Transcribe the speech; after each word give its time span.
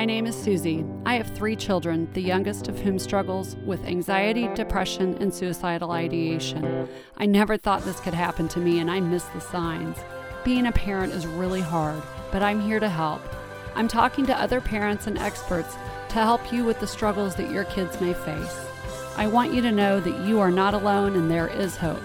My 0.00 0.06
name 0.06 0.24
is 0.24 0.34
Susie. 0.34 0.82
I 1.04 1.16
have 1.16 1.26
three 1.36 1.54
children, 1.54 2.08
the 2.14 2.22
youngest 2.22 2.68
of 2.68 2.80
whom 2.80 2.98
struggles 2.98 3.56
with 3.66 3.84
anxiety, 3.84 4.48
depression, 4.54 5.14
and 5.20 5.30
suicidal 5.32 5.90
ideation. 5.90 6.88
I 7.18 7.26
never 7.26 7.58
thought 7.58 7.84
this 7.84 8.00
could 8.00 8.14
happen 8.14 8.48
to 8.48 8.60
me, 8.60 8.78
and 8.78 8.90
I 8.90 9.00
miss 9.00 9.24
the 9.24 9.42
signs. 9.42 9.98
Being 10.42 10.68
a 10.68 10.72
parent 10.72 11.12
is 11.12 11.26
really 11.26 11.60
hard, 11.60 12.02
but 12.32 12.42
I'm 12.42 12.62
here 12.62 12.80
to 12.80 12.88
help. 12.88 13.20
I'm 13.74 13.88
talking 13.88 14.24
to 14.24 14.40
other 14.40 14.62
parents 14.62 15.06
and 15.06 15.18
experts 15.18 15.74
to 15.74 16.14
help 16.14 16.50
you 16.50 16.64
with 16.64 16.80
the 16.80 16.86
struggles 16.86 17.34
that 17.34 17.50
your 17.50 17.64
kids 17.64 18.00
may 18.00 18.14
face. 18.14 18.58
I 19.18 19.26
want 19.26 19.52
you 19.52 19.60
to 19.60 19.70
know 19.70 20.00
that 20.00 20.26
you 20.26 20.40
are 20.40 20.50
not 20.50 20.72
alone 20.72 21.14
and 21.14 21.30
there 21.30 21.48
is 21.48 21.76
hope. 21.76 22.00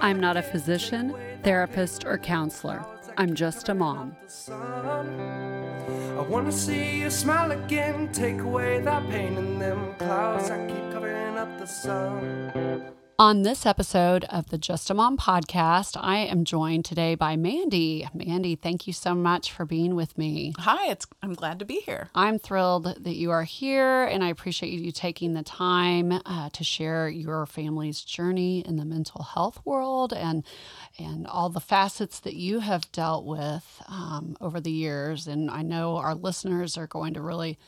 I'm 0.00 0.20
not 0.20 0.36
a 0.36 0.42
physician, 0.42 1.16
therapist, 1.42 2.04
or 2.04 2.16
counselor. 2.16 2.84
I'm 3.16 3.34
just 3.34 3.68
a 3.68 3.74
mom. 3.74 4.14
I 6.18 6.22
wanna 6.22 6.50
see 6.50 6.98
you 6.98 7.10
smile 7.10 7.52
again, 7.52 8.10
take 8.12 8.40
away 8.40 8.80
that 8.80 9.08
pain 9.08 9.38
in 9.38 9.60
them 9.60 9.94
clouds 9.98 10.48
that 10.48 10.68
keep 10.68 10.90
covering 10.90 11.38
up 11.38 11.60
the 11.60 11.66
sun. 11.66 12.98
On 13.20 13.42
this 13.42 13.66
episode 13.66 14.22
of 14.26 14.50
the 14.50 14.58
Just 14.58 14.90
a 14.90 14.94
Mom 14.94 15.16
podcast, 15.16 15.98
I 16.00 16.18
am 16.18 16.44
joined 16.44 16.84
today 16.84 17.16
by 17.16 17.34
Mandy. 17.34 18.06
Mandy, 18.14 18.54
thank 18.54 18.86
you 18.86 18.92
so 18.92 19.12
much 19.12 19.50
for 19.50 19.64
being 19.64 19.96
with 19.96 20.16
me. 20.16 20.54
Hi, 20.56 20.86
it's 20.92 21.04
I'm 21.20 21.34
glad 21.34 21.58
to 21.58 21.64
be 21.64 21.80
here. 21.80 22.10
I'm 22.14 22.38
thrilled 22.38 22.84
that 22.84 23.16
you 23.16 23.32
are 23.32 23.42
here, 23.42 24.04
and 24.04 24.22
I 24.22 24.28
appreciate 24.28 24.70
you 24.70 24.92
taking 24.92 25.34
the 25.34 25.42
time 25.42 26.12
uh, 26.12 26.50
to 26.50 26.62
share 26.62 27.08
your 27.08 27.44
family's 27.44 28.02
journey 28.02 28.60
in 28.64 28.76
the 28.76 28.84
mental 28.84 29.24
health 29.24 29.62
world 29.64 30.12
and 30.12 30.44
and 30.96 31.26
all 31.26 31.48
the 31.48 31.58
facets 31.58 32.20
that 32.20 32.34
you 32.34 32.60
have 32.60 32.92
dealt 32.92 33.24
with 33.24 33.82
um, 33.88 34.36
over 34.40 34.60
the 34.60 34.70
years. 34.70 35.26
And 35.26 35.50
I 35.50 35.62
know 35.62 35.96
our 35.96 36.14
listeners 36.14 36.78
are 36.78 36.86
going 36.86 37.14
to 37.14 37.20
really 37.20 37.58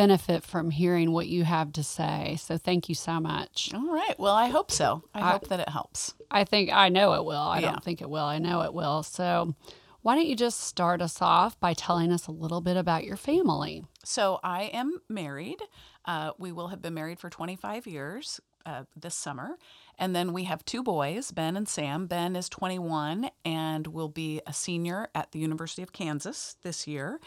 benefit 0.00 0.42
from 0.42 0.70
hearing 0.70 1.12
what 1.12 1.26
you 1.26 1.44
have 1.44 1.74
to 1.74 1.82
say. 1.82 2.34
So 2.40 2.56
thank 2.56 2.88
you 2.88 2.94
so 2.94 3.20
much. 3.20 3.70
All 3.74 3.92
right. 3.92 4.18
Well, 4.18 4.34
I 4.34 4.48
hope 4.48 4.70
so. 4.70 5.02
I, 5.14 5.20
I 5.20 5.32
hope 5.32 5.48
that 5.48 5.60
it 5.60 5.68
helps. 5.68 6.14
I 6.30 6.44
think 6.44 6.70
I 6.72 6.88
know 6.88 7.12
it 7.12 7.24
will. 7.26 7.36
I 7.36 7.58
yeah. 7.58 7.72
don't 7.72 7.84
think 7.84 8.00
it 8.00 8.08
will. 8.08 8.24
I 8.24 8.38
know 8.38 8.62
it 8.62 8.72
will. 8.72 9.02
So 9.02 9.54
why 10.00 10.14
don't 10.14 10.26
you 10.26 10.36
just 10.36 10.62
start 10.62 11.02
us 11.02 11.20
off 11.20 11.60
by 11.60 11.74
telling 11.74 12.12
us 12.12 12.28
a 12.28 12.32
little 12.32 12.62
bit 12.62 12.78
about 12.78 13.04
your 13.04 13.18
family? 13.18 13.84
So 14.02 14.40
I 14.42 14.70
am 14.72 15.02
married. 15.10 15.60
Uh, 16.06 16.30
we 16.38 16.50
will 16.50 16.68
have 16.68 16.80
been 16.80 16.94
married 16.94 17.20
for 17.20 17.28
25 17.28 17.86
years 17.86 18.40
uh, 18.64 18.84
this 18.96 19.14
summer. 19.14 19.58
And 19.98 20.16
then 20.16 20.32
we 20.32 20.44
have 20.44 20.64
two 20.64 20.82
boys, 20.82 21.30
Ben 21.30 21.58
and 21.58 21.68
Sam. 21.68 22.06
Ben 22.06 22.34
is 22.34 22.48
21 22.48 23.30
and 23.44 23.86
will 23.88 24.08
be 24.08 24.40
a 24.46 24.52
senior 24.54 25.08
at 25.14 25.32
the 25.32 25.38
University 25.38 25.82
of 25.82 25.92
Kansas 25.92 26.56
this 26.62 26.86
year. 26.86 27.20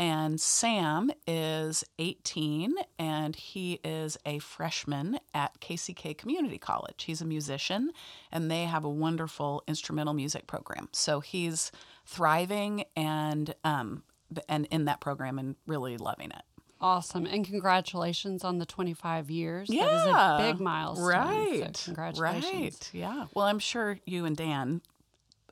And 0.00 0.40
Sam 0.40 1.10
is 1.26 1.84
18 1.98 2.74
and 2.98 3.36
he 3.36 3.80
is 3.84 4.16
a 4.24 4.38
freshman 4.38 5.20
at 5.34 5.60
KCK 5.60 6.16
Community 6.16 6.56
College. 6.56 7.04
He's 7.04 7.20
a 7.20 7.26
musician 7.26 7.90
and 8.32 8.50
they 8.50 8.64
have 8.64 8.82
a 8.82 8.88
wonderful 8.88 9.62
instrumental 9.68 10.14
music 10.14 10.46
program. 10.46 10.88
So 10.92 11.20
he's 11.20 11.70
thriving 12.06 12.84
and 12.96 13.54
um, 13.62 14.02
and 14.48 14.66
in 14.70 14.86
that 14.86 15.02
program 15.02 15.38
and 15.38 15.56
really 15.66 15.98
loving 15.98 16.30
it. 16.30 16.42
Awesome. 16.80 17.26
And 17.26 17.44
congratulations 17.44 18.42
on 18.42 18.58
the 18.58 18.64
25 18.64 19.30
years. 19.30 19.68
Yeah. 19.68 19.84
That 19.84 19.96
is 19.96 20.14
a 20.48 20.52
big 20.52 20.60
milestone. 20.62 21.06
Right. 21.08 21.76
So 21.76 21.84
congratulations. 21.84 22.54
Right. 22.54 22.90
Yeah. 22.94 23.26
Well, 23.34 23.44
I'm 23.44 23.58
sure 23.58 23.98
you 24.06 24.24
and 24.24 24.34
Dan 24.34 24.80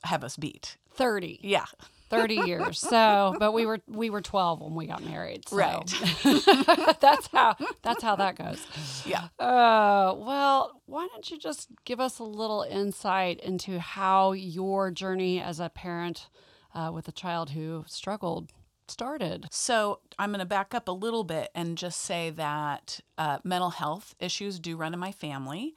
have 0.04 0.24
us 0.24 0.38
beat. 0.38 0.78
30. 0.98 1.40
Yeah. 1.42 1.64
30 2.10 2.34
years. 2.46 2.78
So, 2.78 3.36
but 3.38 3.52
we 3.52 3.66
were 3.66 3.80
we 3.86 4.10
were 4.10 4.20
12 4.20 4.60
when 4.60 4.74
we 4.74 4.86
got 4.86 5.02
married. 5.04 5.48
So. 5.48 5.56
Right. 5.56 5.84
that's 7.00 7.26
how 7.28 7.56
that's 7.82 8.02
how 8.02 8.16
that 8.16 8.36
goes. 8.36 8.66
Yeah. 9.04 9.28
Uh, 9.38 10.14
well, 10.16 10.80
why 10.86 11.06
don't 11.10 11.30
you 11.30 11.38
just 11.38 11.68
give 11.84 12.00
us 12.00 12.18
a 12.18 12.24
little 12.24 12.62
insight 12.62 13.40
into 13.40 13.78
how 13.78 14.32
your 14.32 14.90
journey 14.90 15.40
as 15.40 15.60
a 15.60 15.68
parent 15.68 16.28
uh, 16.74 16.90
with 16.92 17.08
a 17.08 17.12
child 17.12 17.50
who 17.50 17.84
struggled 17.86 18.50
started. 18.90 19.46
So 19.50 20.00
I'm 20.18 20.30
going 20.30 20.40
to 20.40 20.46
back 20.46 20.74
up 20.74 20.88
a 20.88 20.92
little 20.92 21.24
bit 21.24 21.50
and 21.54 21.76
just 21.76 22.00
say 22.00 22.30
that 22.30 23.00
uh, 23.18 23.38
mental 23.44 23.70
health 23.70 24.14
issues 24.18 24.58
do 24.58 24.76
run 24.76 24.94
in 24.94 25.00
my 25.00 25.12
family. 25.12 25.74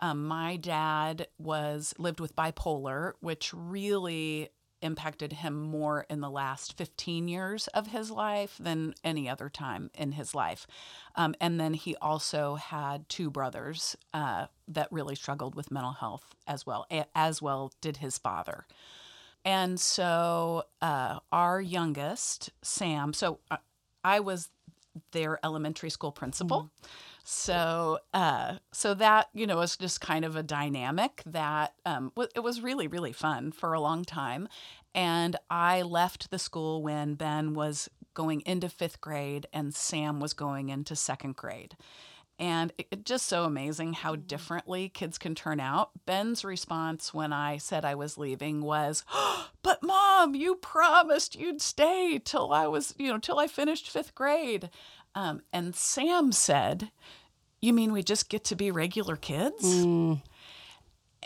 Um, 0.00 0.26
my 0.26 0.56
dad 0.56 1.28
was 1.38 1.94
lived 1.98 2.20
with 2.20 2.34
bipolar, 2.34 3.12
which 3.20 3.52
really 3.54 4.50
impacted 4.84 5.32
him 5.32 5.60
more 5.60 6.06
in 6.08 6.20
the 6.20 6.30
last 6.30 6.76
15 6.76 7.26
years 7.26 7.66
of 7.68 7.88
his 7.88 8.10
life 8.10 8.56
than 8.60 8.94
any 9.02 9.28
other 9.28 9.48
time 9.48 9.90
in 9.94 10.12
his 10.12 10.34
life. 10.34 10.66
Um, 11.16 11.34
and 11.40 11.58
then 11.58 11.74
he 11.74 11.96
also 11.96 12.54
had 12.56 13.08
two 13.08 13.30
brothers 13.30 13.96
uh, 14.12 14.46
that 14.68 14.92
really 14.92 15.14
struggled 15.14 15.54
with 15.54 15.70
mental 15.70 15.92
health 15.92 16.34
as 16.46 16.66
well, 16.66 16.86
as 17.14 17.42
well 17.42 17.72
did 17.80 17.96
his 17.96 18.18
father. 18.18 18.66
And 19.44 19.78
so 19.78 20.64
uh, 20.80 21.18
our 21.32 21.60
youngest, 21.60 22.50
Sam, 22.62 23.12
so 23.12 23.40
uh, 23.50 23.58
I 24.02 24.20
was 24.20 24.50
their 25.12 25.38
elementary 25.44 25.90
school 25.90 26.12
principal. 26.12 26.62
Mm-hmm. 26.62 26.86
So, 27.26 28.00
uh, 28.12 28.56
so 28.70 28.92
that 28.94 29.30
you 29.32 29.46
know 29.46 29.56
was 29.56 29.78
just 29.78 30.02
kind 30.02 30.26
of 30.26 30.36
a 30.36 30.42
dynamic 30.42 31.22
that 31.24 31.72
um, 31.86 32.12
it 32.34 32.42
was 32.42 32.60
really 32.60 32.86
really 32.86 33.12
fun 33.12 33.50
for 33.50 33.72
a 33.72 33.80
long 33.80 34.04
time, 34.04 34.46
and 34.94 35.34
I 35.50 35.80
left 35.80 36.30
the 36.30 36.38
school 36.38 36.82
when 36.82 37.14
Ben 37.14 37.54
was 37.54 37.88
going 38.12 38.42
into 38.42 38.68
fifth 38.68 39.00
grade 39.00 39.46
and 39.54 39.74
Sam 39.74 40.20
was 40.20 40.34
going 40.34 40.68
into 40.68 40.94
second 40.94 41.34
grade, 41.34 41.78
and 42.38 42.74
it's 42.76 42.88
it 42.90 43.04
just 43.06 43.26
so 43.26 43.44
amazing 43.44 43.94
how 43.94 44.12
mm-hmm. 44.12 44.26
differently 44.26 44.90
kids 44.90 45.16
can 45.16 45.34
turn 45.34 45.60
out. 45.60 45.92
Ben's 46.04 46.44
response 46.44 47.14
when 47.14 47.32
I 47.32 47.56
said 47.56 47.86
I 47.86 47.94
was 47.94 48.18
leaving 48.18 48.60
was, 48.60 49.02
oh, 49.14 49.48
"But 49.62 49.82
mom, 49.82 50.34
you 50.34 50.56
promised 50.56 51.36
you'd 51.36 51.62
stay 51.62 52.20
till 52.22 52.52
I 52.52 52.66
was, 52.66 52.94
you 52.98 53.08
know, 53.08 53.18
till 53.18 53.38
I 53.38 53.46
finished 53.46 53.90
5th 53.90 54.14
grade." 54.14 54.68
Um, 55.14 55.42
and 55.52 55.74
Sam 55.74 56.32
said, 56.32 56.90
"You 57.60 57.72
mean 57.72 57.92
we 57.92 58.02
just 58.02 58.28
get 58.28 58.44
to 58.44 58.56
be 58.56 58.70
regular 58.70 59.16
kids?" 59.16 59.64
Mm. 59.64 60.22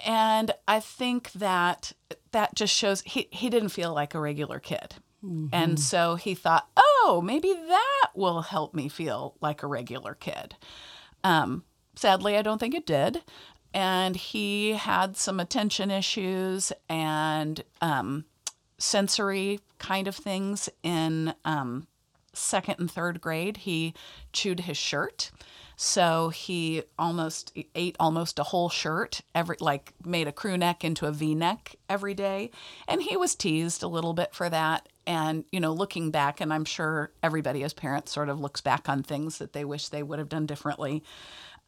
And 0.06 0.52
I 0.66 0.80
think 0.80 1.32
that 1.32 1.92
that 2.32 2.54
just 2.54 2.74
shows 2.74 3.02
he 3.02 3.28
he 3.30 3.50
didn't 3.50 3.70
feel 3.70 3.92
like 3.92 4.14
a 4.14 4.20
regular 4.20 4.60
kid. 4.60 4.96
Mm-hmm. 5.24 5.48
And 5.52 5.80
so 5.80 6.14
he 6.14 6.34
thought, 6.34 6.68
"Oh, 6.76 7.20
maybe 7.24 7.52
that 7.52 8.10
will 8.14 8.42
help 8.42 8.74
me 8.74 8.88
feel 8.88 9.34
like 9.40 9.62
a 9.62 9.66
regular 9.66 10.14
kid." 10.14 10.56
Um, 11.24 11.64
sadly, 11.96 12.36
I 12.36 12.42
don't 12.42 12.58
think 12.58 12.74
it 12.74 12.86
did. 12.86 13.22
And 13.74 14.16
he 14.16 14.72
had 14.72 15.16
some 15.16 15.40
attention 15.40 15.90
issues 15.90 16.72
and 16.88 17.62
um, 17.82 18.24
sensory 18.78 19.60
kind 19.78 20.08
of 20.08 20.16
things 20.16 20.68
in 20.82 21.34
um, 21.44 21.86
second 22.38 22.76
and 22.78 22.90
third 22.90 23.20
grade. 23.20 23.58
He 23.58 23.94
chewed 24.32 24.60
his 24.60 24.76
shirt. 24.76 25.30
So 25.80 26.30
he 26.30 26.82
almost 26.98 27.56
ate 27.76 27.94
almost 28.00 28.40
a 28.40 28.42
whole 28.42 28.68
shirt 28.68 29.20
every 29.32 29.56
like 29.60 29.94
made 30.04 30.26
a 30.26 30.32
crew 30.32 30.56
neck 30.56 30.82
into 30.82 31.06
a 31.06 31.12
V 31.12 31.36
neck 31.36 31.76
every 31.88 32.14
day 32.14 32.50
and 32.88 33.00
he 33.00 33.16
was 33.16 33.36
teased 33.36 33.84
a 33.84 33.86
little 33.86 34.12
bit 34.12 34.34
for 34.34 34.50
that 34.50 34.88
and 35.06 35.44
you 35.52 35.60
know 35.60 35.72
looking 35.72 36.10
back 36.10 36.40
and 36.40 36.52
I'm 36.52 36.64
sure 36.64 37.12
everybody 37.22 37.62
as 37.62 37.74
parents 37.74 38.10
sort 38.10 38.28
of 38.28 38.40
looks 38.40 38.60
back 38.60 38.88
on 38.88 39.04
things 39.04 39.38
that 39.38 39.52
they 39.52 39.64
wish 39.64 39.88
they 39.88 40.02
would 40.02 40.18
have 40.18 40.28
done 40.28 40.46
differently. 40.46 41.04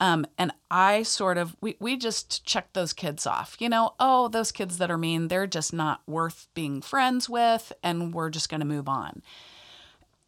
Um, 0.01 0.27
and 0.39 0.51
I 0.71 1.03
sort 1.03 1.37
of, 1.37 1.55
we, 1.61 1.77
we 1.79 1.97
just 1.99 2.45
checked 2.45 2.73
those 2.73 2.95
kids 2.95 3.27
off. 3.27 3.57
You 3.61 3.69
know, 3.69 3.95
oh, 4.01 4.29
those 4.29 4.51
kids 4.51 4.79
that 4.79 4.91
are 4.91 4.97
mean, 4.97 5.29
they're 5.29 5.47
just 5.47 5.75
not 5.75 6.01
worth 6.07 6.49
being 6.55 6.81
friends 6.81 7.29
with, 7.29 7.71
and 7.83 8.15
we're 8.15 8.31
just 8.31 8.49
going 8.49 8.61
to 8.61 8.67
move 8.67 8.89
on. 8.89 9.23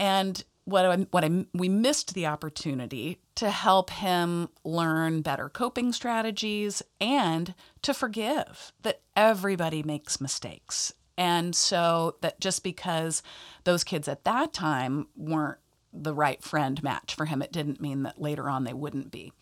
And 0.02 0.42
what 0.64 0.84
I, 0.84 0.96
what 1.12 1.24
I, 1.24 1.46
we 1.54 1.68
missed 1.68 2.14
the 2.14 2.26
opportunity 2.26 3.20
to 3.36 3.50
help 3.50 3.90
him 3.90 4.48
learn 4.64 5.22
better 5.22 5.48
coping 5.48 5.92
strategies 5.92 6.82
and 7.00 7.54
to 7.82 7.94
forgive 7.94 8.72
that 8.82 9.00
everybody 9.14 9.84
makes 9.84 10.20
mistakes. 10.20 10.92
And 11.16 11.54
so 11.54 12.16
that 12.20 12.40
just 12.40 12.64
because 12.64 13.22
those 13.62 13.84
kids 13.84 14.08
at 14.08 14.24
that 14.24 14.52
time 14.52 15.06
weren't 15.16 15.60
the 15.92 16.14
right 16.14 16.42
friend 16.42 16.82
match 16.82 17.14
for 17.14 17.26
him, 17.26 17.40
it 17.40 17.52
didn't 17.52 17.80
mean 17.80 18.02
that 18.02 18.20
later 18.20 18.50
on 18.50 18.64
they 18.64 18.72
wouldn't 18.72 19.12
be. 19.12 19.32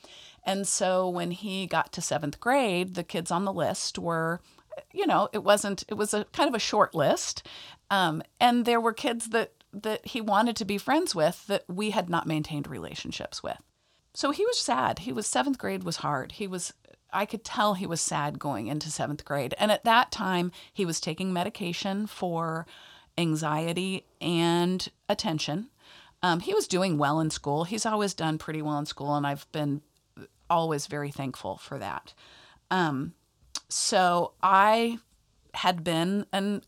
And 0.44 0.68
so 0.68 1.08
when 1.08 1.30
he 1.30 1.66
got 1.66 1.90
to 1.92 2.02
seventh 2.02 2.38
grade, 2.38 2.96
the 2.96 3.04
kids 3.04 3.30
on 3.30 3.46
the 3.46 3.52
list 3.52 3.98
were, 3.98 4.42
you 4.92 5.06
know, 5.06 5.30
it 5.32 5.42
wasn't, 5.42 5.84
it 5.88 5.94
was 5.94 6.12
a 6.12 6.26
kind 6.32 6.48
of 6.48 6.54
a 6.54 6.58
short 6.58 6.94
list. 6.94 7.46
Um, 7.90 8.22
and 8.38 8.66
there 8.66 8.80
were 8.80 8.92
kids 8.92 9.30
that 9.30 9.52
that 9.72 10.06
he 10.06 10.20
wanted 10.20 10.56
to 10.56 10.64
be 10.64 10.78
friends 10.78 11.14
with 11.14 11.46
that 11.46 11.64
we 11.68 11.90
had 11.90 12.10
not 12.10 12.26
maintained 12.26 12.68
relationships 12.68 13.42
with. 13.42 13.58
So 14.14 14.30
he 14.30 14.44
was 14.44 14.58
sad. 14.58 15.00
He 15.00 15.12
was 15.12 15.26
seventh 15.26 15.58
grade 15.58 15.84
was 15.84 15.96
hard. 15.96 16.32
He 16.32 16.46
was 16.46 16.72
I 17.12 17.26
could 17.26 17.44
tell 17.44 17.74
he 17.74 17.86
was 17.86 18.00
sad 18.00 18.38
going 18.38 18.68
into 18.68 18.90
seventh 18.90 19.24
grade. 19.24 19.54
And 19.58 19.72
at 19.72 19.84
that 19.84 20.12
time, 20.12 20.52
he 20.72 20.84
was 20.84 21.00
taking 21.00 21.32
medication 21.32 22.06
for 22.06 22.66
anxiety 23.18 24.06
and 24.20 24.86
attention. 25.08 25.70
Um, 26.22 26.40
he 26.40 26.54
was 26.54 26.68
doing 26.68 26.98
well 26.98 27.20
in 27.20 27.30
school. 27.30 27.64
He's 27.64 27.86
always 27.86 28.14
done 28.14 28.38
pretty 28.38 28.62
well 28.62 28.78
in 28.78 28.86
school, 28.86 29.16
and 29.16 29.26
I've 29.26 29.50
been 29.52 29.82
always 30.48 30.86
very 30.86 31.10
thankful 31.10 31.56
for 31.56 31.78
that. 31.78 32.12
Um, 32.70 33.14
so 33.68 34.32
I 34.42 34.98
had 35.54 35.82
been 35.82 36.26
an 36.32 36.62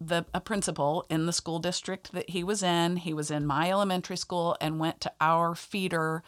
the 0.00 0.24
a 0.32 0.40
principal 0.40 1.06
in 1.08 1.26
the 1.26 1.32
school 1.32 1.58
district 1.58 2.12
that 2.12 2.30
he 2.30 2.44
was 2.44 2.62
in. 2.62 2.96
He 2.96 3.12
was 3.12 3.30
in 3.30 3.46
my 3.46 3.70
elementary 3.70 4.16
school 4.16 4.56
and 4.60 4.78
went 4.78 5.00
to 5.02 5.12
our 5.20 5.54
feeder 5.54 6.22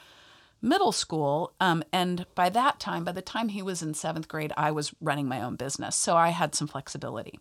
middle 0.63 0.93
school. 0.93 1.53
Um, 1.61 1.83
and 1.93 2.27
by 2.35 2.49
that 2.51 2.81
time, 2.81 3.05
by 3.05 3.13
the 3.13 3.23
time 3.23 3.49
he 3.49 3.63
was 3.63 3.83
in 3.83 3.95
seventh 3.95 4.29
grade, 4.29 4.53
I 4.57 4.71
was 4.71 4.93
running 5.01 5.27
my 5.27 5.41
own 5.43 5.57
business, 5.57 5.97
so 5.97 6.17
I 6.17 6.31
had 6.31 6.55
some 6.55 6.69
flexibility. 6.69 7.39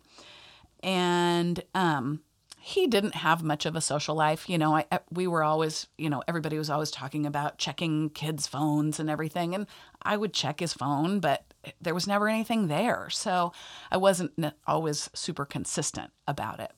And 0.82 1.62
um, 1.74 2.20
he 2.58 2.86
didn't 2.86 3.16
have 3.16 3.42
much 3.42 3.66
of 3.66 3.76
a 3.76 3.80
social 3.80 4.14
life. 4.14 4.48
You 4.48 4.58
know, 4.58 4.76
I, 4.76 4.86
we 5.10 5.26
were 5.26 5.42
always, 5.42 5.86
you 5.98 6.08
know, 6.08 6.22
everybody 6.28 6.58
was 6.58 6.70
always 6.70 6.90
talking 6.90 7.26
about 7.26 7.58
checking 7.58 8.10
kids' 8.10 8.46
phones 8.46 9.00
and 9.00 9.10
everything. 9.10 9.54
And 9.54 9.66
I 10.02 10.16
would 10.16 10.32
check 10.32 10.60
his 10.60 10.72
phone, 10.72 11.20
but 11.20 11.49
there 11.80 11.94
was 11.94 12.06
never 12.06 12.28
anything 12.28 12.68
there. 12.68 13.08
So 13.10 13.52
I 13.90 13.96
wasn't 13.96 14.32
always 14.66 15.10
super 15.14 15.44
consistent 15.44 16.10
about 16.26 16.60
it. 16.60 16.72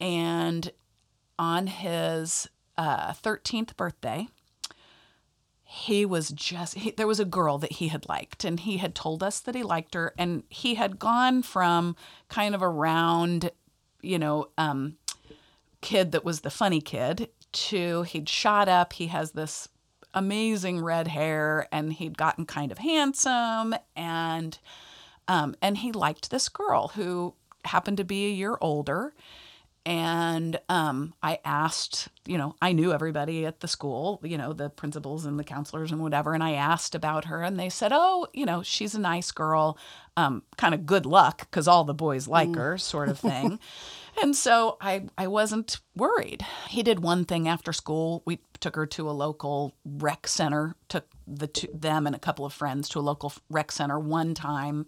And 0.00 0.70
on 1.38 1.66
his 1.66 2.48
uh, 2.76 3.12
13th 3.12 3.76
birthday, 3.76 4.28
he 5.62 6.06
was 6.06 6.30
just 6.30 6.74
he, 6.74 6.92
there 6.92 7.06
was 7.06 7.20
a 7.20 7.26
girl 7.26 7.58
that 7.58 7.72
he 7.72 7.88
had 7.88 8.08
liked 8.08 8.44
and 8.44 8.60
he 8.60 8.78
had 8.78 8.94
told 8.94 9.22
us 9.22 9.40
that 9.40 9.54
he 9.54 9.62
liked 9.62 9.94
her 9.94 10.14
and 10.16 10.44
he 10.48 10.76
had 10.76 10.98
gone 10.98 11.42
from 11.42 11.94
kind 12.28 12.54
of 12.54 12.62
around 12.62 13.50
you 14.02 14.18
know, 14.18 14.48
um, 14.56 14.96
kid 15.80 16.12
that 16.12 16.24
was 16.24 16.40
the 16.40 16.50
funny 16.50 16.80
kid 16.80 17.28
to 17.52 18.02
he'd 18.02 18.28
shot 18.28 18.68
up. 18.68 18.94
He 18.94 19.08
has 19.08 19.32
this 19.32 19.68
amazing 20.18 20.82
red 20.82 21.08
hair 21.08 21.66
and 21.72 21.92
he'd 21.92 22.18
gotten 22.18 22.44
kind 22.44 22.72
of 22.72 22.78
handsome 22.78 23.74
and 23.96 24.58
um, 25.28 25.54
and 25.60 25.78
he 25.78 25.92
liked 25.92 26.30
this 26.30 26.48
girl 26.48 26.88
who 26.88 27.34
happened 27.64 27.96
to 27.98 28.04
be 28.04 28.26
a 28.26 28.30
year 28.30 28.56
older 28.60 29.14
and 29.88 30.60
um, 30.68 31.14
I 31.22 31.38
asked, 31.46 32.08
you 32.26 32.36
know, 32.36 32.54
I 32.60 32.72
knew 32.72 32.92
everybody 32.92 33.46
at 33.46 33.60
the 33.60 33.68
school, 33.68 34.20
you 34.22 34.36
know, 34.36 34.52
the 34.52 34.68
principals 34.68 35.24
and 35.24 35.38
the 35.38 35.44
counselors 35.44 35.90
and 35.90 36.02
whatever, 36.02 36.34
and 36.34 36.44
I 36.44 36.52
asked 36.52 36.94
about 36.94 37.24
her, 37.24 37.42
and 37.42 37.58
they 37.58 37.70
said, 37.70 37.90
oh, 37.94 38.26
you 38.34 38.44
know, 38.44 38.62
she's 38.62 38.94
a 38.94 39.00
nice 39.00 39.30
girl, 39.30 39.78
um, 40.18 40.42
kind 40.58 40.74
of 40.74 40.84
good 40.84 41.06
luck 41.06 41.38
because 41.38 41.66
all 41.66 41.84
the 41.84 41.94
boys 41.94 42.28
like 42.28 42.50
mm. 42.50 42.56
her, 42.56 42.76
sort 42.76 43.08
of 43.08 43.18
thing. 43.18 43.58
and 44.22 44.34
so 44.34 44.76
I, 44.80 45.06
I 45.16 45.26
wasn't 45.26 45.78
worried. 45.94 46.44
He 46.68 46.82
did 46.82 47.00
one 47.00 47.24
thing 47.24 47.48
after 47.48 47.72
school. 47.72 48.22
We 48.26 48.40
took 48.60 48.76
her 48.76 48.86
to 48.86 49.08
a 49.08 49.12
local 49.12 49.74
rec 49.84 50.26
center, 50.26 50.74
took 50.88 51.06
the 51.26 51.46
two, 51.46 51.68
them 51.72 52.06
and 52.06 52.14
a 52.16 52.18
couple 52.18 52.44
of 52.44 52.52
friends 52.52 52.88
to 52.90 52.98
a 52.98 53.00
local 53.00 53.32
rec 53.50 53.72
center 53.72 53.98
one 53.98 54.34
time, 54.34 54.86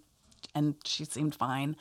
and 0.54 0.74
she 0.84 1.04
seemed 1.04 1.34
fine. 1.34 1.76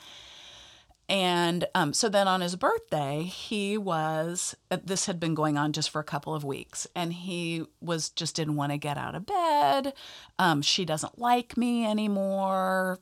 And 1.08 1.66
um, 1.74 1.92
so 1.92 2.08
then 2.08 2.28
on 2.28 2.40
his 2.40 2.54
birthday, 2.54 3.24
he 3.24 3.76
was, 3.76 4.54
uh, 4.70 4.78
this 4.84 5.06
had 5.06 5.18
been 5.18 5.34
going 5.34 5.58
on 5.58 5.72
just 5.72 5.90
for 5.90 6.00
a 6.00 6.04
couple 6.04 6.36
of 6.36 6.44
weeks, 6.44 6.86
and 6.94 7.12
he 7.12 7.64
was 7.80 8.10
just 8.10 8.36
didn't 8.36 8.54
want 8.54 8.70
to 8.70 8.78
get 8.78 8.96
out 8.96 9.16
of 9.16 9.26
bed. 9.26 9.92
Um, 10.38 10.62
she 10.62 10.84
doesn't 10.84 11.18
like 11.18 11.56
me 11.56 11.84
anymore. 11.84 13.00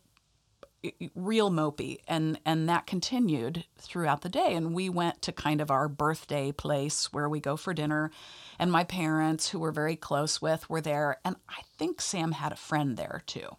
Real 1.14 1.50
mopey. 1.50 1.98
And, 2.06 2.40
and 2.44 2.68
that 2.68 2.86
continued 2.86 3.64
throughout 3.78 4.22
the 4.22 4.28
day. 4.28 4.54
And 4.54 4.74
we 4.74 4.88
went 4.88 5.22
to 5.22 5.32
kind 5.32 5.60
of 5.60 5.70
our 5.70 5.88
birthday 5.88 6.52
place 6.52 7.12
where 7.12 7.28
we 7.28 7.40
go 7.40 7.56
for 7.56 7.74
dinner. 7.74 8.10
And 8.58 8.70
my 8.70 8.84
parents, 8.84 9.48
who 9.48 9.58
we're 9.58 9.72
very 9.72 9.96
close 9.96 10.40
with, 10.40 10.68
were 10.70 10.80
there. 10.80 11.18
And 11.24 11.36
I 11.48 11.62
think 11.76 12.00
Sam 12.00 12.32
had 12.32 12.52
a 12.52 12.56
friend 12.56 12.96
there 12.96 13.22
too. 13.26 13.56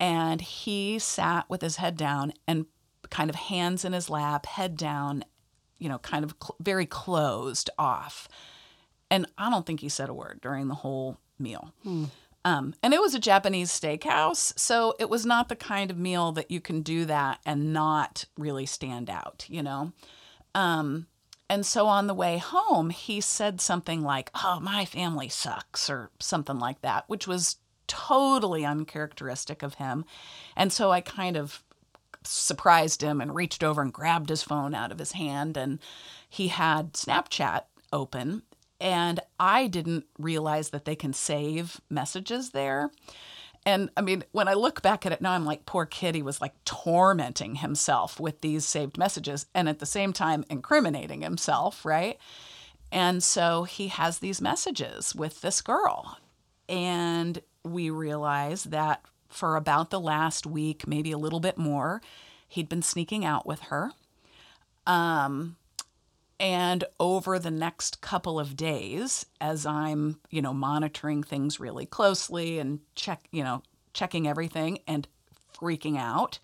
And 0.00 0.40
he 0.40 0.98
sat 0.98 1.48
with 1.48 1.62
his 1.62 1.76
head 1.76 1.96
down 1.96 2.32
and 2.48 2.66
kind 3.10 3.30
of 3.30 3.36
hands 3.36 3.84
in 3.84 3.92
his 3.92 4.10
lap, 4.10 4.46
head 4.46 4.76
down, 4.76 5.24
you 5.78 5.88
know, 5.88 5.98
kind 5.98 6.24
of 6.24 6.34
cl- 6.42 6.56
very 6.60 6.86
closed 6.86 7.70
off. 7.78 8.26
And 9.10 9.26
I 9.36 9.50
don't 9.50 9.66
think 9.66 9.80
he 9.80 9.88
said 9.88 10.08
a 10.08 10.14
word 10.14 10.40
during 10.40 10.68
the 10.68 10.74
whole 10.74 11.18
meal. 11.38 11.74
Hmm. 11.82 12.06
Um, 12.44 12.74
and 12.82 12.92
it 12.92 13.00
was 13.00 13.14
a 13.14 13.20
Japanese 13.20 13.70
steakhouse, 13.70 14.58
so 14.58 14.94
it 14.98 15.08
was 15.08 15.24
not 15.24 15.48
the 15.48 15.56
kind 15.56 15.90
of 15.92 15.96
meal 15.96 16.32
that 16.32 16.50
you 16.50 16.60
can 16.60 16.82
do 16.82 17.04
that 17.04 17.38
and 17.46 17.72
not 17.72 18.24
really 18.36 18.66
stand 18.66 19.08
out, 19.08 19.46
you 19.48 19.62
know? 19.62 19.92
Um, 20.54 21.06
and 21.48 21.64
so 21.64 21.86
on 21.86 22.06
the 22.06 22.14
way 22.14 22.38
home, 22.38 22.90
he 22.90 23.20
said 23.20 23.60
something 23.60 24.02
like, 24.02 24.30
Oh, 24.42 24.58
my 24.60 24.84
family 24.84 25.28
sucks, 25.28 25.88
or 25.88 26.10
something 26.18 26.58
like 26.58 26.80
that, 26.80 27.04
which 27.08 27.28
was 27.28 27.58
totally 27.86 28.64
uncharacteristic 28.64 29.62
of 29.62 29.74
him. 29.74 30.04
And 30.56 30.72
so 30.72 30.90
I 30.90 31.00
kind 31.02 31.36
of 31.36 31.62
surprised 32.24 33.02
him 33.02 33.20
and 33.20 33.34
reached 33.34 33.62
over 33.62 33.82
and 33.82 33.92
grabbed 33.92 34.30
his 34.30 34.42
phone 34.42 34.74
out 34.74 34.92
of 34.92 34.98
his 34.98 35.12
hand. 35.12 35.56
And 35.56 35.78
he 36.28 36.48
had 36.48 36.94
Snapchat 36.94 37.64
open. 37.92 38.42
And 38.82 39.20
I 39.38 39.68
didn't 39.68 40.06
realize 40.18 40.70
that 40.70 40.84
they 40.84 40.96
can 40.96 41.12
save 41.12 41.80
messages 41.88 42.50
there. 42.50 42.90
And 43.64 43.90
I 43.96 44.00
mean, 44.00 44.24
when 44.32 44.48
I 44.48 44.54
look 44.54 44.82
back 44.82 45.06
at 45.06 45.12
it 45.12 45.20
now, 45.20 45.30
I'm 45.30 45.44
like, 45.44 45.66
poor 45.66 45.86
kid, 45.86 46.16
he 46.16 46.22
was 46.22 46.40
like 46.40 46.52
tormenting 46.64 47.54
himself 47.54 48.18
with 48.18 48.40
these 48.40 48.64
saved 48.64 48.98
messages 48.98 49.46
and 49.54 49.68
at 49.68 49.78
the 49.78 49.86
same 49.86 50.12
time 50.12 50.44
incriminating 50.50 51.22
himself, 51.22 51.84
right? 51.84 52.18
And 52.90 53.22
so 53.22 53.62
he 53.62 53.86
has 53.86 54.18
these 54.18 54.40
messages 54.40 55.14
with 55.14 55.42
this 55.42 55.62
girl. 55.62 56.18
And 56.68 57.40
we 57.64 57.88
realize 57.88 58.64
that 58.64 59.04
for 59.28 59.54
about 59.54 59.90
the 59.90 60.00
last 60.00 60.44
week, 60.44 60.88
maybe 60.88 61.12
a 61.12 61.18
little 61.18 61.40
bit 61.40 61.56
more. 61.56 62.02
He'd 62.48 62.68
been 62.68 62.82
sneaking 62.82 63.24
out 63.24 63.46
with 63.46 63.60
her. 63.60 63.92
Um, 64.88 65.56
and 66.42 66.82
over 66.98 67.38
the 67.38 67.52
next 67.52 68.00
couple 68.00 68.40
of 68.40 68.56
days, 68.56 69.24
as 69.40 69.64
I'm, 69.64 70.18
you 70.28 70.42
know, 70.42 70.52
monitoring 70.52 71.22
things 71.22 71.60
really 71.60 71.86
closely 71.86 72.58
and 72.58 72.80
check, 72.96 73.28
you 73.30 73.44
know, 73.44 73.62
checking 73.92 74.26
everything 74.26 74.80
and 74.88 75.06
freaking 75.56 75.96
out, 75.96 76.40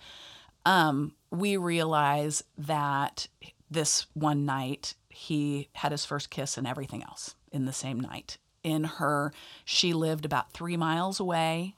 um, 0.65 1.15
we 1.33 1.57
realize 1.57 2.45
that 2.57 3.27
this 3.69 4.07
one 4.15 4.47
night 4.47 4.95
he 5.09 5.69
had 5.73 5.91
his 5.91 6.05
first 6.05 6.31
kiss 6.31 6.57
and 6.57 6.67
everything 6.67 7.03
else 7.03 7.35
in 7.51 7.65
the 7.65 7.73
same 7.73 7.99
night. 7.99 8.39
In 8.63 8.85
her, 8.85 9.33
she 9.65 9.93
lived 9.93 10.25
about 10.25 10.53
three 10.53 10.77
miles 10.77 11.19
away 11.19 11.75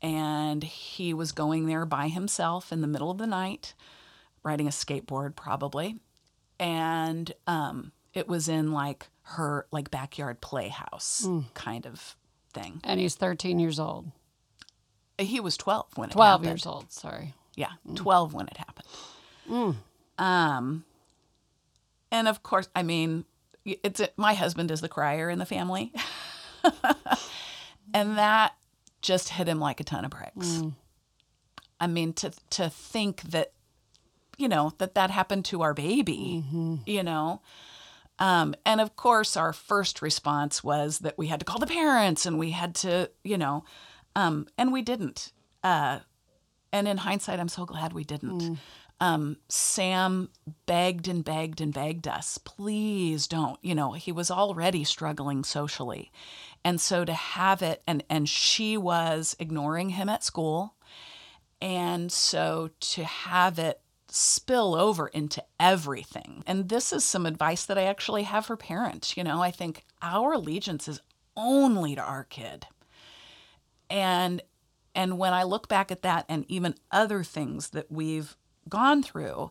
and 0.00 0.64
he 0.64 1.12
was 1.12 1.30
going 1.30 1.66
there 1.66 1.84
by 1.84 2.08
himself 2.08 2.72
in 2.72 2.80
the 2.80 2.86
middle 2.86 3.10
of 3.10 3.18
the 3.18 3.26
night, 3.26 3.74
riding 4.42 4.66
a 4.66 4.70
skateboard 4.70 5.36
probably, 5.36 5.98
and 6.60 7.32
um, 7.46 7.90
it 8.14 8.28
was 8.28 8.48
in 8.48 8.72
like 8.72 9.08
her 9.22 9.66
like 9.72 9.90
backyard 9.90 10.40
playhouse 10.40 11.22
mm. 11.26 11.44
kind 11.54 11.86
of 11.86 12.14
thing. 12.52 12.80
And 12.84 13.00
he's 13.00 13.16
13 13.16 13.58
years 13.58 13.80
old. 13.80 14.12
He 15.18 15.40
was 15.40 15.56
12 15.56 15.96
when 15.96 16.10
it 16.10 16.12
12 16.12 16.44
years 16.44 16.66
old, 16.66 16.92
sorry. 16.92 17.34
Yeah, 17.56 17.70
mm. 17.88 17.96
12 17.96 18.34
when 18.34 18.46
it 18.46 18.56
happened. 18.56 18.86
Mm. 19.48 19.76
Um, 20.22 20.84
and 22.12 22.28
of 22.28 22.42
course, 22.42 22.68
I 22.76 22.82
mean, 22.82 23.24
it's 23.64 24.00
my 24.16 24.34
husband 24.34 24.70
is 24.70 24.80
the 24.80 24.88
crier 24.88 25.30
in 25.30 25.38
the 25.38 25.46
family. 25.46 25.92
and 27.94 28.18
that 28.18 28.54
just 29.02 29.30
hit 29.30 29.48
him 29.48 29.60
like 29.60 29.80
a 29.80 29.84
ton 29.84 30.04
of 30.04 30.10
bricks. 30.10 30.34
Mm. 30.36 30.74
I 31.78 31.86
mean, 31.86 32.12
to 32.14 32.32
to 32.50 32.68
think 32.68 33.22
that, 33.22 33.52
you 34.40 34.48
know, 34.48 34.72
that 34.78 34.94
that 34.94 35.10
happened 35.10 35.44
to 35.46 35.62
our 35.62 35.74
baby, 35.74 36.42
mm-hmm. 36.44 36.76
you 36.86 37.02
know. 37.02 37.42
Um, 38.18 38.54
and 38.66 38.80
of 38.80 38.96
course, 38.96 39.36
our 39.36 39.52
first 39.52 40.02
response 40.02 40.62
was 40.62 40.98
that 41.00 41.16
we 41.16 41.28
had 41.28 41.40
to 41.40 41.46
call 41.46 41.58
the 41.58 41.66
parents 41.66 42.26
and 42.26 42.38
we 42.38 42.50
had 42.50 42.74
to, 42.76 43.10
you 43.24 43.38
know, 43.38 43.64
um, 44.14 44.46
and 44.58 44.72
we 44.72 44.82
didn't. 44.82 45.32
Uh, 45.64 46.00
and 46.72 46.86
in 46.86 46.98
hindsight, 46.98 47.40
I'm 47.40 47.48
so 47.48 47.64
glad 47.64 47.92
we 47.92 48.04
didn't. 48.04 48.42
Mm. 48.42 48.58
Um, 49.02 49.36
Sam 49.48 50.28
begged 50.66 51.08
and 51.08 51.24
begged 51.24 51.62
and 51.62 51.72
begged 51.72 52.06
us, 52.06 52.36
please 52.36 53.26
don't. 53.26 53.58
You 53.62 53.74
know, 53.74 53.92
he 53.92 54.12
was 54.12 54.30
already 54.30 54.84
struggling 54.84 55.42
socially. 55.42 56.12
And 56.62 56.78
so 56.78 57.06
to 57.06 57.14
have 57.14 57.62
it, 57.62 57.82
and, 57.86 58.04
and 58.10 58.28
she 58.28 58.76
was 58.76 59.34
ignoring 59.38 59.90
him 59.90 60.10
at 60.10 60.22
school. 60.22 60.74
And 61.62 62.12
so 62.12 62.70
to 62.80 63.04
have 63.04 63.58
it 63.58 63.80
spill 64.12 64.74
over 64.74 65.08
into 65.08 65.42
everything. 65.58 66.42
And 66.46 66.68
this 66.68 66.92
is 66.92 67.04
some 67.04 67.26
advice 67.26 67.64
that 67.66 67.78
I 67.78 67.84
actually 67.84 68.24
have 68.24 68.46
for 68.46 68.56
parents. 68.56 69.16
You 69.16 69.24
know, 69.24 69.42
I 69.42 69.50
think 69.50 69.84
our 70.02 70.32
allegiance 70.32 70.88
is 70.88 71.00
only 71.36 71.94
to 71.94 72.02
our 72.02 72.24
kid. 72.24 72.66
And 73.88 74.42
and 74.94 75.18
when 75.18 75.32
I 75.32 75.44
look 75.44 75.68
back 75.68 75.92
at 75.92 76.02
that 76.02 76.24
and 76.28 76.44
even 76.48 76.74
other 76.90 77.22
things 77.22 77.70
that 77.70 77.90
we've 77.90 78.36
gone 78.68 79.02
through 79.02 79.50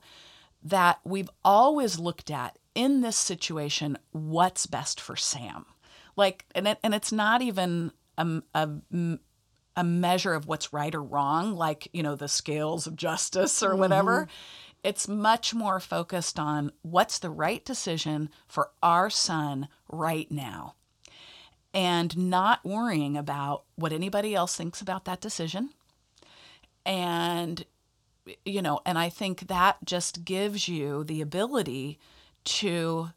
that 0.62 1.00
we've 1.06 1.30
always 1.44 1.98
looked 1.98 2.30
at 2.30 2.58
in 2.75 3.01
this 3.01 3.16
situation, 3.16 3.98
what's 4.12 4.66
best 4.66 5.00
for 5.00 5.16
Sam? 5.16 5.66
Like, 6.16 6.46
and 6.54 6.68
it, 6.68 6.80
and 6.84 6.94
it's 6.94 7.12
not 7.12 7.42
even 7.42 7.92
a, 8.18 8.42
a, 8.54 8.70
a 9.79 9.83
measure 9.83 10.33
of 10.33 10.45
what's 10.45 10.74
right 10.74 10.93
or 10.93 11.01
wrong, 11.01 11.55
like 11.55 11.88
you 11.93 12.03
know 12.03 12.13
the 12.13 12.27
scales 12.27 12.86
of 12.86 12.98
justice 12.98 13.63
or 13.63 13.77
whatever. 13.77 14.24
Mm-hmm. 14.24 14.31
It's 14.83 15.07
much 15.07 15.53
more 15.53 15.79
focused 15.79 16.38
on 16.38 16.74
what's 16.81 17.17
the 17.17 17.29
right 17.29 17.63
decision 17.63 18.29
for 18.45 18.71
our 18.83 19.09
son 19.09 19.69
right 19.89 20.29
now, 20.29 20.75
and 21.74 22.15
not 22.17 22.65
worrying 22.65 23.15
about 23.15 23.63
what 23.75 23.93
anybody 23.93 24.36
else 24.36 24.53
thinks 24.53 24.81
about 24.81 25.05
that 25.05 25.21
decision. 25.21 25.69
And 26.86 27.65
you 28.43 28.62
know, 28.62 28.81
and 28.86 28.98
I 28.98 29.07
think 29.07 29.48
that 29.48 29.77
just 29.86 30.25
gives 30.25 30.67
you 30.67 31.05
the 31.05 31.21
ability 31.21 32.00
to 32.43 33.12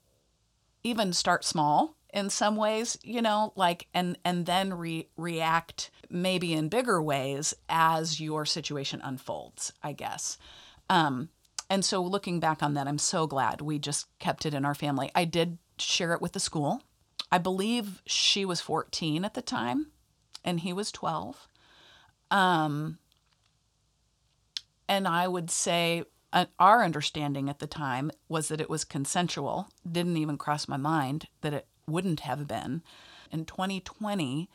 even 0.85 1.13
start 1.13 1.45
small 1.45 1.97
in 2.13 2.29
some 2.29 2.57
ways, 2.57 2.99
you 3.03 3.23
know, 3.23 3.53
like 3.57 3.89
and 3.95 4.19
and 4.25 4.47
then 4.47 4.75
re- 4.75 5.09
react 5.17 5.91
maybe 6.11 6.53
in 6.53 6.69
bigger 6.69 7.03
ways 7.03 7.55
as 7.69 8.21
your 8.21 8.45
situation 8.45 9.01
unfolds, 9.03 9.73
I 9.83 9.93
guess. 9.93 10.39
Um 10.91 11.31
and 11.71 11.85
so 11.85 12.03
looking 12.03 12.39
back 12.39 12.63
on 12.63 12.75
that, 12.75 12.87
I'm 12.87 12.99
so 12.99 13.27
glad 13.27 13.63
we 13.63 13.79
just 13.79 14.07
kept 14.19 14.45
it 14.45 14.53
in 14.53 14.65
our 14.65 14.75
family. 14.75 15.11
I 15.15 15.25
did 15.25 15.59
share 15.79 16.13
it 16.13 16.21
with 16.21 16.33
the 16.33 16.41
school. 16.41 16.83
I 17.31 17.39
believe 17.39 18.03
she 18.05 18.45
was 18.45 18.61
14 18.61 19.25
at 19.25 19.33
the 19.33 19.41
time 19.41 19.87
and 20.45 20.61
he 20.61 20.73
was 20.73 20.93
12. 20.93 21.49
Um 22.31 22.99
and 24.87 25.09
I 25.09 25.27
would 25.27 25.51
say 25.51 26.05
uh, 26.35 26.47
our 26.59 26.83
understanding 26.83 27.49
at 27.49 27.59
the 27.59 27.67
time 27.67 28.11
was 28.29 28.49
that 28.49 28.61
it 28.61 28.71
was 28.71 28.85
consensual. 28.85 29.69
Didn't 29.91 30.17
even 30.17 30.39
cross 30.39 30.67
my 30.69 30.77
mind 30.77 31.29
that 31.43 31.55
it 31.55 31.67
wouldn't 31.87 32.21
have 32.21 32.47
been. 32.47 32.83
In 33.31 33.45
2020, 33.45 34.49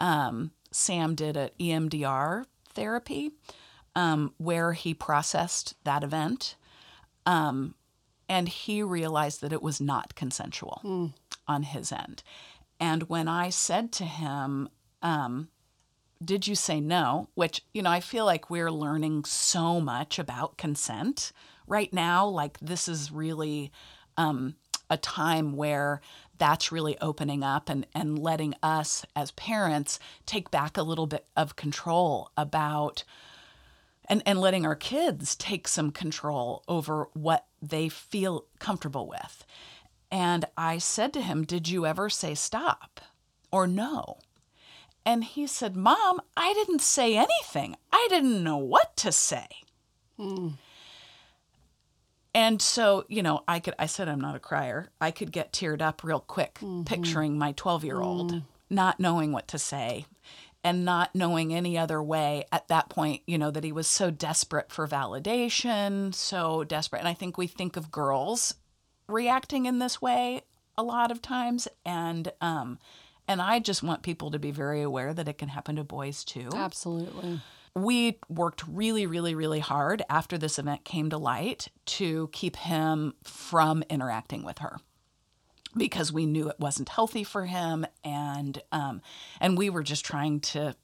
um, 0.00 0.52
Sam 0.70 1.14
did 1.14 1.36
an 1.36 1.50
EMDR 1.58 2.44
therapy 2.70 3.32
um, 3.94 4.34
where 4.38 4.72
he 4.72 4.94
processed 4.94 5.74
that 5.84 6.04
event. 6.04 6.56
Um, 7.26 7.74
and 8.28 8.48
he 8.48 8.82
realized 8.82 9.40
that 9.40 9.52
it 9.52 9.62
was 9.62 9.80
not 9.80 10.14
consensual 10.14 11.12
on 11.46 11.62
his 11.62 11.90
end. 11.90 12.22
And 12.78 13.04
when 13.04 13.26
I 13.26 13.50
said 13.50 13.90
to 13.92 14.04
him, 14.04 14.68
um, 15.02 15.48
did 16.22 16.46
you 16.46 16.54
say 16.54 16.80
no? 16.80 17.28
Which, 17.34 17.62
you 17.72 17.82
know, 17.82 17.90
I 17.90 18.00
feel 18.00 18.24
like 18.24 18.50
we're 18.50 18.70
learning 18.70 19.24
so 19.24 19.80
much 19.80 20.18
about 20.18 20.58
consent 20.58 21.32
right 21.66 21.92
now. 21.92 22.26
Like, 22.26 22.58
this 22.60 22.88
is 22.88 23.10
really 23.10 23.72
um, 24.16 24.56
a 24.90 24.96
time 24.96 25.56
where 25.56 26.00
that's 26.38 26.72
really 26.72 26.98
opening 27.00 27.42
up 27.42 27.68
and, 27.68 27.86
and 27.94 28.18
letting 28.18 28.54
us 28.62 29.04
as 29.14 29.30
parents 29.32 29.98
take 30.26 30.50
back 30.50 30.76
a 30.76 30.82
little 30.82 31.06
bit 31.06 31.26
of 31.36 31.56
control 31.56 32.30
about 32.36 33.04
and, 34.08 34.22
and 34.24 34.40
letting 34.40 34.64
our 34.64 34.76
kids 34.76 35.36
take 35.36 35.68
some 35.68 35.90
control 35.90 36.64
over 36.66 37.08
what 37.12 37.46
they 37.60 37.88
feel 37.88 38.46
comfortable 38.58 39.06
with. 39.06 39.44
And 40.10 40.46
I 40.56 40.78
said 40.78 41.12
to 41.14 41.22
him, 41.22 41.44
Did 41.44 41.68
you 41.68 41.84
ever 41.84 42.08
say 42.08 42.34
stop 42.34 43.00
or 43.52 43.66
no? 43.66 44.18
And 45.04 45.24
he 45.24 45.46
said, 45.46 45.76
Mom, 45.76 46.20
I 46.36 46.52
didn't 46.54 46.80
say 46.80 47.16
anything. 47.16 47.76
I 47.92 48.06
didn't 48.10 48.42
know 48.42 48.56
what 48.56 48.96
to 48.98 49.12
say. 49.12 49.46
Hmm. 50.16 50.48
And 52.34 52.60
so, 52.60 53.04
you 53.08 53.22
know, 53.22 53.42
I 53.48 53.58
could, 53.58 53.74
I 53.78 53.86
said 53.86 54.08
I'm 54.08 54.20
not 54.20 54.36
a 54.36 54.40
crier. 54.40 54.90
I 55.00 55.10
could 55.10 55.32
get 55.32 55.52
teared 55.52 55.80
up 55.80 56.04
real 56.04 56.20
quick, 56.20 56.60
picturing 56.84 57.38
my 57.38 57.52
12 57.52 57.84
year 57.84 58.00
old 58.00 58.42
not 58.70 59.00
knowing 59.00 59.32
what 59.32 59.48
to 59.48 59.58
say 59.58 60.06
and 60.64 60.84
not 60.84 61.14
knowing 61.14 61.54
any 61.54 61.78
other 61.78 62.02
way 62.02 62.44
at 62.52 62.68
that 62.68 62.88
point, 62.88 63.22
you 63.26 63.38
know, 63.38 63.50
that 63.50 63.64
he 63.64 63.72
was 63.72 63.86
so 63.86 64.10
desperate 64.10 64.70
for 64.70 64.86
validation, 64.86 66.14
so 66.14 66.64
desperate. 66.64 66.98
And 66.98 67.08
I 67.08 67.14
think 67.14 67.38
we 67.38 67.46
think 67.46 67.76
of 67.76 67.90
girls 67.90 68.54
reacting 69.06 69.66
in 69.66 69.78
this 69.78 70.02
way 70.02 70.42
a 70.76 70.82
lot 70.82 71.10
of 71.10 71.22
times. 71.22 71.68
And, 71.86 72.30
um, 72.40 72.78
and 73.26 73.40
I 73.40 73.58
just 73.58 73.82
want 73.82 74.02
people 74.02 74.30
to 74.32 74.38
be 74.38 74.50
very 74.50 74.82
aware 74.82 75.14
that 75.14 75.28
it 75.28 75.38
can 75.38 75.48
happen 75.48 75.76
to 75.76 75.84
boys 75.84 76.24
too. 76.24 76.50
Absolutely. 76.52 77.40
We 77.82 78.18
worked 78.28 78.64
really, 78.66 79.06
really, 79.06 79.34
really 79.34 79.60
hard 79.60 80.02
after 80.10 80.36
this 80.36 80.58
event 80.58 80.84
came 80.84 81.10
to 81.10 81.18
light 81.18 81.68
to 81.86 82.28
keep 82.32 82.56
him 82.56 83.14
from 83.22 83.84
interacting 83.88 84.42
with 84.42 84.58
her 84.58 84.78
because 85.76 86.12
we 86.12 86.26
knew 86.26 86.48
it 86.48 86.58
wasn't 86.58 86.88
healthy 86.88 87.24
for 87.24 87.46
him 87.46 87.86
and 88.02 88.60
um, 88.72 89.00
and 89.40 89.56
we 89.56 89.70
were 89.70 89.82
just 89.82 90.04
trying 90.04 90.40
to 90.40 90.74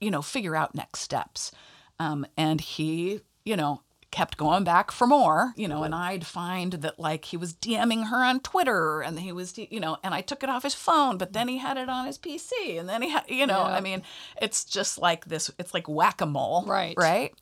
you 0.00 0.10
know 0.10 0.22
figure 0.22 0.56
out 0.56 0.74
next 0.74 1.00
steps. 1.00 1.52
Um, 1.98 2.26
and 2.36 2.60
he 2.60 3.20
you 3.44 3.56
know 3.56 3.82
kept 4.12 4.36
going 4.36 4.62
back 4.62 4.92
for 4.92 5.06
more 5.06 5.52
you 5.56 5.66
know 5.66 5.82
and 5.82 5.94
i'd 5.94 6.24
find 6.24 6.74
that 6.74 7.00
like 7.00 7.24
he 7.24 7.36
was 7.36 7.54
dming 7.54 8.08
her 8.10 8.18
on 8.22 8.38
twitter 8.38 9.00
and 9.00 9.18
he 9.18 9.32
was 9.32 9.56
you 9.58 9.80
know 9.80 9.96
and 10.04 10.14
i 10.14 10.20
took 10.20 10.42
it 10.44 10.48
off 10.50 10.62
his 10.62 10.74
phone 10.74 11.16
but 11.18 11.32
then 11.32 11.48
he 11.48 11.58
had 11.58 11.76
it 11.76 11.88
on 11.88 12.06
his 12.06 12.18
pc 12.18 12.50
and 12.78 12.88
then 12.88 13.02
he 13.02 13.08
had 13.08 13.24
you 13.28 13.46
know 13.46 13.60
Yeah. 13.66 13.74
i 13.76 13.80
mean 13.80 14.02
it's 14.40 14.64
just 14.64 14.98
like 14.98 15.24
this 15.24 15.50
it's 15.58 15.74
like 15.74 15.88
whack-a-mole 15.88 16.64
Right. 16.66 16.94
right 16.96 17.34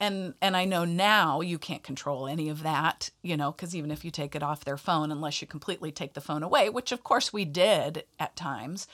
and 0.00 0.34
and 0.42 0.56
I 0.56 0.64
know 0.64 0.84
now 0.84 1.40
you 1.40 1.56
can't 1.56 1.84
control 1.84 2.26
any 2.26 2.48
of 2.48 2.64
that, 2.64 3.10
you 3.22 3.36
know, 3.36 3.52
because 3.52 3.76
even 3.76 3.92
if 3.92 4.04
you 4.04 4.10
take 4.10 4.34
it 4.34 4.42
off 4.42 4.64
their 4.64 4.76
phone, 4.76 5.12
unless 5.12 5.40
you 5.40 5.46
completely 5.46 5.92
take 5.92 6.14
the 6.14 6.20
phone 6.20 6.42
away, 6.42 6.68
which 6.68 6.90
of 6.90 7.04
course 7.04 7.32
we 7.32 7.44
did 7.44 8.02
at 8.18 8.34
times, 8.34 8.88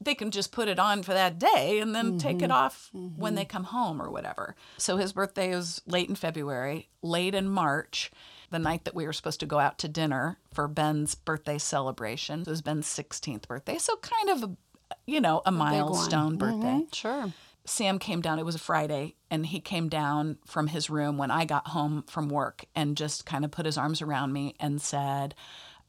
they 0.00 0.14
can 0.14 0.30
just 0.30 0.52
put 0.52 0.68
it 0.68 0.78
on 0.78 1.02
for 1.02 1.12
that 1.12 1.38
day 1.38 1.80
and 1.80 1.94
then 1.94 2.18
take 2.18 2.40
it 2.42 2.50
off 2.50 2.90
when 2.92 3.34
they 3.34 3.44
come 3.44 3.64
home 3.64 4.00
or 4.00 4.10
whatever. 4.10 4.54
So 4.76 4.96
his 4.96 5.12
birthday 5.12 5.50
is 5.50 5.80
late 5.86 6.08
in 6.08 6.14
February, 6.14 6.88
late 7.02 7.34
in 7.34 7.48
March. 7.48 8.10
The 8.50 8.58
night 8.58 8.84
that 8.84 8.94
we 8.94 9.04
were 9.06 9.12
supposed 9.12 9.40
to 9.40 9.46
go 9.46 9.58
out 9.58 9.76
to 9.80 9.88
dinner 9.88 10.38
for 10.54 10.68
Ben's 10.68 11.14
birthday 11.14 11.58
celebration. 11.58 12.40
It 12.42 12.46
was 12.46 12.62
Ben's 12.62 12.86
16th 12.86 13.46
birthday. 13.46 13.76
So 13.78 13.96
kind 13.96 14.30
of 14.30 14.42
a 14.50 14.56
you 15.04 15.20
know, 15.20 15.42
a 15.44 15.50
one. 15.50 15.54
milestone 15.58 16.36
birthday. 16.38 16.84
Mhm, 16.86 16.94
Sure. 16.94 17.32
Sam 17.66 17.98
came 17.98 18.22
down, 18.22 18.38
it 18.38 18.46
was 18.46 18.54
a 18.54 18.58
Friday, 18.58 19.16
and 19.30 19.44
he 19.44 19.60
came 19.60 19.90
down 19.90 20.38
from 20.46 20.68
his 20.68 20.88
room 20.88 21.18
when 21.18 21.30
I 21.30 21.44
got 21.44 21.68
home 21.68 22.04
from 22.08 22.30
work 22.30 22.64
and 22.74 22.96
just 22.96 23.26
kind 23.26 23.44
of 23.44 23.50
put 23.50 23.66
his 23.66 23.76
arms 23.76 24.00
around 24.00 24.32
me 24.32 24.54
and 24.58 24.80
said, 24.80 25.34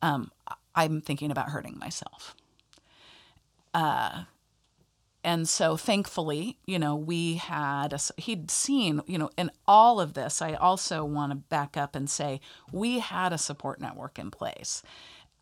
um, 0.01 0.32
I'm 0.75 1.00
thinking 1.00 1.32
about 1.32 1.50
hurting 1.50 1.78
myself. 1.80 2.36
Uh, 3.73 4.23
and 5.23 5.49
so 5.49 5.75
thankfully, 5.75 6.57
you 6.65 6.79
know, 6.79 6.95
we 6.95 7.35
had, 7.35 7.93
a, 7.93 7.99
he'd 8.17 8.49
seen, 8.49 9.01
you 9.05 9.17
know, 9.17 9.29
in 9.38 9.51
all 9.67 9.99
of 9.99 10.13
this, 10.13 10.41
I 10.41 10.53
also 10.53 11.03
want 11.03 11.31
to 11.31 11.35
back 11.35 11.75
up 11.75 11.95
and 11.95 12.09
say 12.09 12.39
we 12.71 12.99
had 12.99 13.33
a 13.33 13.38
support 13.38 13.81
network 13.81 14.17
in 14.17 14.31
place 14.31 14.81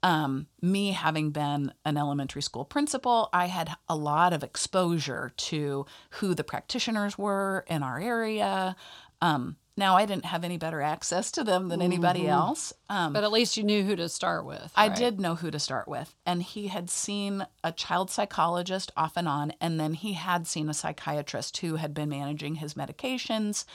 um, 0.03 0.47
me 0.61 0.91
having 0.91 1.31
been 1.31 1.73
an 1.85 1.97
elementary 1.97 2.41
school 2.41 2.65
principal, 2.65 3.29
I 3.33 3.47
had 3.47 3.75
a 3.89 3.95
lot 3.95 4.33
of 4.33 4.43
exposure 4.43 5.31
to 5.35 5.85
who 6.11 6.33
the 6.33 6.43
practitioners 6.43 7.17
were 7.17 7.65
in 7.67 7.83
our 7.83 7.99
area. 7.99 8.75
Um, 9.21 9.57
now, 9.77 9.95
I 9.95 10.05
didn't 10.07 10.25
have 10.25 10.43
any 10.43 10.57
better 10.57 10.81
access 10.81 11.31
to 11.33 11.43
them 11.43 11.69
than 11.69 11.83
anybody 11.83 12.27
else. 12.27 12.73
Um, 12.89 13.13
But 13.13 13.23
at 13.23 13.31
least 13.31 13.57
you 13.57 13.63
knew 13.63 13.83
who 13.83 13.95
to 13.95 14.09
start 14.09 14.43
with. 14.43 14.71
I 14.75 14.87
right? 14.87 14.97
did 14.97 15.19
know 15.19 15.35
who 15.35 15.51
to 15.51 15.59
start 15.59 15.87
with. 15.87 16.15
And 16.25 16.41
he 16.41 16.67
had 16.67 16.89
seen 16.89 17.45
a 17.63 17.71
child 17.71 18.09
psychologist 18.09 18.91
off 18.97 19.15
and 19.15 19.27
on, 19.27 19.53
and 19.61 19.79
then 19.79 19.93
he 19.93 20.13
had 20.13 20.47
seen 20.47 20.67
a 20.67 20.73
psychiatrist 20.73 21.57
who 21.57 21.75
had 21.75 21.93
been 21.93 22.09
managing 22.09 22.55
his 22.55 22.73
medications, 22.73 23.65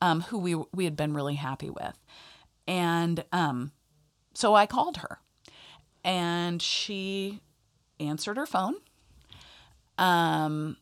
um, 0.00 0.22
who 0.22 0.38
we, 0.38 0.56
we 0.72 0.84
had 0.84 0.96
been 0.96 1.14
really 1.14 1.36
happy 1.36 1.70
with. 1.70 1.96
And 2.66 3.24
um, 3.30 3.70
so 4.34 4.54
I 4.54 4.66
called 4.66 4.96
her, 4.98 5.20
and 6.02 6.60
she 6.60 7.40
answered 8.00 8.36
her 8.36 8.46
phone. 8.46 8.74
Um, 9.98 10.78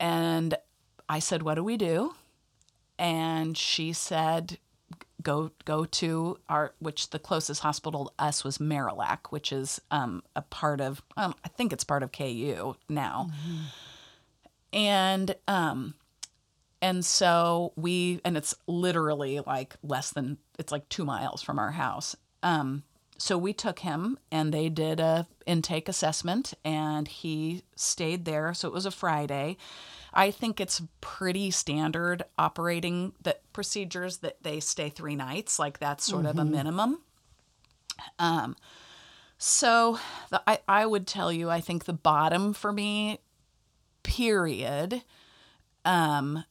and 0.00 0.56
I 1.08 1.20
said, 1.20 1.42
What 1.42 1.54
do 1.54 1.62
we 1.62 1.76
do? 1.76 2.14
And 2.98 3.56
she 3.56 3.92
said, 3.92 4.58
go 5.22 5.50
go 5.64 5.84
to 5.84 6.38
our 6.48 6.72
which 6.78 7.10
the 7.10 7.18
closest 7.18 7.62
hospital 7.62 8.06
to 8.06 8.24
us 8.24 8.44
was 8.44 8.58
Marillac, 8.58 9.30
which 9.30 9.52
is 9.52 9.80
um, 9.90 10.22
a 10.36 10.42
part 10.42 10.80
of 10.80 11.02
um, 11.16 11.34
I 11.44 11.48
think 11.48 11.72
it's 11.72 11.84
part 11.84 12.02
of 12.02 12.12
KU 12.12 12.76
now. 12.88 13.30
And 14.72 15.34
um 15.46 15.94
and 16.80 17.04
so 17.04 17.72
we 17.76 18.20
and 18.24 18.36
it's 18.36 18.54
literally 18.66 19.40
like 19.40 19.76
less 19.82 20.10
than 20.10 20.38
it's 20.58 20.72
like 20.72 20.88
2 20.88 21.04
miles 21.04 21.42
from 21.42 21.58
our 21.58 21.72
house. 21.72 22.16
Um 22.42 22.82
so 23.20 23.36
we 23.36 23.52
took 23.52 23.80
him 23.80 24.16
and 24.30 24.54
they 24.54 24.68
did 24.68 25.00
a 25.00 25.26
intake 25.44 25.88
assessment 25.88 26.54
and 26.64 27.08
he 27.08 27.62
stayed 27.74 28.24
there 28.24 28.54
so 28.54 28.68
it 28.68 28.74
was 28.74 28.86
a 28.86 28.92
Friday. 28.92 29.56
I 30.12 30.30
think 30.30 30.60
it's 30.60 30.82
pretty 31.00 31.50
standard 31.50 32.24
operating 32.38 33.12
that 33.22 33.42
procedures 33.52 34.18
that 34.18 34.42
they 34.42 34.60
stay 34.60 34.88
3 34.88 35.16
nights 35.16 35.58
like 35.58 35.78
that's 35.78 36.04
sort 36.04 36.26
of 36.26 36.38
a 36.38 36.44
minimum. 36.44 37.00
Um, 38.18 38.56
so 39.38 39.98
the, 40.30 40.42
I, 40.46 40.58
I 40.68 40.86
would 40.86 41.06
tell 41.06 41.32
you, 41.32 41.50
I 41.50 41.60
think 41.60 41.84
the 41.84 41.92
bottom 41.92 42.52
for 42.52 42.72
me, 42.72 43.18
period, 44.02 45.02
um, 45.84 46.44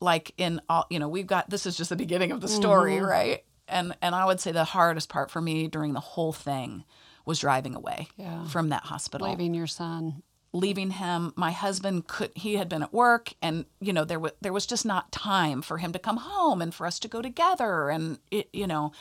like 0.00 0.32
in 0.36 0.60
all, 0.68 0.86
you 0.90 0.98
know, 0.98 1.08
we've 1.08 1.26
got, 1.26 1.50
this 1.50 1.66
is 1.66 1.76
just 1.76 1.90
the 1.90 1.96
beginning 1.96 2.32
of 2.32 2.40
the 2.40 2.48
story, 2.48 3.00
right? 3.00 3.44
And, 3.68 3.96
and 4.02 4.14
I 4.14 4.26
would 4.26 4.40
say 4.40 4.52
the 4.52 4.64
hardest 4.64 5.08
part 5.08 5.30
for 5.30 5.40
me 5.40 5.68
during 5.68 5.94
the 5.94 6.00
whole 6.00 6.32
thing 6.32 6.84
was 7.24 7.38
driving 7.38 7.74
away 7.74 8.08
Yeah. 8.16 8.46
from 8.48 8.68
that 8.68 8.82
hospital 8.84 9.28
Leaving 9.28 9.54
your 9.54 9.66
son. 9.66 10.22
Leaving 10.54 10.92
him 10.92 11.32
my 11.36 11.50
husband 11.50 12.06
could 12.06 12.30
he 12.36 12.54
had 12.54 12.68
been 12.68 12.82
at 12.82 12.92
work 12.92 13.34
and 13.42 13.66
you 13.80 13.92
know 13.92 14.04
there 14.04 14.20
was 14.20 14.30
there 14.40 14.52
was 14.52 14.64
just 14.66 14.86
not 14.86 15.10
time 15.12 15.60
for 15.60 15.78
him 15.78 15.92
to 15.92 15.98
come 15.98 16.16
home 16.18 16.62
and 16.62 16.72
for 16.72 16.86
us 16.86 16.98
to 17.00 17.08
go 17.08 17.20
together 17.20 17.90
and 17.90 18.18
it 18.30 18.48
you 18.52 18.66
know 18.66 18.92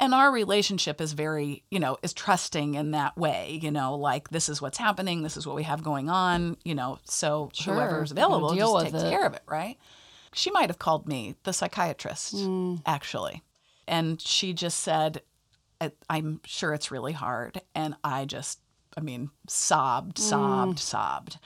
and 0.00 0.12
our 0.14 0.32
relationship 0.32 1.00
is 1.02 1.12
very 1.12 1.62
you 1.70 1.78
know 1.78 1.98
is 2.02 2.14
trusting 2.14 2.74
in 2.74 2.92
that 2.92 3.16
way 3.18 3.60
you 3.62 3.70
know 3.70 3.94
like 3.94 4.30
this 4.30 4.48
is 4.48 4.62
what's 4.62 4.78
happening 4.78 5.22
this 5.22 5.36
is 5.36 5.46
what 5.46 5.54
we 5.54 5.62
have 5.62 5.82
going 5.84 6.08
on 6.08 6.56
you 6.64 6.74
know 6.74 6.98
so 7.04 7.50
Sure, 7.52 7.74
whoever's 7.74 8.10
available 8.10 8.54
just 8.54 8.92
takes 8.92 9.04
it. 9.04 9.10
care 9.10 9.26
of 9.26 9.34
it 9.34 9.42
right 9.46 9.76
she 10.32 10.50
might 10.50 10.70
have 10.70 10.78
called 10.78 11.06
me 11.06 11.34
the 11.44 11.52
psychiatrist 11.52 12.32
Hmm. 12.32 12.76
actually 12.86 13.42
and 13.86 14.18
she 14.22 14.54
just 14.54 14.80
said 14.80 15.20
i'm 16.08 16.40
sure 16.46 16.72
it's 16.72 16.90
really 16.90 17.12
hard 17.12 17.60
and 17.74 17.94
i 18.02 18.24
just 18.24 18.58
i 18.96 19.00
mean 19.00 19.30
sobbed 19.48 20.18
sobbed 20.18 20.78
sobbed. 20.78 21.38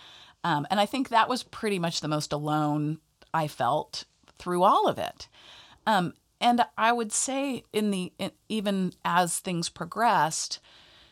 Um, 0.44 0.66
and 0.70 0.80
i 0.80 0.86
think 0.86 1.08
that 1.08 1.28
was 1.28 1.42
pretty 1.42 1.78
much 1.78 2.00
the 2.00 2.08
most 2.08 2.32
alone 2.32 2.98
i 3.34 3.48
felt 3.48 4.04
through 4.38 4.62
all 4.62 4.86
of 4.88 4.98
it. 4.98 5.28
Um, 5.86 6.14
and 6.40 6.64
i 6.76 6.92
would 6.92 7.12
say 7.12 7.64
in 7.72 7.90
the 7.90 8.12
in, 8.18 8.30
even 8.48 8.92
as 9.04 9.38
things 9.38 9.68
progressed 9.68 10.60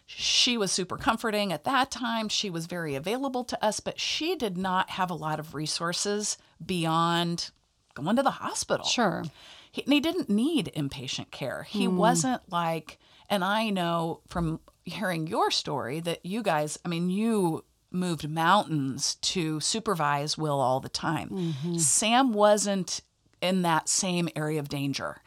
she 0.08 0.56
was 0.56 0.70
super 0.70 0.96
comforting 0.96 1.52
at 1.52 1.64
that 1.64 1.90
time. 1.90 2.28
She 2.28 2.48
was 2.48 2.66
very 2.66 2.94
available 2.94 3.42
to 3.44 3.64
us 3.64 3.80
but 3.80 3.98
she 3.98 4.36
did 4.36 4.56
not 4.56 4.90
have 4.90 5.10
a 5.10 5.14
lot 5.14 5.40
of 5.40 5.54
resources 5.54 6.38
beyond 6.64 7.50
going 7.96 8.16
to 8.16 8.22
the 8.22 8.30
hospital. 8.30 8.86
Sure. 8.86 9.24
he, 9.72 9.82
and 9.82 9.92
he 9.92 10.00
didn't 10.00 10.30
need 10.30 10.70
inpatient 10.76 11.30
care. 11.32 11.64
He 11.64 11.88
wasn't 11.88 12.42
like, 12.52 12.98
and 13.28 13.42
I 13.42 13.70
know 13.70 14.20
from 14.28 14.60
hearing 14.86 15.26
your 15.26 15.50
story 15.50 16.00
that 16.00 16.24
you 16.24 16.42
guys, 16.42 16.78
I 16.84 16.88
mean, 16.88 17.10
you 17.10 17.64
moved 17.90 18.28
mountains 18.28 19.16
to 19.16 19.60
supervise 19.60 20.38
Will 20.38 20.58
all 20.60 20.80
the 20.80 20.88
time. 20.88 21.54
Sam 21.78 22.32
wasn't 22.32 23.00
in 23.42 23.62
that 23.62 23.88
same 23.88 24.28
area 24.34 24.58
of 24.60 24.68
danger. 24.68 25.18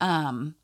Um, 0.00 0.54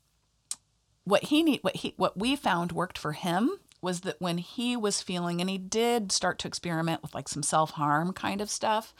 what 1.03 1.23
he 1.25 1.43
need, 1.43 1.59
what 1.61 1.77
he, 1.77 1.93
what 1.97 2.17
we 2.17 2.35
found 2.35 2.71
worked 2.71 2.97
for 2.97 3.11
him 3.13 3.51
was 3.81 4.01
that 4.01 4.19
when 4.19 4.37
he 4.39 4.75
was 4.75 5.01
feeling, 5.01 5.39
and 5.41 5.49
he 5.49 5.57
did 5.57 6.11
start 6.11 6.39
to 6.39 6.47
experiment 6.47 7.01
with 7.03 7.13
like 7.13 7.27
some 7.27 7.43
self 7.43 7.71
harm 7.71 8.13
kind 8.13 8.41
of 8.41 8.49
stuff, 8.49 8.93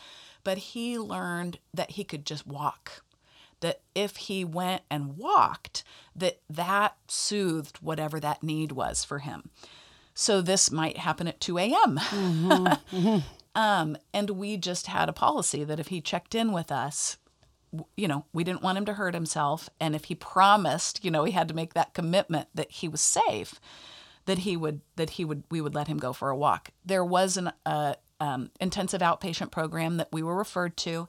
but 0.44 0.58
he 0.58 1.00
learned 1.00 1.58
that 1.74 1.92
he 1.92 2.04
could 2.04 2.25
just 2.25 2.46
walk 2.46 3.04
that 3.62 3.82
if 3.94 4.18
he 4.18 4.44
went 4.44 4.84
and 4.90 5.18
walked 5.18 5.84
that 6.16 6.40
that 6.50 6.96
soothed 7.08 7.78
whatever 7.78 8.20
that 8.20 8.44
need 8.44 8.72
was 8.72 9.04
for 9.04 9.20
him. 9.20 9.50
So 10.14 10.42
this 10.42 10.72
might 10.72 10.98
happen 10.98 11.28
at 11.28 11.42
2 11.42 11.58
a.m 11.58 12.00
um, 13.56 13.98
and 14.14 14.30
we 14.32 14.58
just 14.58 14.88
had 14.88 15.10
a 15.10 15.14
policy 15.14 15.64
that 15.64 15.80
if 15.80 15.88
he 15.88 16.00
checked 16.00 16.36
in 16.36 16.52
with 16.52 16.72
us 16.72 17.18
you 17.98 18.08
know 18.08 18.26
we 18.32 18.44
didn't 18.44 18.62
want 18.62 18.78
him 18.78 18.86
to 18.86 18.94
hurt 18.94 19.14
himself. 19.14 19.70
And 19.80 19.96
if 19.96 20.06
he 20.06 20.16
promised 20.16 21.04
you 21.04 21.12
know 21.12 21.24
he 21.24 21.32
had 21.32 21.48
to 21.50 21.54
make 21.54 21.74
that 21.74 21.94
commitment 21.94 22.48
that 22.54 22.72
he 22.72 22.88
was 22.88 23.01
safe 23.01 23.60
that 24.25 24.40
he 24.40 24.58
would 24.58 24.82
that 24.96 25.12
he 25.12 25.25
would 25.25 25.44
we 25.50 25.62
would 25.62 25.75
let 25.75 25.88
him 25.88 25.98
go 25.98 26.14
for 26.14 26.29
a 26.29 26.38
walk. 26.38 26.70
There 26.86 27.06
was 27.06 27.38
an 27.38 27.51
uh, 27.66 27.96
um, 28.20 28.51
intensive 28.60 29.01
outpatient 29.01 29.51
program 29.51 29.98
that 29.98 30.10
we 30.12 30.24
were 30.24 30.36
referred 30.36 30.77
to 30.77 31.08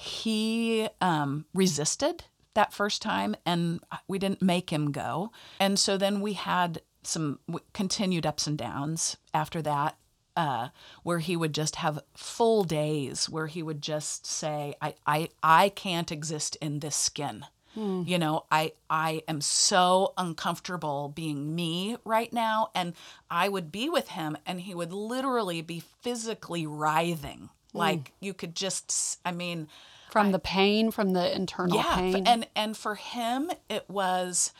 he 0.00 0.88
um, 1.00 1.44
resisted 1.52 2.24
that 2.54 2.72
first 2.72 3.02
time 3.02 3.36
and 3.44 3.80
we 4.08 4.18
didn't 4.18 4.42
make 4.42 4.70
him 4.70 4.92
go. 4.92 5.30
And 5.60 5.78
so 5.78 5.96
then 5.96 6.20
we 6.20 6.32
had 6.32 6.80
some 7.02 7.38
continued 7.72 8.26
ups 8.26 8.46
and 8.46 8.56
downs 8.56 9.16
after 9.32 9.62
that 9.62 9.96
uh, 10.36 10.68
where 11.02 11.18
he 11.18 11.36
would 11.36 11.52
just 11.52 11.76
have 11.76 12.02
full 12.14 12.64
days 12.64 13.28
where 13.28 13.46
he 13.46 13.62
would 13.62 13.82
just 13.82 14.26
say 14.26 14.74
i 14.80 14.94
i, 15.06 15.28
I 15.42 15.68
can't 15.70 16.12
exist 16.12 16.56
in 16.60 16.78
this 16.78 16.96
skin. 16.96 17.46
You 17.76 18.18
know 18.18 18.44
i 18.50 18.72
i 18.90 19.22
am 19.28 19.40
so 19.40 20.12
uncomfortable 20.18 21.12
being 21.14 21.54
me 21.54 21.96
right 22.04 22.32
now 22.32 22.70
and 22.74 22.94
i 23.30 23.48
would 23.48 23.70
be 23.70 23.88
with 23.88 24.08
him 24.08 24.36
and 24.44 24.60
he 24.60 24.74
would 24.74 24.92
literally 24.92 25.62
be 25.62 25.80
physically 26.02 26.66
writhing 26.66 27.48
Mm. 27.74 27.78
like 27.78 28.12
you 28.20 28.34
could 28.34 28.54
just, 28.54 29.18
I 29.24 29.32
mean 29.32 29.68
From 30.10 30.32
the 30.32 30.38
pain, 30.38 30.90
from 30.90 31.10
the 31.12 31.34
internal 31.34 31.76
yeah 31.76 31.96
pain. 31.96 32.26
and 32.26 32.46
and 32.56 32.76
for 32.76 32.94
him 32.96 33.50
it 33.68 33.88
was 33.88 34.52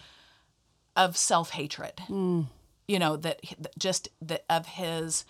of 0.97 1.17
self-hatred. 1.17 2.03
Mm. 2.09 2.47
You 2.89 2.99
know 2.99 3.17
that 3.17 3.41
that 3.59 3.79
just 3.79 4.09
that 4.23 4.45
of 4.51 4.67
his 4.67 5.25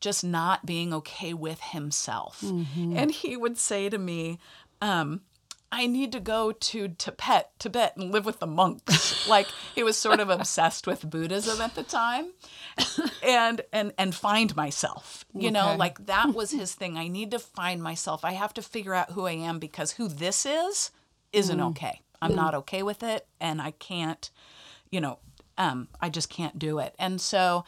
just 0.00 0.24
not 0.24 0.66
being 0.66 0.92
okay 0.92 1.32
with 1.32 1.60
himself. 1.60 2.40
Mm-hmm. 2.42 2.96
And 2.96 3.10
he 3.10 3.36
would 3.36 3.56
say 3.58 3.88
to 3.88 3.98
me 3.98 4.38
um 4.82 5.22
I 5.74 5.86
need 5.88 6.12
to 6.12 6.20
go 6.20 6.52
to 6.52 6.88
Tibet, 6.88 7.50
Tibet 7.58 7.96
and 7.96 8.12
live 8.12 8.24
with 8.24 8.38
the 8.38 8.46
monks. 8.46 9.28
like 9.28 9.48
he 9.74 9.82
was 9.82 9.96
sort 9.96 10.20
of 10.20 10.30
obsessed 10.30 10.86
with 10.86 11.10
Buddhism 11.10 11.60
at 11.60 11.74
the 11.74 11.82
time. 11.82 12.30
And 13.24 13.62
and 13.72 13.92
and 13.98 14.14
find 14.14 14.54
myself. 14.54 15.24
You 15.34 15.50
know, 15.50 15.74
like 15.76 16.06
that 16.06 16.32
was 16.32 16.52
his 16.52 16.74
thing. 16.74 16.96
I 16.96 17.08
need 17.08 17.32
to 17.32 17.38
find 17.40 17.82
myself. 17.82 18.24
I 18.24 18.32
have 18.32 18.54
to 18.54 18.62
figure 18.62 18.94
out 18.94 19.12
who 19.12 19.26
I 19.26 19.32
am 19.32 19.58
because 19.58 19.92
who 19.92 20.06
this 20.06 20.46
is 20.46 20.92
isn't 21.32 21.60
okay. 21.60 22.00
I'm 22.22 22.36
not 22.36 22.54
okay 22.54 22.82
with 22.82 23.02
it 23.02 23.26
and 23.40 23.60
I 23.60 23.72
can't, 23.72 24.30
you 24.90 25.00
know, 25.00 25.18
um 25.58 25.88
I 26.00 26.08
just 26.08 26.30
can't 26.30 26.58
do 26.58 26.78
it. 26.78 26.94
And 26.98 27.20
so 27.20 27.64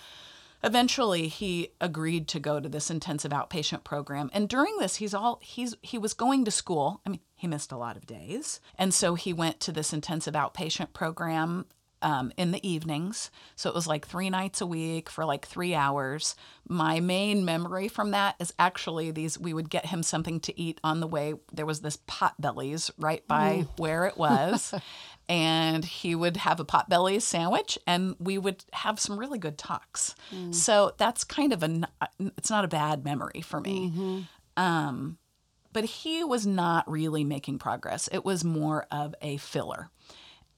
eventually 0.62 1.28
he 1.28 1.72
agreed 1.80 2.28
to 2.28 2.40
go 2.40 2.60
to 2.60 2.68
this 2.68 2.90
intensive 2.90 3.32
outpatient 3.32 3.84
program. 3.84 4.30
And 4.32 4.48
during 4.48 4.76
this 4.78 4.96
he's 4.96 5.14
all 5.14 5.38
he's 5.42 5.74
he 5.82 5.98
was 5.98 6.14
going 6.14 6.44
to 6.44 6.50
school. 6.50 7.00
I 7.06 7.10
mean 7.10 7.20
he 7.34 7.46
missed 7.46 7.72
a 7.72 7.76
lot 7.76 7.96
of 7.96 8.06
days. 8.06 8.60
And 8.78 8.92
so 8.92 9.14
he 9.14 9.32
went 9.32 9.60
to 9.60 9.72
this 9.72 9.92
intensive 9.92 10.34
outpatient 10.34 10.92
program 10.92 11.66
um, 12.02 12.32
in 12.36 12.52
the 12.52 12.68
evenings. 12.68 13.30
So 13.54 13.68
it 13.68 13.74
was 13.74 13.86
like 13.86 14.06
three 14.06 14.30
nights 14.30 14.60
a 14.60 14.66
week 14.66 15.08
for 15.08 15.24
like 15.24 15.46
three 15.46 15.74
hours. 15.74 16.36
My 16.68 17.00
main 17.00 17.44
memory 17.44 17.88
from 17.88 18.10
that 18.10 18.36
is 18.38 18.52
actually 18.58 19.10
these 19.10 19.38
we 19.38 19.54
would 19.54 19.70
get 19.70 19.86
him 19.86 20.02
something 20.02 20.40
to 20.40 20.60
eat 20.60 20.80
on 20.84 21.00
the 21.00 21.06
way. 21.06 21.34
There 21.52 21.66
was 21.66 21.80
this 21.80 21.98
potbellies 22.08 22.90
right 22.98 23.26
by 23.26 23.66
where 23.76 24.06
it 24.06 24.16
was 24.16 24.74
and 25.28 25.84
he 25.84 26.14
would 26.14 26.36
have 26.36 26.60
a 26.60 26.64
potbelly 26.64 27.20
sandwich 27.20 27.78
and 27.86 28.14
we 28.18 28.38
would 28.38 28.64
have 28.72 29.00
some 29.00 29.18
really 29.18 29.38
good 29.38 29.58
talks. 29.58 30.14
Mm. 30.34 30.54
So 30.54 30.92
that's 30.98 31.24
kind 31.24 31.52
of 31.52 31.62
a 31.62 31.82
uh, 32.00 32.06
n- 32.20 32.32
it's 32.36 32.50
not 32.50 32.64
a 32.64 32.68
bad 32.68 33.04
memory 33.04 33.40
for 33.40 33.60
me. 33.60 33.90
Mm-hmm. 33.90 34.20
Um, 34.62 35.18
but 35.72 35.84
he 35.84 36.24
was 36.24 36.46
not 36.46 36.90
really 36.90 37.24
making 37.24 37.58
progress. 37.58 38.08
It 38.10 38.24
was 38.24 38.44
more 38.44 38.86
of 38.90 39.14
a 39.20 39.36
filler. 39.36 39.90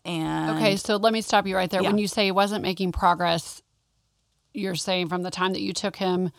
And 0.05 0.59
okay, 0.59 0.77
so 0.77 0.97
let 0.97 1.13
me 1.13 1.21
stop 1.23 1.47
you 1.47 1.57
right 1.57 1.69
there. 1.69 1.83
Yeah. 1.83 1.89
When 1.89 1.99
you 1.99 2.07
say 2.07 2.27
he 2.27 2.31
wasn't 2.31 2.63
making 2.63 2.93
progress, 2.93 3.63
you're 4.55 4.75
saying 4.75 5.09
from 5.09 5.23
the 5.23 5.31
time 5.31 5.55
that 5.55 5.61
you 5.61 5.73
took 5.73 5.97
him 5.97 6.31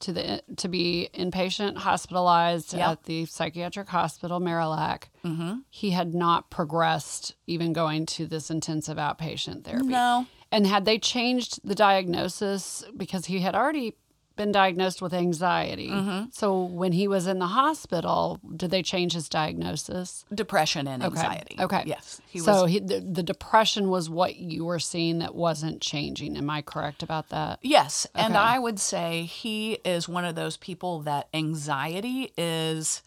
to 0.00 0.12
the 0.12 0.42
to 0.56 0.68
be 0.68 1.08
inpatient, 1.14 1.78
hospitalized 1.78 2.74
Yeah. 2.74 2.92
at 2.92 3.04
the 3.04 3.26
psychiatric 3.26 3.88
hospital, 3.88 4.40
Marillac, 4.40 5.04
mm-hmm. 5.24 5.58
he 5.68 5.90
had 5.90 6.14
not 6.14 6.50
progressed, 6.50 7.34
even 7.46 7.72
going 7.72 8.06
to 8.06 8.26
this 8.26 8.50
intensive 8.50 8.96
outpatient 8.96 9.64
therapy. 9.64 9.86
no 9.86 10.26
And 10.52 10.66
had 10.66 10.84
they 10.84 10.98
changed 10.98 11.60
the 11.62 11.74
diagnosis 11.74 12.82
because 12.96 13.26
he 13.26 13.40
had 13.40 13.54
already 13.54 13.94
been 14.40 14.52
diagnosed 14.52 15.02
with 15.02 15.12
anxiety? 15.12 15.90
Mm-hmm. 15.90 16.30
So 16.32 16.62
when 16.62 16.92
he 16.92 17.06
was 17.06 17.26
in 17.26 17.38
the 17.38 17.48
hospital, 17.48 18.40
did 18.56 18.70
they 18.70 18.82
change 18.82 19.12
his 19.12 19.28
diagnosis? 19.28 20.24
depression 20.34 20.88
and 20.88 21.02
anxiety 21.02 21.56
Okay. 21.60 21.82
yes 21.86 22.20
he 22.26 22.38
so 22.38 22.62
was 22.62 22.70
he, 22.70 22.78
the, 22.78 23.00
the 23.00 23.22
depression 23.22 23.90
was 23.90 24.08
what 24.08 24.36
you 24.36 24.64
were 24.64 24.78
seeing 24.78 25.18
that 25.18 25.34
wasn't 25.34 25.82
changing. 25.82 26.36
Am 26.36 26.48
I 26.48 26.62
correct 26.62 27.02
about 27.02 27.28
that? 27.28 27.58
Yes. 27.60 28.06
And 28.14 28.36
I 28.36 28.58
would 28.58 28.80
say 28.80 29.24
he 29.24 29.74
is 29.84 30.08
one 30.08 30.24
of 30.24 30.34
those 30.34 30.56
people 30.56 31.00
that 31.00 31.28
anxiety 31.34 32.32
is 32.38 33.02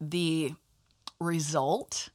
the 0.00 0.54
result 1.18 2.10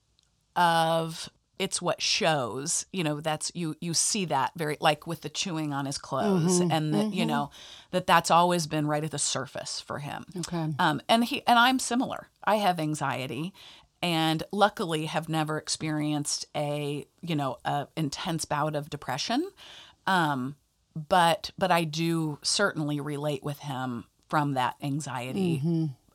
of 0.55 1.29
it's 1.60 1.82
what 1.82 2.02
shows 2.02 2.86
you 2.93 3.04
know 3.04 3.19
that's 3.19 3.52
you 3.54 3.76
you 3.82 3.93
see 3.93 4.26
that 4.26 4.52
very 4.56 4.78
like 4.80 5.06
with 5.06 5.22
the 5.22 5.30
chewing 5.30 5.74
on 5.74 5.86
his 5.86 5.98
clothes 5.98 6.60
and 6.72 6.93
that 6.93 7.13
you 7.13 7.26
know 7.26 7.52
that 7.91 8.08
that's 8.08 8.32
always 8.32 8.65
been 8.65 8.88
right 8.88 9.04
at 9.04 9.12
the 9.12 9.19
surface 9.19 9.82
for 9.82 10.00
him. 10.00 10.26
Okay. 10.38 10.74
um, 10.80 11.02
and 11.10 11.26
he 11.26 11.45
and 11.45 11.60
I'm 11.60 11.78
similar. 11.78 12.28
I 12.43 12.56
have 12.56 12.80
anxiety, 12.80 13.54
and 14.02 14.41
luckily 14.52 15.06
have 15.06 15.28
never 15.28 15.58
experienced 15.58 16.45
a 16.56 17.06
you 17.22 17.36
know 17.36 17.58
a 17.65 17.88
intense 17.95 18.45
bout 18.45 18.76
of 18.76 18.89
depression. 18.89 19.48
Um, 20.08 20.56
but 20.95 21.52
but 21.58 21.72
i 21.72 21.84
do 21.84 22.39
certainly 22.41 23.00
relate 23.00 23.43
with 23.43 23.60
him 23.60 24.06
from 24.28 24.54
that 24.54 24.76
anxiety 24.82 25.62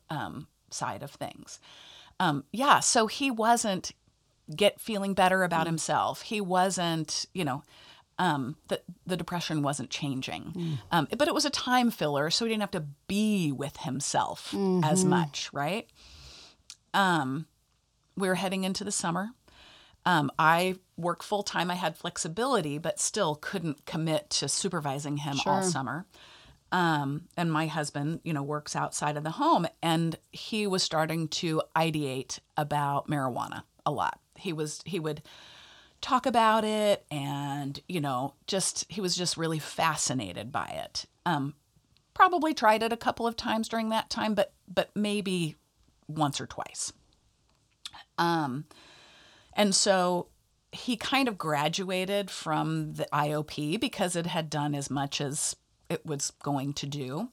um, 0.09 0.47
side 0.69 1.03
of 1.03 1.11
things. 1.11 1.59
Um, 2.19 2.43
yeah 2.51 2.79
so 2.79 3.07
he 3.07 3.29
wasn't 3.31 3.93
get 4.53 4.79
feeling 4.81 5.13
better 5.13 5.43
about 5.43 5.65
himself 5.67 6.21
he 6.23 6.41
wasn't 6.41 7.25
you 7.33 7.45
know 7.45 7.63
um, 8.17 8.55
the, 8.69 8.81
the 9.05 9.17
depression 9.17 9.61
wasn't 9.61 9.89
changing 9.89 10.79
um, 10.91 11.07
but 11.17 11.27
it 11.27 11.33
was 11.33 11.45
a 11.45 11.49
time 11.49 11.91
filler 11.91 12.29
so 12.29 12.45
he 12.45 12.49
didn't 12.49 12.61
have 12.61 12.71
to 12.71 12.85
be 13.07 13.51
with 13.51 13.77
himself 13.77 14.53
as 14.83 15.03
much 15.03 15.49
right 15.53 15.87
um, 16.93 17.45
we 18.15 18.27
were 18.27 18.35
heading 18.35 18.63
into 18.63 18.83
the 18.83 18.91
summer. 18.91 19.29
Um, 20.05 20.31
I 20.39 20.75
work 20.97 21.23
full 21.23 21.43
time. 21.43 21.69
I 21.69 21.75
had 21.75 21.97
flexibility, 21.97 22.77
but 22.77 22.99
still 22.99 23.35
couldn't 23.35 23.85
commit 23.85 24.29
to 24.29 24.47
supervising 24.47 25.17
him 25.17 25.35
all 25.45 25.61
summer. 25.63 26.05
Um, 26.71 27.23
and 27.35 27.51
my 27.51 27.67
husband, 27.67 28.21
you 28.23 28.31
know, 28.31 28.43
works 28.43 28.75
outside 28.75 29.17
of 29.17 29.23
the 29.23 29.31
home, 29.31 29.67
and 29.81 30.17
he 30.31 30.67
was 30.67 30.83
starting 30.83 31.27
to 31.29 31.61
ideate 31.75 32.39
about 32.55 33.07
marijuana 33.09 33.63
a 33.85 33.91
lot. 33.91 34.19
He 34.37 34.53
was 34.53 34.81
he 34.85 34.99
would 34.99 35.21
talk 36.01 36.25
about 36.25 36.63
it, 36.63 37.05
and 37.09 37.79
you 37.87 38.01
know, 38.01 38.33
just 38.47 38.85
he 38.89 39.01
was 39.01 39.15
just 39.15 39.37
really 39.37 39.59
fascinated 39.59 40.51
by 40.51 40.67
it. 40.67 41.05
Um, 41.25 41.55
probably 42.13 42.53
tried 42.53 42.83
it 42.83 42.93
a 42.93 42.97
couple 42.97 43.27
of 43.27 43.35
times 43.35 43.67
during 43.67 43.89
that 43.89 44.09
time, 44.09 44.33
but 44.33 44.53
but 44.67 44.89
maybe 44.95 45.55
once 46.07 46.39
or 46.39 46.47
twice. 46.47 46.93
Um, 48.17 48.65
and 49.53 49.73
so 49.73 50.27
he 50.71 50.97
kind 50.97 51.27
of 51.27 51.37
graduated 51.37 52.29
from 52.29 52.93
the 52.93 53.07
IOP 53.13 53.79
because 53.79 54.15
it 54.15 54.25
had 54.25 54.49
done 54.49 54.75
as 54.75 54.89
much 54.89 55.21
as 55.21 55.55
it 55.89 56.05
was 56.05 56.31
going 56.43 56.73
to 56.73 56.85
do. 56.85 57.29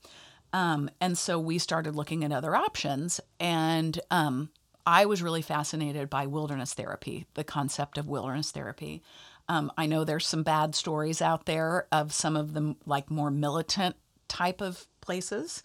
Um, 0.53 0.91
and 1.01 1.17
so 1.17 1.39
we 1.39 1.59
started 1.59 1.97
looking 1.97 2.25
at 2.25 2.33
other 2.33 2.55
options. 2.55 3.21
And 3.41 3.99
um, 4.11 4.51
I 4.87 5.07
was 5.07 5.23
really 5.23 5.43
fascinated 5.43 6.11
by 6.11 6.27
wilderness 6.27 6.75
therapy, 6.75 7.27
the 7.35 7.45
concept 7.45 7.99
of 7.99 8.09
wilderness 8.09 8.51
therapy. 8.51 9.03
Um, 9.49 9.73
I 9.77 9.87
know 9.87 10.05
there's 10.05 10.27
some 10.27 10.43
bad 10.43 10.75
stories 10.75 11.21
out 11.23 11.47
there 11.47 11.87
of 11.93 12.13
some 12.13 12.37
of 12.37 12.55
the 12.55 12.77
like 12.87 13.11
more 13.11 13.31
militant 13.31 13.97
type 14.29 14.61
of 14.61 14.87
places. 15.01 15.63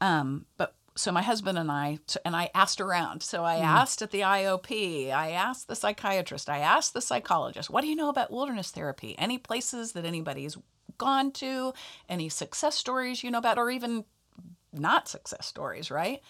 Um, 0.00 0.46
but 0.56 0.74
so 0.96 1.12
my 1.12 1.22
husband 1.22 1.58
and 1.58 1.70
I, 1.70 1.98
and 2.24 2.34
I 2.34 2.50
asked 2.54 2.80
around. 2.80 3.22
So 3.22 3.44
I 3.44 3.56
asked 3.56 4.02
at 4.02 4.10
the 4.10 4.20
IOP, 4.20 5.12
I 5.12 5.30
asked 5.30 5.68
the 5.68 5.76
psychiatrist, 5.76 6.50
I 6.50 6.58
asked 6.58 6.92
the 6.92 7.00
psychologist, 7.00 7.70
what 7.70 7.82
do 7.82 7.86
you 7.86 7.94
know 7.94 8.08
about 8.08 8.32
wilderness 8.32 8.72
therapy? 8.72 9.14
Any 9.16 9.38
places 9.38 9.92
that 9.92 10.04
anybody's 10.04 10.56
gone 10.98 11.30
to? 11.32 11.72
Any 12.08 12.28
success 12.28 12.74
stories 12.74 13.22
you 13.22 13.30
know 13.30 13.38
about, 13.38 13.58
or 13.58 13.70
even 13.70 14.04
not 14.72 15.08
success 15.08 15.46
stories, 15.46 15.90
right? 15.90 16.20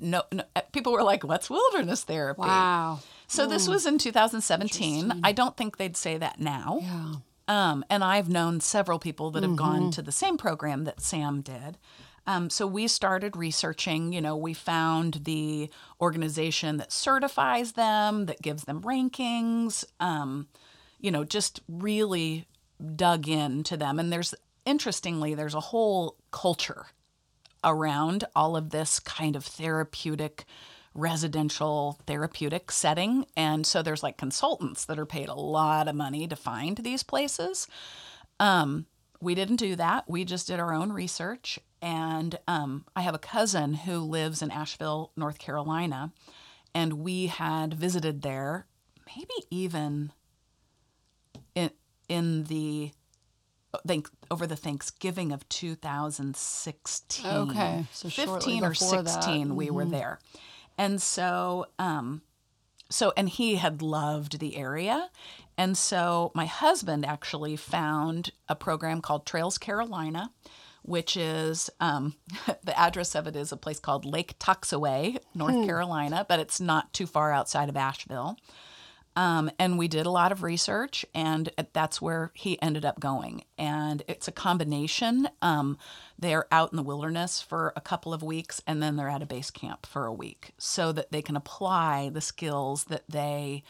No, 0.00 0.22
no 0.32 0.44
people 0.72 0.92
were 0.92 1.02
like, 1.02 1.24
what's 1.24 1.50
wilderness 1.50 2.04
therapy? 2.04 2.40
Wow. 2.40 3.00
So 3.26 3.46
this 3.46 3.68
was 3.68 3.86
in 3.86 3.98
2017. 3.98 5.20
I 5.22 5.32
don't 5.32 5.56
think 5.56 5.76
they'd 5.76 5.96
say 5.96 6.18
that 6.18 6.40
now. 6.40 6.80
Yeah. 6.82 7.14
Um, 7.46 7.84
and 7.88 8.02
I've 8.02 8.28
known 8.28 8.60
several 8.60 8.98
people 8.98 9.30
that 9.32 9.42
have 9.42 9.56
gone 9.56 9.90
to 9.92 10.02
the 10.02 10.12
same 10.12 10.36
program 10.36 10.84
that 10.84 11.00
Sam 11.00 11.40
did. 11.40 11.78
Um, 12.26 12.48
so 12.50 12.66
we 12.66 12.86
started 12.86 13.36
researching. 13.36 14.12
You 14.12 14.20
know, 14.20 14.36
we 14.36 14.54
found 14.54 15.20
the 15.24 15.70
organization 16.00 16.76
that 16.76 16.92
certifies 16.92 17.72
them, 17.72 18.26
that 18.26 18.42
gives 18.42 18.64
them 18.64 18.82
rankings. 18.82 19.84
Um, 19.98 20.48
you 21.00 21.10
know, 21.10 21.24
just 21.24 21.60
really 21.68 22.46
dug 22.94 23.26
into 23.26 23.76
them. 23.76 23.98
And 23.98 24.12
there's 24.12 24.34
interestingly, 24.64 25.34
there's 25.34 25.54
a 25.54 25.60
whole 25.60 26.16
culture 26.30 26.86
around 27.64 28.24
all 28.34 28.56
of 28.56 28.70
this 28.70 29.00
kind 29.00 29.36
of 29.36 29.44
therapeutic 29.44 30.44
residential 30.94 31.98
therapeutic 32.06 32.70
setting. 32.72 33.24
And 33.36 33.66
so 33.66 33.82
there's 33.82 34.02
like 34.02 34.16
consultants 34.16 34.84
that 34.86 34.98
are 34.98 35.06
paid 35.06 35.28
a 35.28 35.34
lot 35.34 35.88
of 35.88 35.94
money 35.94 36.26
to 36.26 36.36
find 36.36 36.78
these 36.78 37.02
places. 37.02 37.68
Um, 38.40 38.86
we 39.20 39.34
didn't 39.34 39.56
do 39.56 39.76
that. 39.76 40.08
We 40.08 40.24
just 40.24 40.48
did 40.48 40.58
our 40.58 40.72
own 40.72 40.92
research. 40.92 41.58
And 41.82 42.38
um, 42.46 42.84
i 42.94 43.00
have 43.02 43.14
a 43.14 43.18
cousin 43.18 43.72
who 43.72 43.98
lives 43.98 44.42
in 44.42 44.50
asheville 44.50 45.12
north 45.16 45.38
carolina. 45.38 46.12
And 46.74 46.94
we 46.94 47.26
had 47.26 47.74
visited 47.74 48.22
there 48.22 48.66
maybe 49.16 49.46
even 49.50 50.12
in 51.54 51.70
in 52.08 52.44
the 52.44 52.92
think 53.86 54.08
over 54.30 54.46
the 54.46 54.56
Thanksgiving 54.56 55.32
of 55.32 55.48
2016. 55.48 57.26
Okay, 57.26 57.86
so 57.92 58.08
shortly 58.08 58.60
15 58.60 58.64
or 58.64 58.70
before 58.70 59.02
that. 59.02 59.08
16 59.08 59.56
we 59.56 59.70
were 59.70 59.84
there. 59.84 60.18
And 60.78 61.00
so 61.00 61.66
um 61.78 62.22
so 62.88 63.12
and 63.16 63.28
he 63.28 63.56
had 63.56 63.82
loved 63.82 64.38
the 64.38 64.56
area. 64.56 65.10
And 65.56 65.76
so 65.76 66.32
my 66.34 66.46
husband 66.46 67.04
actually 67.04 67.56
found 67.56 68.32
a 68.48 68.56
program 68.56 69.00
called 69.00 69.26
Trails 69.26 69.58
Carolina 69.58 70.30
which 70.82 71.16
is 71.16 71.70
um, 71.80 72.14
the 72.64 72.78
address 72.78 73.14
of 73.14 73.26
it 73.26 73.36
is 73.36 73.52
a 73.52 73.56
place 73.56 73.78
called 73.78 74.04
Lake 74.04 74.38
Toxaway, 74.38 75.18
North 75.34 75.66
Carolina, 75.66 76.24
but 76.28 76.40
it's 76.40 76.60
not 76.60 76.92
too 76.92 77.06
far 77.06 77.32
outside 77.32 77.68
of 77.68 77.76
Asheville. 77.76 78.36
Um, 79.20 79.50
and 79.58 79.76
we 79.76 79.86
did 79.86 80.06
a 80.06 80.10
lot 80.10 80.32
of 80.32 80.42
research, 80.42 81.04
and 81.14 81.50
that's 81.74 82.00
where 82.00 82.30
he 82.32 82.60
ended 82.62 82.86
up 82.86 83.00
going. 83.00 83.44
And 83.58 84.02
it's 84.08 84.28
a 84.28 84.32
combination. 84.32 85.28
Um, 85.42 85.76
they're 86.18 86.46
out 86.50 86.72
in 86.72 86.78
the 86.78 86.82
wilderness 86.82 87.42
for 87.42 87.74
a 87.76 87.82
couple 87.82 88.14
of 88.14 88.22
weeks, 88.22 88.62
and 88.66 88.82
then 88.82 88.96
they're 88.96 89.10
at 89.10 89.20
a 89.20 89.26
base 89.26 89.50
camp 89.50 89.84
for 89.84 90.06
a 90.06 90.12
week 90.12 90.52
so 90.56 90.90
that 90.92 91.12
they 91.12 91.20
can 91.20 91.36
apply 91.36 92.08
the 92.08 92.22
skills 92.22 92.84
that 92.84 93.04
they 93.10 93.62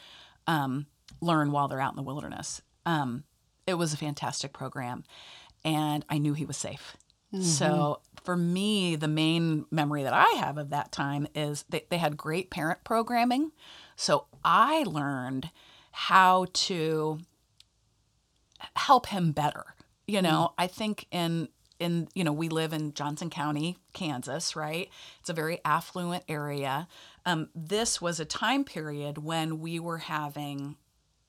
um, 0.46 0.86
learn 1.20 1.50
while 1.50 1.66
they're 1.66 1.80
out 1.80 1.94
in 1.94 1.96
the 1.96 2.02
wilderness. 2.04 2.62
Um, 2.86 3.24
it 3.66 3.74
was 3.74 3.92
a 3.92 3.96
fantastic 3.96 4.52
program, 4.52 5.02
and 5.64 6.04
I 6.08 6.18
knew 6.18 6.32
he 6.32 6.46
was 6.46 6.58
safe. 6.58 6.96
So 7.42 8.00
for 8.24 8.36
me, 8.36 8.96
the 8.96 9.08
main 9.08 9.64
memory 9.70 10.02
that 10.02 10.12
I 10.12 10.28
have 10.38 10.58
of 10.58 10.70
that 10.70 10.90
time 10.90 11.26
is 11.34 11.64
they, 11.68 11.86
they 11.88 11.98
had 11.98 12.16
great 12.16 12.50
parent 12.50 12.82
programming. 12.84 13.52
So 14.00 14.24
I 14.42 14.84
learned 14.84 15.50
how 15.92 16.46
to 16.54 17.18
help 18.74 19.06
him 19.08 19.32
better. 19.32 19.74
You 20.06 20.22
know, 20.22 20.54
I 20.56 20.68
think 20.68 21.06
in 21.10 21.48
in 21.78 22.08
you 22.14 22.24
know 22.24 22.32
we 22.32 22.48
live 22.48 22.72
in 22.72 22.94
Johnson 22.94 23.28
County, 23.28 23.76
Kansas, 23.92 24.56
right? 24.56 24.88
It's 25.20 25.28
a 25.28 25.34
very 25.34 25.58
affluent 25.66 26.24
area. 26.30 26.88
Um, 27.26 27.50
this 27.54 28.00
was 28.00 28.18
a 28.18 28.24
time 28.24 28.64
period 28.64 29.18
when 29.18 29.60
we 29.60 29.78
were 29.78 29.98
having 29.98 30.76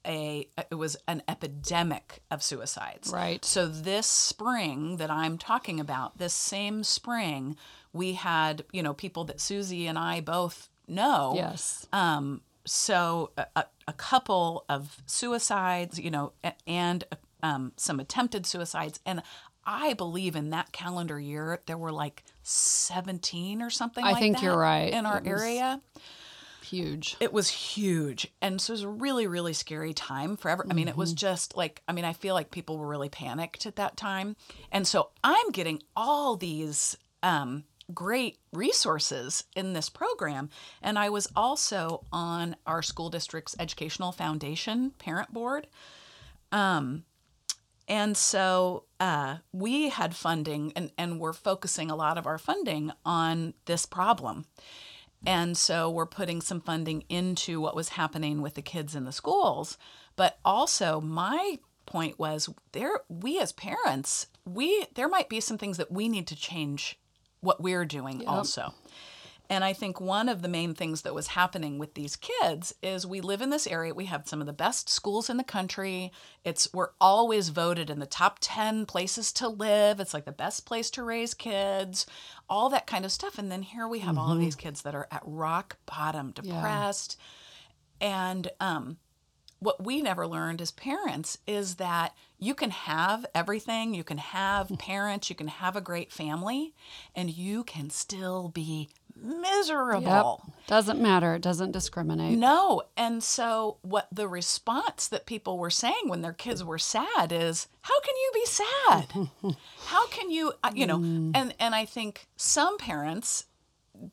a 0.07 0.47
it 0.71 0.75
was 0.75 0.95
an 1.10 1.23
epidemic 1.27 2.21
of 2.31 2.41
suicides. 2.41 3.12
Right. 3.12 3.43
So 3.43 3.67
this 3.67 4.07
spring 4.07 4.95
that 4.95 5.12
I'm 5.12 5.38
talking 5.38 5.81
about, 5.81 6.19
this 6.19 6.34
same 6.34 6.86
spring, 6.86 7.57
we 7.91 8.13
had 8.13 8.63
you 8.71 8.81
know 8.81 8.93
people 8.93 9.25
that 9.25 9.41
Susie 9.41 9.88
and 9.88 9.99
I 9.99 10.21
both 10.21 10.69
know. 10.88 11.34
Yes. 11.36 11.86
Um, 11.91 12.41
so 12.65 13.32
a, 13.38 13.65
a, 13.88 13.93
couple 13.93 14.65
of 14.69 15.02
suicides, 15.06 16.00
you 16.00 16.12
know, 16.12 16.34
and 16.65 17.04
um, 17.43 17.74
some 17.76 18.00
attempted 18.00 18.45
suicides, 18.45 19.00
and 19.06 19.21
I 19.65 19.93
believe 19.93 20.36
in 20.36 20.50
that 20.52 20.71
calendar 20.71 21.19
year 21.19 21.62
there 21.65 21.78
were 21.78 21.91
like 21.91 22.24
17 22.43 23.62
or 23.62 23.69
something. 23.69 24.04
I 24.04 24.12
like 24.13 24.21
think 24.21 24.38
that 24.38 24.43
you're 24.43 24.58
right. 24.58 24.91
in 24.93 25.06
our 25.06 25.17
It 25.19 25.28
area. 25.28 25.82
Huge. 26.63 27.17
It 27.19 27.34
was 27.34 27.50
huge. 27.50 28.28
And 28.41 28.62
so 28.62 28.71
it 28.71 28.76
was 28.76 28.84
a 28.84 28.88
really, 28.88 29.28
really 29.28 29.54
scary 29.54 29.93
time 29.93 30.38
forever. 30.38 30.65
I 30.69 30.74
mean, 30.74 30.88
it 30.88 30.91
Mm-hmm. 30.91 31.00
was 31.00 31.13
just 31.13 31.58
like, 31.58 31.82
I 31.88 31.91
mean, 31.91 32.06
I 32.06 32.13
feel 32.13 32.34
like 32.34 32.50
people 32.50 32.78
were 32.78 32.88
really 32.88 33.10
panicked 33.10 33.65
at 33.65 33.76
that 33.76 33.97
time. 33.97 34.36
And 34.71 34.88
so 34.88 35.10
I'm 35.24 35.52
getting 35.52 35.82
all 35.97 36.38
these 36.38 36.95
um, 37.24 37.65
great 37.93 38.38
resources 38.54 39.43
in 39.56 39.73
this 39.73 39.89
program. 39.89 40.49
And 40.82 40.97
I 40.97 41.10
was 41.10 41.27
also 41.36 42.06
on 42.12 42.56
our 42.65 42.82
school 42.82 43.10
district's 43.10 43.56
educational 43.60 44.12
foundation 44.12 44.91
parent 44.97 45.34
board. 45.34 45.67
Um, 46.51 47.06
and 47.88 48.15
so 48.15 48.86
uh, 48.99 49.38
we 49.51 49.89
had 49.89 50.15
funding 50.15 50.71
and, 50.75 50.91
and 50.97 51.19
we're 51.19 51.34
focusing 51.34 51.91
a 51.91 51.95
lot 51.95 52.17
of 52.17 52.25
our 52.25 52.38
funding 52.38 52.91
on 53.06 53.54
this 53.65 53.86
problem. 53.86 54.45
And 55.25 55.58
so 55.58 55.89
we're 55.89 56.06
putting 56.06 56.41
some 56.41 56.62
funding 56.62 57.04
into 57.10 57.62
what 57.62 57.75
was 57.75 57.89
happening 57.89 58.41
with 58.41 58.56
the 58.56 58.62
kids 58.62 58.95
in 58.95 59.06
the 59.06 59.12
schools. 59.12 59.77
But 60.15 60.39
also 60.43 60.99
my 61.01 61.60
point 61.86 62.17
was 62.17 62.49
there 62.71 63.01
we 63.10 63.39
as 63.39 63.51
parents, 63.51 64.27
we 64.45 64.86
there 64.95 65.10
might 65.10 65.30
be 65.30 65.39
some 65.39 65.58
things 65.58 65.77
that 65.77 65.91
we 65.91 66.08
need 66.08 66.27
to 66.27 66.36
change 66.36 66.97
what 67.41 67.62
we're 67.62 67.86
doing 67.86 68.25
also. 68.27 68.73
And 69.49 69.65
I 69.65 69.73
think 69.73 69.99
one 69.99 70.30
of 70.30 70.41
the 70.41 70.47
main 70.47 70.73
things 70.73 71.01
that 71.01 71.13
was 71.13 71.27
happening 71.27 71.77
with 71.77 71.93
these 71.93 72.15
kids 72.15 72.73
is 72.82 73.06
we 73.06 73.19
live 73.19 73.41
in 73.41 73.49
this 73.49 73.67
area. 73.67 73.93
We 73.93 74.06
have 74.06 74.25
some 74.25 74.39
of 74.39 74.47
the 74.47 74.54
best 74.54 74.88
schools 74.88 75.30
in 75.30 75.36
the 75.36 75.43
country. 75.43 76.13
It's 76.45 76.73
we're 76.73 76.91
always 77.01 77.49
voted 77.49 77.89
in 77.89 77.99
the 77.99 78.06
top 78.06 78.38
10 78.39 78.86
places 78.86 79.34
to 79.34 79.49
live. 79.49 79.99
It's 79.99 80.13
like 80.13 80.23
the 80.23 80.32
best 80.32 80.65
place 80.65 80.89
to 80.91 81.04
raise 81.04 81.34
kids, 81.34 82.06
all 82.49 82.69
that 82.69 82.88
kind 82.88 83.04
of 83.04 83.12
stuff. 83.12 83.38
And 83.38 83.51
then 83.51 83.63
here 83.63 83.89
we 83.89 83.99
have 83.99 84.17
all 84.17 84.32
of 84.32 84.39
these 84.39 84.56
kids 84.56 84.84
that 84.84 84.95
are 84.95 85.10
at 85.12 85.21
rock 85.25 85.75
bottom, 85.86 86.32
depressed. 86.32 87.19
And 87.99 88.49
um 88.62 88.99
what 89.60 89.84
we 89.84 90.01
never 90.01 90.25
learned 90.27 90.62
as 90.62 90.71
parents 90.71 91.38
is 91.45 91.75
that 91.75 92.15
you 92.41 92.56
can 92.56 92.71
have 92.71 93.25
everything, 93.36 93.93
you 93.93 94.04
can 94.04 94.17
have 94.17 94.69
parents, 94.80 95.30
you 95.30 95.36
can 95.36 95.47
have 95.47 95.75
a 95.75 95.82
great 95.82 96.12
family, 96.12 96.73
and 97.15 97.30
you 97.30 97.63
can 97.63 97.91
still 97.91 98.49
be 98.49 98.89
miserable. 99.15 100.41
Yep. 100.47 100.56
Doesn't 100.67 100.99
matter. 100.99 101.36
It 101.36 101.43
doesn't 101.43 101.71
discriminate. 101.71 102.39
No. 102.39 102.82
And 102.97 103.23
so 103.23 103.77
what 103.84 104.08
the 104.12 104.27
response 104.27 105.08
that 105.10 105.27
people 105.27 105.60
were 105.60 105.69
saying 105.69 106.08
when 106.08 106.21
their 106.21 106.34
kids 106.34 106.63
were 106.63 106.80
sad 106.80 107.32
is, 107.32 107.67
how 107.82 107.99
can 108.01 108.15
you 108.15 108.32
be 108.34 108.45
sad? 108.45 109.56
how 109.86 110.08
can 110.08 110.32
you, 110.32 110.54
uh, 110.63 110.71
you 110.73 110.88
know, 110.88 110.95
and 111.36 111.54
and 111.60 111.75
I 111.75 111.86
think 111.86 112.27
some 112.36 112.80
parents 112.80 113.45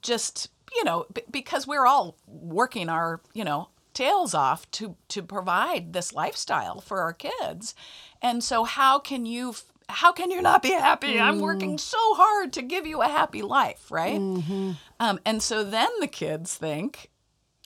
just, 0.03 0.51
you 0.77 0.85
know, 0.85 1.07
b- 1.14 1.23
because 1.31 1.67
we're 1.67 1.87
all 1.87 2.17
working 2.27 2.91
our, 2.91 3.23
you 3.33 3.45
know, 3.45 3.71
tails 3.99 4.33
off 4.33 4.71
to 4.71 4.95
to 5.09 5.23
provide 5.23 5.93
this 5.93 6.13
lifestyle 6.13 6.81
for 6.81 7.01
our 7.01 7.13
kids. 7.13 7.75
And 8.23 8.45
so 8.45 8.63
how 8.63 9.01
can 9.01 9.27
you 9.27 9.55
how 9.89 10.13
can 10.13 10.31
you 10.31 10.41
not 10.41 10.63
be 10.63 10.71
happy? 10.71 11.19
I'm 11.19 11.39
mm. 11.39 11.43
working 11.43 11.79
so 11.79 11.99
hard 12.15 12.53
to 12.53 12.63
give 12.63 12.87
you 12.87 13.03
a 13.03 13.09
happy 13.09 13.43
life, 13.43 13.91
right? 13.91 14.21
Mm-hmm. 14.21 14.73
Um, 15.01 15.19
and 15.25 15.43
so 15.43 15.65
then 15.65 15.89
the 15.99 16.07
kids 16.07 16.55
think, 16.55 17.11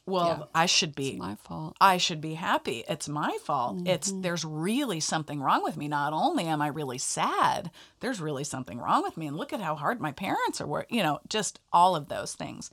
well, 0.06 0.26
Yeah. 0.38 0.44
I 0.54 0.66
should 0.66 0.94
be 0.94 1.16
My 1.16 1.34
fault. 1.34 1.76
I 1.80 1.98
should 1.98 2.20
be 2.20 2.34
happy. 2.34 2.84
It's 2.88 3.08
my 3.08 3.36
fault. 3.44 3.86
It's 3.86 4.10
mm-hmm. 4.10 4.22
there's 4.22 4.44
really 4.44 5.00
something 5.00 5.40
wrong 5.40 5.62
with 5.62 5.76
me. 5.76 5.86
Not 5.86 6.12
only 6.12 6.46
am 6.46 6.62
I 6.62 6.68
really 6.68 6.98
sad, 6.98 7.70
there's 8.00 8.20
really 8.20 8.44
something 8.44 8.78
wrong 8.78 9.02
with 9.02 9.16
me. 9.16 9.26
And 9.26 9.36
look 9.36 9.52
at 9.52 9.60
how 9.60 9.74
hard 9.74 10.00
my 10.00 10.12
parents 10.12 10.60
are 10.60 10.66
working, 10.66 10.96
you 10.96 11.02
know, 11.02 11.20
just 11.28 11.60
all 11.72 11.94
of 11.94 12.08
those 12.08 12.34
things. 12.34 12.70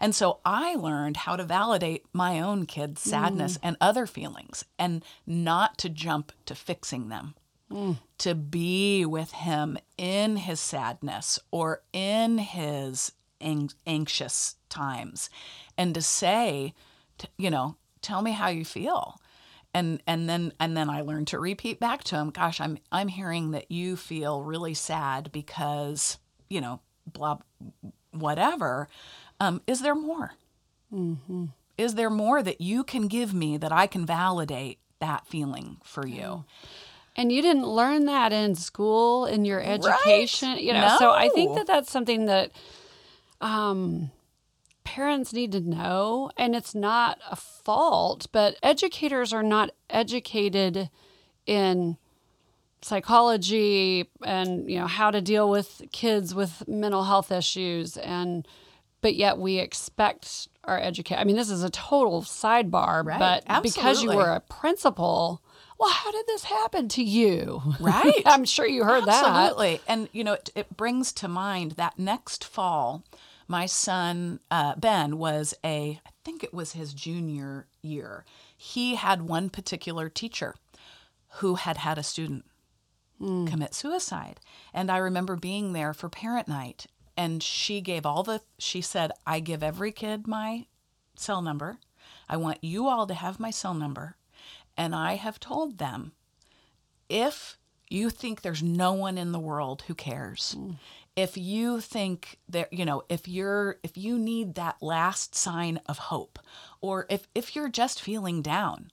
And 0.00 0.14
so 0.14 0.40
I 0.44 0.74
learned 0.74 1.18
how 1.18 1.36
to 1.36 1.44
validate 1.44 2.04
my 2.12 2.40
own 2.40 2.66
kids' 2.66 3.04
mm. 3.04 3.10
sadness 3.10 3.58
and 3.62 3.76
other 3.80 4.06
feelings 4.06 4.64
and 4.78 5.04
not 5.26 5.78
to 5.78 5.88
jump 5.88 6.32
to 6.46 6.54
fixing 6.54 7.08
them. 7.08 7.34
Mm. 7.70 7.98
To 8.18 8.34
be 8.34 9.04
with 9.04 9.32
him 9.32 9.76
in 9.98 10.36
his 10.36 10.60
sadness 10.60 11.38
or 11.50 11.82
in 11.92 12.38
his 12.38 13.12
ang- 13.40 13.72
anxious 13.86 14.56
times 14.68 15.30
and 15.76 15.94
to 15.94 16.02
say, 16.02 16.74
you 17.36 17.50
know, 17.50 17.76
tell 18.02 18.22
me 18.22 18.32
how 18.32 18.48
you 18.48 18.64
feel. 18.64 19.20
And 19.74 20.02
and 20.06 20.28
then 20.28 20.52
and 20.58 20.76
then 20.76 20.88
I 20.88 21.02
learned 21.02 21.26
to 21.28 21.38
repeat 21.38 21.80
back 21.80 22.02
to 22.04 22.16
him, 22.16 22.30
gosh, 22.30 22.60
I'm 22.60 22.78
I'm 22.92 23.08
hearing 23.08 23.50
that 23.50 23.70
you 23.70 23.96
feel 23.96 24.42
really 24.42 24.74
sad 24.74 25.30
because, 25.32 26.18
you 26.48 26.60
know, 26.60 26.80
blah 27.06 27.38
whatever. 28.12 28.88
Um, 29.40 29.60
is 29.66 29.82
there 29.82 29.94
more? 29.94 30.32
Is 31.78 31.94
there 31.94 32.10
more 32.10 32.42
that 32.42 32.60
you 32.60 32.84
can 32.84 33.06
give 33.08 33.34
me 33.34 33.56
that 33.58 33.72
I 33.72 33.86
can 33.86 34.06
validate 34.06 34.78
that 35.00 35.26
feeling 35.26 35.78
for 35.84 36.06
you? 36.06 36.44
And 37.16 37.32
you 37.32 37.42
didn't 37.42 37.66
learn 37.66 38.04
that 38.06 38.32
in 38.32 38.54
school 38.54 39.26
in 39.26 39.44
your 39.44 39.60
education, 39.60 40.58
you 40.58 40.72
know. 40.72 40.96
So 40.98 41.10
I 41.10 41.28
think 41.30 41.54
that 41.56 41.66
that's 41.66 41.90
something 41.90 42.26
that 42.26 42.50
um, 43.40 44.10
parents 44.84 45.32
need 45.32 45.52
to 45.52 45.60
know, 45.60 46.30
and 46.36 46.54
it's 46.54 46.74
not 46.74 47.18
a 47.30 47.36
fault, 47.36 48.26
but 48.32 48.56
educators 48.62 49.32
are 49.32 49.42
not 49.42 49.70
educated 49.90 50.90
in 51.46 51.96
psychology 52.82 54.08
and 54.24 54.70
you 54.70 54.78
know 54.78 54.86
how 54.86 55.10
to 55.10 55.20
deal 55.20 55.50
with 55.50 55.82
kids 55.92 56.34
with 56.34 56.68
mental 56.68 57.04
health 57.04 57.32
issues 57.32 57.96
and 57.96 58.46
but 59.02 59.14
yet 59.14 59.38
we 59.38 59.58
expect 59.58 60.48
our 60.64 60.78
educate 60.78 61.16
i 61.16 61.24
mean 61.24 61.36
this 61.36 61.50
is 61.50 61.62
a 61.62 61.70
total 61.70 62.22
sidebar 62.22 63.04
Right. 63.04 63.18
but 63.18 63.62
because 63.62 64.02
you 64.02 64.10
were 64.16 64.30
a 64.30 64.40
principal 64.40 65.42
well 65.78 65.90
how 65.90 66.10
did 66.10 66.26
this 66.26 66.44
happen 66.44 66.88
to 66.88 67.02
you 67.04 67.60
Right. 67.80 68.22
i'm 68.26 68.44
sure 68.44 68.66
you 68.66 68.84
heard 68.84 69.04
that 69.06 69.24
Absolutely. 69.24 69.80
And, 69.86 70.08
you 70.12 70.24
know, 70.24 70.32
it, 70.34 70.50
it 70.54 70.76
brings 70.76 71.12
to 71.14 71.28
mind 71.28 71.72
that 71.72 71.98
next 71.98 72.44
fall, 72.44 73.04
my 73.48 73.66
son, 73.66 74.40
uh, 74.50 74.74
Ben, 74.76 75.18
was 75.18 75.54
a, 75.64 76.00
I 76.04 76.10
think 76.24 76.42
it 76.42 76.52
was 76.52 76.72
his 76.72 76.92
junior 76.94 77.66
year. 77.82 78.24
He 78.56 78.94
had 78.96 79.22
one 79.22 79.50
particular 79.50 80.08
teacher 80.08 80.54
who 81.36 81.54
had 81.56 81.76
had 81.76 81.96
a 81.98 82.02
student 82.02 82.44
commit 83.18 83.72
suicide. 83.74 84.40
And 84.74 84.90
I 84.90 84.96
remember 84.98 85.36
being 85.36 85.72
there 85.72 85.94
for 85.94 86.08
parent 86.08 86.48
night. 86.48 86.86
And 87.16 87.42
she 87.42 87.80
gave 87.80 88.04
all 88.04 88.22
the, 88.22 88.42
she 88.58 88.80
said, 88.80 89.12
I 89.26 89.40
give 89.40 89.62
every 89.62 89.92
kid 89.92 90.26
my 90.26 90.66
cell 91.14 91.40
number. 91.40 91.78
I 92.28 92.36
want 92.36 92.62
you 92.62 92.88
all 92.88 93.06
to 93.06 93.14
have 93.14 93.40
my 93.40 93.50
cell 93.50 93.74
number. 93.74 94.16
And 94.76 94.94
I 94.94 95.14
have 95.14 95.40
told 95.40 95.78
them 95.78 96.12
if 97.08 97.56
you 97.88 98.10
think 98.10 98.42
there's 98.42 98.62
no 98.62 98.92
one 98.92 99.18
in 99.18 99.32
the 99.32 99.38
world 99.38 99.82
who 99.86 99.94
cares 99.94 100.54
hmm. 100.58 100.72
if 101.14 101.36
you 101.36 101.80
think 101.80 102.38
that 102.48 102.72
you 102.72 102.84
know 102.84 103.02
if 103.08 103.28
you're 103.28 103.78
if 103.82 103.96
you 103.96 104.18
need 104.18 104.54
that 104.54 104.76
last 104.80 105.34
sign 105.34 105.80
of 105.86 105.98
hope 105.98 106.38
or 106.80 107.06
if 107.08 107.26
if 107.34 107.54
you're 107.54 107.68
just 107.68 108.00
feeling 108.02 108.42
down 108.42 108.90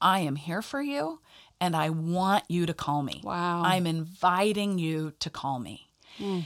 i 0.00 0.20
am 0.20 0.36
here 0.36 0.62
for 0.62 0.82
you 0.82 1.20
and 1.60 1.76
i 1.76 1.88
want 1.88 2.44
you 2.48 2.66
to 2.66 2.74
call 2.74 3.02
me 3.02 3.20
Wow. 3.22 3.62
i'm 3.64 3.86
inviting 3.86 4.78
you 4.78 5.12
to 5.20 5.30
call 5.30 5.58
me 5.58 5.88
hmm. 6.18 6.40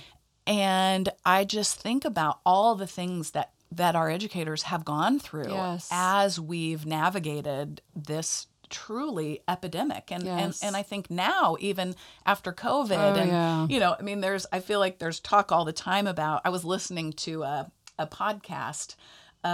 And 0.49 1.11
i 1.25 1.45
just 1.45 1.79
think 1.81 2.05
about 2.05 2.41
all 2.45 2.75
the 2.75 2.87
things 2.87 3.31
that 3.33 3.53
that 3.71 3.95
our 3.95 4.11
educators 4.11 4.63
have 4.65 4.83
gone 4.85 5.19
through 5.21 5.51
Yes. 5.53 5.89
as 5.93 6.41
we've 6.41 6.87
navigated 6.87 7.83
this 7.95 8.47
truly 8.71 9.41
epidemic 9.47 10.11
and 10.11 10.25
Yes. 10.25 10.61
and 10.63 10.69
and 10.69 10.77
I 10.77 10.83
think 10.83 11.11
now 11.11 11.57
even 11.61 11.95
after 12.27 12.53
COVID 12.53 12.99
Oh, 12.99 13.15
and 13.21 13.31
yeah. 13.31 13.67
you 13.69 13.79
know 13.81 13.95
I 13.99 14.03
mean 14.03 14.21
there's 14.21 14.47
I 14.53 14.61
feel 14.61 14.79
like 14.79 14.99
there's 14.99 15.21
talk 15.21 15.53
all 15.53 15.65
the 15.65 15.73
time 15.73 16.07
about 16.07 16.43
I 16.45 16.51
was 16.51 16.65
listening 16.65 17.13
to 17.25 17.43
a 17.45 17.71
a 17.99 18.07
podcast 18.07 18.95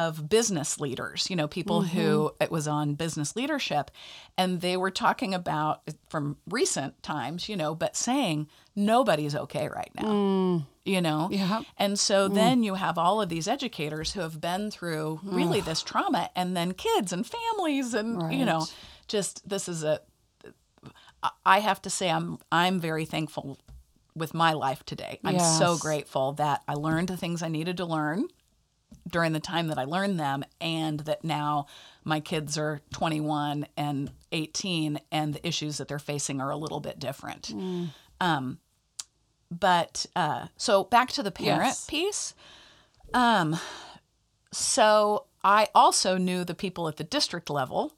of 0.02 0.28
business 0.28 0.80
leaders, 0.80 1.28
you 1.30 1.37
know, 1.37 1.46
people 1.46 1.83
who 1.83 2.00
Mm-hmm. 2.24 2.42
it 2.42 2.50
was 2.50 2.66
on 2.66 2.94
business 2.94 3.37
leadership 3.37 3.90
and 4.37 4.61
they 4.61 4.76
were 4.76 4.90
talking 4.90 5.33
about 5.35 5.83
from 6.09 6.37
recent 6.48 7.00
times, 7.02 7.48
you 7.48 7.57
know, 7.57 7.74
but 7.74 7.94
saying 7.94 8.48
nobody's 8.74 9.37
okay 9.37 9.68
right 9.68 9.92
now. 10.00 10.66
You 10.85 11.00
know? 11.00 11.28
Mm. 11.30 11.38
Yeah. 11.38 11.62
And 11.78 11.98
so 11.98 12.28
then 12.28 12.62
you 12.64 12.74
have 12.74 12.98
all 12.98 13.20
of 13.22 13.28
these 13.28 13.46
educators 13.46 14.12
who 14.12 14.20
have 14.20 14.40
been 14.40 14.70
through 14.70 15.20
really 15.22 15.61
this 15.61 15.83
trauma 15.83 16.28
and 16.35 16.57
then 16.57 16.72
kids 16.72 17.12
and 17.12 17.24
families 17.26 17.94
and 17.94 18.33
you 18.33 18.44
know, 18.44 18.66
just 19.07 19.48
this 19.48 19.68
is 19.68 19.85
a, 19.85 20.00
I 21.46 21.61
have 21.61 21.80
to 21.83 21.90
say 21.90 22.11
I'm 22.11 22.38
I'm 22.50 22.80
very 22.80 23.04
thankful 23.04 23.59
with 24.16 24.35
my 24.35 24.52
life 24.52 24.85
today. 24.85 25.20
I'm 25.24 25.38
so 25.40 25.76
grateful 25.78 26.33
that 26.35 26.62
I 26.68 26.74
learned 26.74 27.09
the 27.09 27.16
things 27.16 27.42
I 27.42 27.48
needed 27.48 27.76
to 27.78 27.85
learn 27.87 28.26
during 29.09 29.33
the 29.33 29.40
time 29.40 29.69
that 29.69 29.79
I 29.79 29.85
learned 29.85 30.19
them 30.19 30.45
and 30.61 31.01
that 31.01 31.25
now 31.25 31.67
my 32.05 32.21
kids 32.21 32.57
are 32.57 32.81
21 32.93 33.67
and 33.77 34.11
18 34.33 34.99
and 35.12 35.35
the 35.35 35.47
issues 35.47 35.77
that 35.79 35.88
they're 35.88 35.99
facing 35.99 36.40
are 36.40 36.51
a 36.51 36.57
little 36.57 36.81
bit 36.81 36.99
different. 36.99 37.53
Um 38.21 38.59
but 39.51 40.07
uh 40.17 40.47
so 40.57 40.85
back 40.85 41.11
to 41.12 41.23
the 41.23 41.31
parent 41.31 41.64
Yes. 41.64 41.87
piece. 41.87 42.35
Um 43.12 43.57
so 44.53 45.27
I 45.43 45.69
also 45.75 46.17
knew 46.17 46.45
the 46.45 46.55
people 46.55 46.88
at 46.88 46.97
the 46.97 47.05
district 47.05 47.51
level 47.51 47.93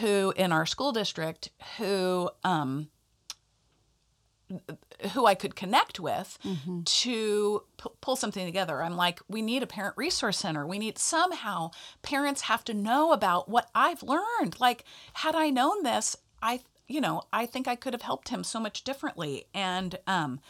who 0.00 0.32
in 0.36 0.52
our 0.52 0.64
school 0.66 0.92
district 0.92 1.50
who 1.76 2.30
um 2.44 2.88
who 5.08 5.26
I 5.26 5.34
could 5.34 5.56
connect 5.56 5.98
with 6.00 6.38
to 6.84 7.62
pu- 7.76 7.92
pull 8.00 8.16
something 8.16 8.46
together. 8.46 8.82
I'm 8.82 8.96
like, 8.96 9.20
we 9.28 9.42
need 9.42 9.62
a 9.62 9.66
parent 9.66 9.96
resource 9.96 10.38
center. 10.38 10.66
We 10.66 10.78
need 10.78 10.98
somehow 10.98 11.70
parents 12.02 12.42
have 12.42 12.64
to 12.64 12.74
know 12.74 13.12
about 13.12 13.48
what 13.48 13.70
I've 13.74 14.02
learned. 14.02 14.60
Like, 14.60 14.84
had 15.14 15.34
I 15.34 15.50
known 15.50 15.82
this, 15.82 16.16
I, 16.42 16.60
you 16.86 17.00
know, 17.00 17.22
I 17.32 17.46
think 17.46 17.68
I 17.68 17.76
could 17.76 17.92
have 17.92 18.02
helped 18.02 18.28
him 18.30 18.44
so 18.44 18.60
much 18.60 18.84
differently. 18.84 19.46
And 19.54 19.98
um, 20.06 20.40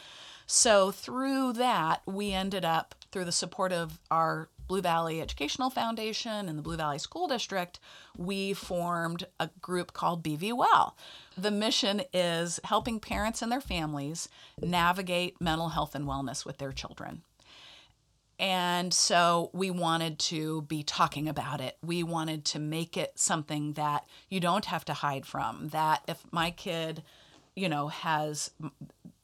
so 0.45 0.91
through 0.91 1.53
that, 1.53 2.01
we 2.05 2.31
ended 2.33 2.65
up, 2.65 2.95
through 3.11 3.25
the 3.25 3.31
support 3.31 3.71
of 3.73 3.99
our 4.09 4.49
Blue 4.71 4.81
Valley 4.81 5.19
Educational 5.19 5.69
Foundation 5.69 6.47
and 6.47 6.57
the 6.57 6.61
Blue 6.61 6.77
Valley 6.77 6.97
School 6.97 7.27
District, 7.27 7.77
we 8.15 8.53
formed 8.53 9.27
a 9.37 9.49
group 9.61 9.91
called 9.91 10.23
BV 10.23 10.53
Well. 10.53 10.95
The 11.37 11.51
mission 11.51 12.03
is 12.13 12.57
helping 12.63 13.01
parents 13.01 13.41
and 13.41 13.51
their 13.51 13.59
families 13.59 14.29
navigate 14.61 15.41
mental 15.41 15.67
health 15.67 15.93
and 15.93 16.05
wellness 16.07 16.45
with 16.45 16.57
their 16.57 16.71
children. 16.71 17.23
And 18.39 18.93
so 18.93 19.49
we 19.51 19.69
wanted 19.69 20.19
to 20.19 20.61
be 20.61 20.83
talking 20.83 21.27
about 21.27 21.59
it. 21.59 21.75
We 21.83 22.01
wanted 22.01 22.45
to 22.45 22.59
make 22.59 22.95
it 22.95 23.19
something 23.19 23.73
that 23.73 24.05
you 24.29 24.39
don't 24.39 24.63
have 24.63 24.85
to 24.85 24.93
hide 24.93 25.25
from. 25.25 25.67
That 25.73 26.01
if 26.07 26.23
my 26.31 26.49
kid, 26.49 27.03
you 27.57 27.67
know, 27.67 27.89
has, 27.89 28.51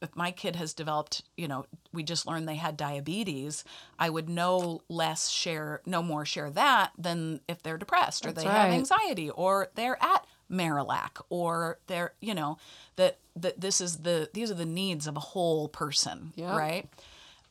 if 0.00 0.14
my 0.14 0.30
kid 0.30 0.56
has 0.56 0.74
developed, 0.74 1.22
you 1.36 1.48
know, 1.48 1.66
we 1.92 2.02
just 2.02 2.26
learned 2.26 2.48
they 2.48 2.56
had 2.56 2.76
diabetes, 2.76 3.64
I 3.98 4.10
would 4.10 4.28
no 4.28 4.82
less 4.88 5.28
share, 5.28 5.80
no 5.86 6.02
more 6.02 6.24
share 6.24 6.50
that 6.50 6.92
than 6.96 7.40
if 7.48 7.62
they're 7.62 7.78
depressed 7.78 8.24
or 8.24 8.32
That's 8.32 8.44
they 8.44 8.50
have 8.50 8.72
anxiety 8.72 9.30
or 9.30 9.68
they're 9.74 10.02
at 10.02 10.26
Marillac 10.50 11.20
or 11.28 11.78
they're, 11.88 12.12
you 12.20 12.34
know, 12.34 12.58
that, 12.96 13.18
that 13.36 13.60
this 13.60 13.80
is 13.80 13.98
the, 13.98 14.30
these 14.32 14.50
are 14.50 14.54
the 14.54 14.66
needs 14.66 15.06
of 15.06 15.16
a 15.16 15.20
whole 15.20 15.68
person, 15.68 16.32
right? 16.54 16.88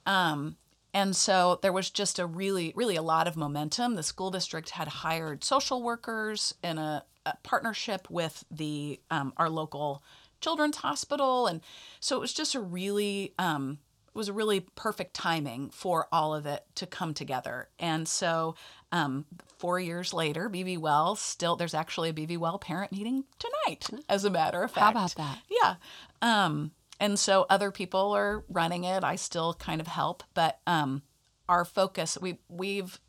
Um, 0.06 0.56
and 0.94 1.16
so 1.16 1.60
there 1.62 1.74
was 1.74 1.90
just 1.90 2.18
a 2.18 2.26
really, 2.26 2.74
really 2.76 2.96
a 2.96 3.02
lot 3.02 3.28
of 3.28 3.36
momentum. 3.36 3.96
The 3.96 4.04
school 4.04 4.32
district 4.32 4.72
had 4.72 4.88
hired 4.88 5.44
social 5.44 5.84
workers 5.84 6.56
in 6.64 6.78
a, 6.78 7.04
a 7.26 7.36
partnership 7.44 8.10
with 8.10 8.46
the 8.50 9.00
um, 9.12 9.34
our 9.38 9.50
local 9.50 10.02
children's 10.42 10.78
hospital, 10.78 11.48
and 11.48 11.62
so 12.00 12.16
it 12.16 12.20
was 12.20 12.34
just 12.34 12.56
a 12.56 12.60
really 12.60 13.34
um, 13.40 13.80
it 14.08 14.16
was 14.16 14.30
a 14.30 14.34
really 14.34 14.62
perfect 14.62 15.14
timing 15.14 15.70
for 15.70 16.08
all 16.12 16.34
of 16.34 16.46
it 16.46 16.66
to 16.76 16.86
come 16.86 17.14
together. 17.14 17.70
And 17.80 18.08
so 18.08 18.56
um, 18.92 19.26
four 19.58 19.80
years 19.80 20.14
later, 20.14 20.50
BVWell 20.50 21.18
still 21.18 21.56
there's 21.56 21.74
actually 21.74 22.10
a 22.10 22.14
BVWell 22.14 22.60
parent 22.60 22.92
meeting 22.92 23.26
tonight, 23.38 23.88
as 24.10 24.26
a 24.26 24.30
matter 24.30 24.64
of 24.64 24.72
fact. 24.72 24.84
How 24.84 24.92
about 24.92 25.16
that? 25.16 25.40
Yeah. 25.50 25.76
Um, 26.22 26.72
and 27.00 27.20
so 27.20 27.46
other 27.50 27.72
people 27.72 28.14
are 28.14 28.44
running 28.50 28.86
it. 28.86 29.04
I 29.04 29.16
still 29.18 29.54
kind 29.54 29.82
of 29.82 29.88
help, 29.88 30.24
but 30.34 30.60
um, 30.66 31.04
our 31.48 31.66
focus 31.66 32.18
we 32.20 32.40
we've 32.50 33.00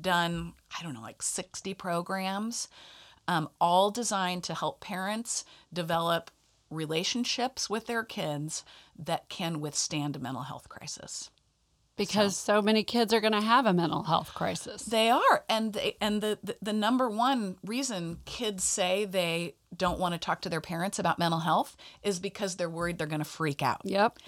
done 0.00 0.52
I 0.78 0.82
don't 0.82 0.94
know 0.94 1.02
like 1.02 1.22
60 1.22 1.74
programs, 1.74 2.68
um, 3.28 3.48
all 3.60 3.90
designed 3.90 4.44
to 4.44 4.54
help 4.54 4.80
parents 4.80 5.44
develop 5.72 6.30
relationships 6.74 7.70
with 7.70 7.86
their 7.86 8.04
kids 8.04 8.64
that 8.98 9.28
can 9.28 9.60
withstand 9.60 10.16
a 10.16 10.18
mental 10.18 10.42
health 10.42 10.68
crisis. 10.68 11.30
Because 11.96 12.36
so, 12.36 12.60
many 12.60 12.82
kids 12.82 13.14
are 13.14 13.20
going 13.20 13.34
to 13.34 13.40
have 13.40 13.66
a 13.66 13.72
mental 13.72 14.02
health 14.02 14.34
crisis. 14.34 14.82
They 14.82 15.10
are, 15.10 15.44
and 15.48 15.74
they, 15.74 15.96
and 16.00 16.20
the, 16.20 16.40
the 16.42 16.56
the 16.60 16.72
number 16.72 17.08
one 17.08 17.56
reason 17.64 18.18
kids 18.24 18.64
say 18.64 19.04
they 19.04 19.54
don't 19.76 20.00
want 20.00 20.12
to 20.12 20.18
talk 20.18 20.40
to 20.40 20.48
their 20.48 20.60
parents 20.60 20.98
about 20.98 21.20
mental 21.20 21.38
health 21.40 21.76
is 22.02 22.18
because 22.18 22.56
they're 22.56 22.68
worried 22.68 22.98
they're 22.98 23.06
going 23.06 23.20
to 23.20 23.24
freak 23.24 23.62
out. 23.62 23.80
Yep. 23.84 24.18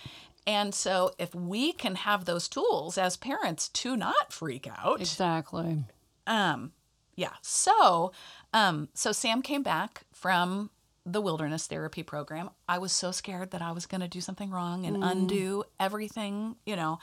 And 0.47 0.73
so, 0.77 1.11
if 1.19 1.35
we 1.35 1.73
can 1.73 1.97
have 1.97 2.25
those 2.25 2.47
tools 2.47 2.97
as 2.99 3.17
parents 3.17 3.69
to 3.71 3.97
not 3.97 4.33
freak 4.33 4.69
out, 4.69 5.01
Exactly. 5.01 5.83
um, 6.29 6.71
yeah. 7.17 7.33
So, 7.43 8.13
um, 8.53 8.91
so 8.95 9.11
Sam 9.11 9.43
came 9.43 9.65
back 9.65 10.03
from 10.13 10.71
the 11.07 11.21
wilderness 11.21 11.67
therapy 11.69 12.03
program. 12.03 12.51
I 12.69 12.79
was 12.79 12.93
so 12.93 13.13
scared 13.13 13.53
that 13.53 13.63
I 13.63 13.71
was 13.71 13.87
going 13.87 14.01
to 14.01 14.09
do 14.09 14.21
something 14.21 14.51
wrong 14.51 14.85
and 14.85 15.03
undo 15.03 15.65
everything, 15.79 16.57
you 16.67 16.75
know. 16.75 16.99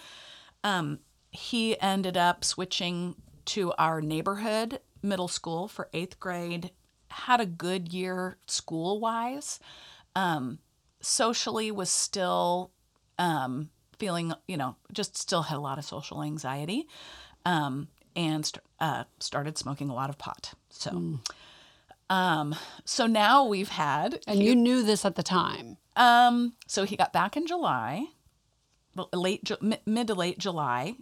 Um, 0.63 0.99
he 1.31 1.79
ended 1.81 2.17
up 2.17 2.43
switching 2.43 3.15
to 3.45 3.73
our 3.77 4.01
neighborhood 4.01 4.79
middle 5.01 5.27
school 5.29 5.67
for 5.67 5.89
eighth 5.93 6.19
grade. 6.19 6.71
Had 7.09 7.39
a 7.39 7.45
good 7.45 7.93
year 7.93 8.37
school 8.45 8.99
wise. 8.99 9.59
Um, 10.15 10.59
socially 11.01 11.71
was 11.71 11.89
still 11.89 12.71
um, 13.17 13.69
feeling, 13.99 14.33
you 14.47 14.57
know, 14.57 14.75
just 14.91 15.17
still 15.17 15.43
had 15.43 15.57
a 15.57 15.61
lot 15.61 15.77
of 15.77 15.85
social 15.85 16.23
anxiety, 16.23 16.87
um, 17.45 17.87
and 18.15 18.45
st- 18.45 18.63
uh, 18.79 19.03
started 19.19 19.57
smoking 19.57 19.89
a 19.89 19.93
lot 19.93 20.09
of 20.09 20.17
pot. 20.17 20.53
So, 20.69 20.91
um, 22.09 22.55
so 22.85 23.07
now 23.07 23.45
we've 23.45 23.69
had, 23.69 24.19
And 24.27 24.41
you 24.43 24.55
knew 24.55 24.83
this 24.83 25.05
at 25.05 25.15
the 25.15 25.23
time. 25.23 25.77
um, 25.95 26.53
so 26.67 26.83
he 26.83 26.95
got 26.95 27.13
back 27.13 27.35
in 27.37 27.47
July, 27.47 28.05
late 29.11 29.49
mid 29.85 30.07
to 30.07 30.13
late 30.13 30.37
July. 30.37 30.95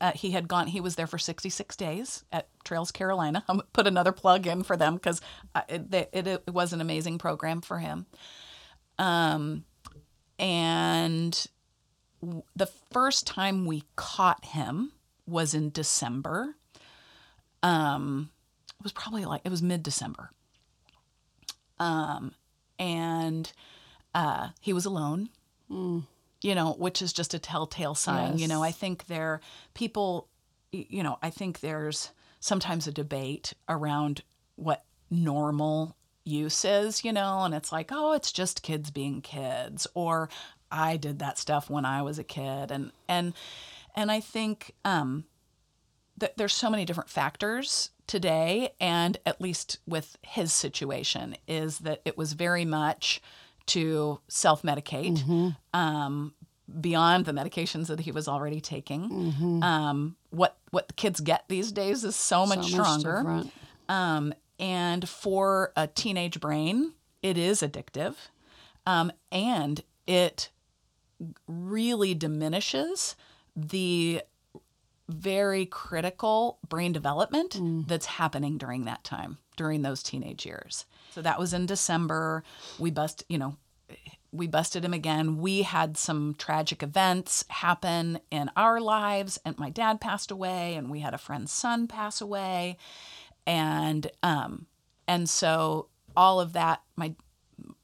Uh, 0.00 0.10
he 0.16 0.32
had 0.32 0.48
gone. 0.48 0.66
He 0.66 0.80
was 0.80 0.96
there 0.96 1.06
for 1.06 1.16
66 1.18 1.76
days 1.76 2.24
at 2.32 2.48
Trails 2.64 2.90
Carolina. 2.90 3.44
I'm 3.48 3.60
put 3.72 3.86
another 3.86 4.10
plug 4.12 4.46
in 4.48 4.62
for 4.64 4.76
them 4.76 4.94
because 4.94 5.20
it, 5.68 6.08
it, 6.12 6.26
it 6.26 6.42
was 6.52 6.72
an 6.72 6.80
amazing 6.80 7.18
program 7.18 7.60
for 7.60 7.78
him. 7.78 8.06
Um, 8.98 9.64
and 10.40 11.46
w- 12.20 12.42
the 12.56 12.66
first 12.90 13.26
time 13.28 13.64
we 13.64 13.84
caught 13.94 14.44
him 14.44 14.92
was 15.26 15.54
in 15.54 15.70
December. 15.70 16.56
Um, 17.62 18.30
it 18.80 18.82
was 18.82 18.92
probably 18.92 19.24
like 19.24 19.42
it 19.44 19.50
was 19.50 19.62
mid 19.62 19.84
December. 19.84 20.30
Um, 21.82 22.34
and 22.78 23.52
uh, 24.14 24.48
he 24.60 24.72
was 24.72 24.84
alone. 24.84 25.30
You 26.42 26.54
know, 26.54 26.72
which 26.72 27.00
is 27.02 27.12
just 27.12 27.34
a 27.34 27.38
telltale 27.38 27.94
sign. 27.94 28.38
You 28.38 28.48
know, 28.48 28.62
I 28.62 28.72
think 28.72 29.06
there 29.06 29.40
people. 29.74 30.28
You 30.72 31.02
know, 31.02 31.18
I 31.22 31.30
think 31.30 31.60
there's 31.60 32.10
sometimes 32.40 32.86
a 32.86 32.92
debate 32.92 33.52
around 33.68 34.22
what 34.56 34.84
normal 35.10 35.96
use 36.24 36.64
is. 36.64 37.04
You 37.04 37.12
know, 37.12 37.44
and 37.44 37.54
it's 37.54 37.72
like, 37.72 37.90
oh, 37.92 38.12
it's 38.12 38.32
just 38.32 38.62
kids 38.62 38.90
being 38.90 39.22
kids, 39.22 39.86
or 39.94 40.28
I 40.70 40.96
did 40.96 41.20
that 41.20 41.38
stuff 41.38 41.70
when 41.70 41.84
I 41.84 42.02
was 42.02 42.18
a 42.18 42.24
kid, 42.24 42.70
and 42.70 42.92
and 43.08 43.34
and 43.94 44.10
I 44.10 44.20
think 44.20 44.74
um, 44.84 45.24
that 46.18 46.36
there's 46.36 46.54
so 46.54 46.70
many 46.70 46.84
different 46.84 47.10
factors 47.10 47.90
today 48.06 48.70
and 48.80 49.16
at 49.24 49.40
least 49.40 49.78
with 49.86 50.16
his 50.22 50.52
situation 50.52 51.36
is 51.48 51.78
that 51.80 52.00
it 52.04 52.16
was 52.18 52.32
very 52.34 52.64
much 52.64 53.20
to 53.66 54.20
self-medicate 54.28 55.54
um, 55.72 56.34
beyond 56.80 57.24
the 57.26 57.32
medications 57.32 57.86
that 57.86 58.00
he 58.00 58.10
was 58.12 58.26
already 58.28 58.60
taking 58.60 59.60
um, 59.62 60.16
what 60.30 60.56
what 60.70 60.88
the 60.88 60.94
kids 60.94 61.20
get 61.20 61.44
these 61.48 61.70
days 61.72 62.02
is 62.04 62.16
so 62.16 62.44
much 62.46 62.70
So 62.70 62.76
much 62.78 62.88
stronger 63.00 63.16
different. 63.18 63.52
um, 63.88 64.34
and 64.58 65.08
for 65.08 65.72
a 65.76 65.86
teenage 65.86 66.38
brain, 66.40 66.92
it 67.22 67.36
is 67.36 67.60
addictive. 67.62 68.14
Um, 68.86 69.12
and 69.30 69.82
it 70.06 70.50
really 71.46 72.14
diminishes 72.14 73.16
the 73.54 74.22
very 75.12 75.66
critical 75.66 76.58
brain 76.68 76.92
development 76.92 77.56
that's 77.86 78.06
happening 78.06 78.58
during 78.58 78.84
that 78.84 79.04
time, 79.04 79.38
during 79.56 79.82
those 79.82 80.02
teenage 80.02 80.44
years. 80.46 80.86
So 81.12 81.22
that 81.22 81.38
was 81.38 81.52
in 81.52 81.66
December. 81.66 82.42
We 82.78 82.90
bust, 82.90 83.24
you 83.28 83.38
know, 83.38 83.56
we 84.32 84.46
busted 84.46 84.84
him 84.84 84.94
again. 84.94 85.38
We 85.38 85.62
had 85.62 85.96
some 85.96 86.34
tragic 86.38 86.82
events 86.82 87.44
happen 87.48 88.18
in 88.30 88.50
our 88.56 88.80
lives, 88.80 89.38
and 89.44 89.58
my 89.58 89.68
dad 89.68 90.00
passed 90.00 90.30
away, 90.30 90.74
and 90.74 90.90
we 90.90 91.00
had 91.00 91.12
a 91.12 91.18
friend's 91.18 91.52
son 91.52 91.86
pass 91.86 92.20
away, 92.20 92.78
and 93.46 94.10
um, 94.22 94.66
and 95.06 95.28
so 95.28 95.88
all 96.16 96.40
of 96.40 96.54
that. 96.54 96.82
My 96.96 97.14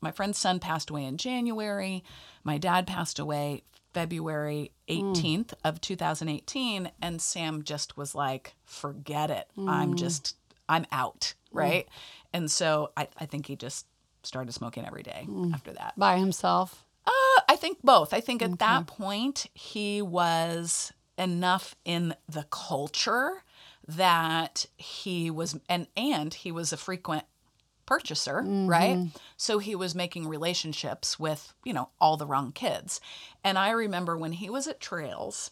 my 0.00 0.10
friend's 0.10 0.38
son 0.38 0.58
passed 0.58 0.90
away 0.90 1.04
in 1.04 1.18
January. 1.18 2.02
My 2.44 2.56
dad 2.56 2.86
passed 2.86 3.18
away 3.18 3.62
February 3.92 4.72
mm. 4.88 5.14
18th 5.14 5.54
of 5.64 5.80
2018, 5.80 6.90
and 7.00 7.20
Sam 7.20 7.62
just 7.62 7.96
was 7.96 8.14
like, 8.14 8.54
"Forget 8.64 9.30
it. 9.30 9.48
Mm. 9.56 9.68
I'm 9.68 9.96
just 9.96 10.36
I'm 10.68 10.86
out." 10.92 11.34
Mm. 11.52 11.58
Right, 11.58 11.88
and 12.32 12.50
so 12.50 12.92
I 12.96 13.08
I 13.18 13.26
think 13.26 13.46
he 13.46 13.56
just 13.56 13.86
started 14.22 14.52
smoking 14.52 14.86
every 14.86 15.02
day 15.02 15.26
after 15.52 15.72
that. 15.72 15.94
By 15.96 16.18
himself. 16.18 16.84
Uh, 17.06 17.40
I 17.48 17.56
think 17.56 17.78
both. 17.82 18.12
I 18.12 18.20
think 18.20 18.42
at 18.42 18.58
that 18.58 18.86
point 18.86 19.46
he 19.54 20.02
was 20.02 20.92
enough 21.16 21.74
in 21.84 22.14
the 22.28 22.44
culture 22.50 23.42
that 23.86 24.66
he 24.76 25.30
was 25.30 25.58
and 25.68 25.86
and 25.96 26.34
he 26.34 26.52
was 26.52 26.72
a 26.72 26.76
frequent 26.76 27.24
purchaser, 27.88 28.42
right? 28.68 28.98
So 29.36 29.58
he 29.58 29.74
was 29.74 29.94
making 29.94 30.28
relationships 30.28 31.18
with, 31.18 31.54
you 31.64 31.72
know, 31.72 31.88
all 32.00 32.16
the 32.18 32.26
wrong 32.26 32.52
kids. 32.52 33.00
And 33.42 33.56
I 33.58 33.70
remember 33.70 34.16
when 34.16 34.32
he 34.32 34.50
was 34.50 34.66
at 34.68 34.78
Trails, 34.78 35.50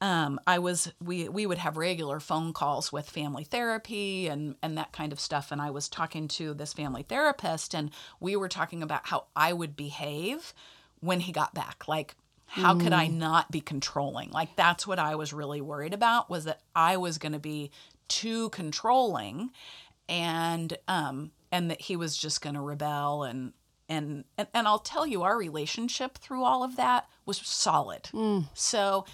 um, 0.00 0.40
I 0.48 0.58
was 0.58 0.92
we 1.00 1.28
we 1.28 1.46
would 1.46 1.58
have 1.58 1.76
regular 1.76 2.18
phone 2.18 2.52
calls 2.52 2.92
with 2.92 3.08
family 3.08 3.44
therapy 3.44 4.26
and 4.26 4.56
and 4.62 4.76
that 4.76 4.92
kind 4.92 5.12
of 5.12 5.20
stuff. 5.20 5.52
And 5.52 5.62
I 5.62 5.70
was 5.70 5.88
talking 5.88 6.26
to 6.38 6.54
this 6.54 6.72
family 6.72 7.04
therapist, 7.04 7.74
and 7.74 7.90
we 8.18 8.34
were 8.34 8.48
talking 8.48 8.82
about 8.82 9.06
how 9.06 9.26
I 9.36 9.52
would 9.52 9.76
behave 9.76 10.52
when 11.00 11.20
he 11.20 11.32
got 11.32 11.54
back. 11.54 11.86
Like, 11.86 12.16
how 12.46 12.74
could 12.76 12.92
I 12.92 13.06
not 13.06 13.52
be 13.52 13.60
controlling? 13.60 14.30
Like, 14.32 14.56
that's 14.56 14.86
what 14.88 14.98
I 14.98 15.14
was 15.14 15.32
really 15.32 15.60
worried 15.60 15.94
about 15.94 16.28
was 16.28 16.44
that 16.44 16.60
I 16.74 16.96
was 16.96 17.18
going 17.18 17.32
to 17.34 17.38
be 17.38 17.70
too 18.08 18.50
controlling, 18.50 19.52
and 20.08 20.76
um 20.88 21.30
and 21.52 21.70
that 21.70 21.82
he 21.82 21.94
was 21.94 22.16
just 22.16 22.42
going 22.42 22.54
to 22.54 22.60
rebel 22.60 23.24
and. 23.24 23.52
And, 23.88 24.24
and 24.38 24.48
and 24.54 24.66
I'll 24.66 24.78
tell 24.78 25.06
you, 25.06 25.22
our 25.22 25.36
relationship 25.36 26.16
through 26.16 26.44
all 26.44 26.64
of 26.64 26.76
that 26.76 27.08
was 27.26 27.36
solid. 27.36 28.04
Mm. 28.14 28.48
So, 28.54 29.04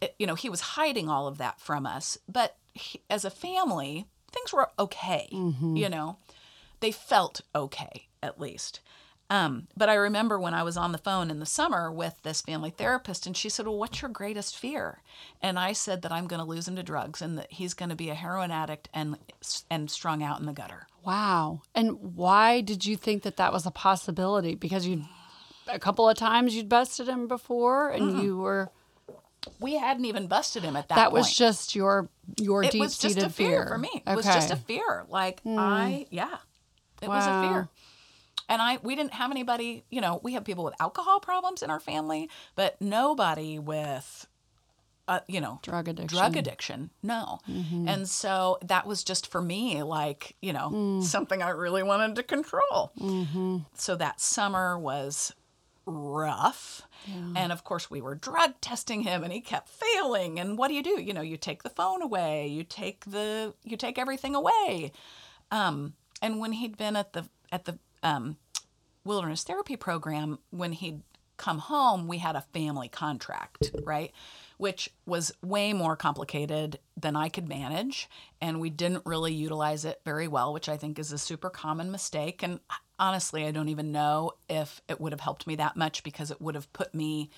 eh, 0.00 0.08
you 0.16 0.28
know, 0.28 0.36
he 0.36 0.48
was 0.48 0.60
hiding 0.60 1.08
all 1.08 1.26
of 1.26 1.38
that 1.38 1.60
from 1.60 1.86
us. 1.86 2.18
But 2.28 2.56
he, 2.72 3.00
as 3.10 3.24
a 3.24 3.30
family, 3.30 4.06
things 4.30 4.52
were 4.52 4.70
okay. 4.78 5.28
Mm-hmm. 5.32 5.76
You 5.76 5.88
know, 5.88 6.18
they 6.78 6.92
felt 6.92 7.40
okay 7.52 8.06
at 8.22 8.40
least. 8.40 8.80
Um, 9.30 9.68
but 9.76 9.90
I 9.90 9.94
remember 9.94 10.38
when 10.40 10.54
I 10.54 10.62
was 10.62 10.78
on 10.78 10.92
the 10.92 10.98
phone 10.98 11.30
in 11.30 11.38
the 11.38 11.46
summer 11.46 11.92
with 11.92 12.14
this 12.22 12.40
family 12.40 12.70
therapist, 12.70 13.26
and 13.26 13.36
she 13.36 13.50
said, 13.50 13.66
Well, 13.66 13.76
what's 13.76 14.00
your 14.00 14.10
greatest 14.10 14.56
fear? 14.56 15.02
And 15.42 15.58
I 15.58 15.72
said 15.72 16.02
that 16.02 16.12
I'm 16.12 16.26
going 16.26 16.40
to 16.40 16.46
lose 16.46 16.66
him 16.66 16.76
to 16.76 16.82
drugs 16.82 17.20
and 17.20 17.36
that 17.36 17.52
he's 17.52 17.74
going 17.74 17.90
to 17.90 17.96
be 17.96 18.08
a 18.08 18.14
heroin 18.14 18.50
addict 18.50 18.88
and, 18.94 19.18
and 19.70 19.90
strung 19.90 20.22
out 20.22 20.40
in 20.40 20.46
the 20.46 20.52
gutter. 20.52 20.86
Wow. 21.08 21.62
And 21.74 21.92
why 22.16 22.60
did 22.60 22.84
you 22.84 22.94
think 22.94 23.22
that 23.22 23.38
that 23.38 23.50
was 23.50 23.64
a 23.64 23.70
possibility? 23.70 24.54
Because 24.54 24.86
you, 24.86 25.04
a 25.66 25.78
couple 25.78 26.06
of 26.06 26.18
times 26.18 26.54
you'd 26.54 26.68
busted 26.68 27.08
him 27.08 27.28
before, 27.28 27.88
and 27.88 28.02
mm-hmm. 28.02 28.20
you 28.20 28.36
were 28.36 28.70
We 29.60 29.76
hadn't 29.76 30.04
even 30.04 30.26
busted 30.26 30.62
him 30.62 30.76
at 30.76 30.88
that, 30.88 30.96
that 30.96 31.04
point. 31.06 31.14
was 31.14 31.34
just 31.34 31.74
your 31.74 32.10
your 32.38 32.62
it 32.62 32.72
deep 32.72 32.82
was 32.82 32.98
just 32.98 33.14
seated 33.14 33.30
a 33.30 33.32
fear, 33.32 33.66
for 33.66 33.78
me. 33.78 34.02
It 34.06 34.16
was 34.16 34.26
just 34.26 34.50
a 34.50 34.56
fear. 34.56 35.06
Like 35.08 35.40
hmm. 35.42 35.58
I, 35.58 36.06
yeah, 36.10 36.36
it 37.00 37.08
was 37.08 37.24
a 37.26 37.48
fear. 37.48 37.68
And 38.50 38.62
I, 38.62 38.78
we 38.82 38.94
didn't 38.94 39.14
have 39.14 39.30
anybody. 39.30 39.84
You 39.90 40.02
know, 40.02 40.20
we 40.22 40.34
have 40.34 40.44
people 40.44 40.64
with 40.64 40.74
alcohol 40.78 41.20
problems 41.20 41.62
in 41.62 41.70
our 41.70 41.80
family, 41.80 42.28
but 42.54 42.80
nobody 42.80 43.58
with, 43.58 44.26
uh, 45.08 45.20
you 45.26 45.40
know, 45.40 45.58
drug 45.62 45.88
addiction. 45.88 46.16
drug 46.18 46.36
addiction. 46.36 46.90
No. 47.02 47.40
And 47.46 48.08
so 48.08 48.58
that 48.62 48.86
was 48.86 49.02
just 49.02 49.26
for 49.26 49.40
me, 49.42 49.82
like, 49.82 50.36
you 50.40 50.52
know, 50.52 51.00
something 51.02 51.42
I 51.42 51.50
really 51.50 51.82
wanted 51.82 52.14
to 52.16 52.22
control. 52.22 52.92
So 53.74 53.96
that 53.96 54.20
summer 54.20 54.78
was 54.78 55.34
rough. 55.86 56.82
And 57.34 57.50
of 57.50 57.64
course, 57.64 57.90
we 57.90 58.02
were 58.02 58.14
drug 58.14 58.60
testing 58.60 59.00
him 59.02 59.24
and 59.24 59.32
he 59.32 59.40
kept 59.40 59.70
failing. 59.70 60.38
And 60.38 60.58
what 60.58 60.68
do 60.68 60.74
you 60.74 60.82
do? 60.82 61.00
You 61.00 61.14
know, 61.14 61.22
you 61.22 61.38
take 61.38 61.62
the 61.62 61.70
phone 61.70 62.02
away, 62.02 62.46
you 62.46 62.62
take 62.62 63.06
the, 63.06 63.54
you 63.64 63.76
take 63.78 63.98
everything 63.98 64.34
away. 64.34 64.92
Um, 65.50 65.94
and 66.20 66.38
when 66.38 66.52
he'd 66.52 66.76
been 66.76 66.96
at 66.96 67.14
the, 67.14 67.24
at 67.50 67.64
the, 67.64 67.78
um, 68.02 68.36
wilderness 69.04 69.42
therapy 69.42 69.76
program, 69.76 70.38
when 70.50 70.72
he'd 70.72 71.00
come 71.38 71.58
home, 71.60 72.06
we 72.08 72.18
had 72.18 72.36
a 72.36 72.42
family 72.52 72.88
contract, 72.88 73.70
right? 73.84 74.12
Which 74.58 74.90
was 75.06 75.32
way 75.42 75.72
more 75.72 75.96
complicated 75.96 76.78
than 76.96 77.16
I 77.16 77.28
could 77.28 77.48
manage. 77.48 78.08
And 78.40 78.60
we 78.60 78.70
didn't 78.70 79.06
really 79.06 79.32
utilize 79.32 79.84
it 79.84 80.00
very 80.04 80.28
well, 80.28 80.52
which 80.52 80.68
I 80.68 80.76
think 80.76 80.98
is 80.98 81.12
a 81.12 81.18
super 81.18 81.48
common 81.48 81.90
mistake. 81.90 82.42
And 82.42 82.60
honestly, 82.98 83.46
I 83.46 83.52
don't 83.52 83.68
even 83.68 83.92
know 83.92 84.32
if 84.48 84.80
it 84.88 85.00
would 85.00 85.12
have 85.12 85.20
helped 85.20 85.46
me 85.46 85.56
that 85.56 85.76
much 85.76 86.02
because 86.02 86.30
it 86.30 86.40
would 86.40 86.54
have 86.56 86.72
put 86.72 86.94
me 86.94 87.30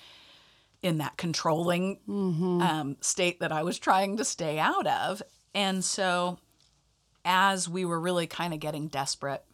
in 0.82 0.98
that 0.98 1.16
controlling 1.18 1.98
um, 2.62 2.96
state 3.02 3.40
that 3.40 3.52
I 3.52 3.62
was 3.62 3.78
trying 3.78 4.16
to 4.16 4.24
stay 4.24 4.58
out 4.58 4.86
of. 4.86 5.22
And 5.54 5.84
so, 5.84 6.38
as 7.24 7.68
we 7.68 7.84
were 7.84 8.00
really 8.00 8.26
kind 8.26 8.54
of 8.54 8.60
getting 8.60 8.88
desperate, 8.88 9.44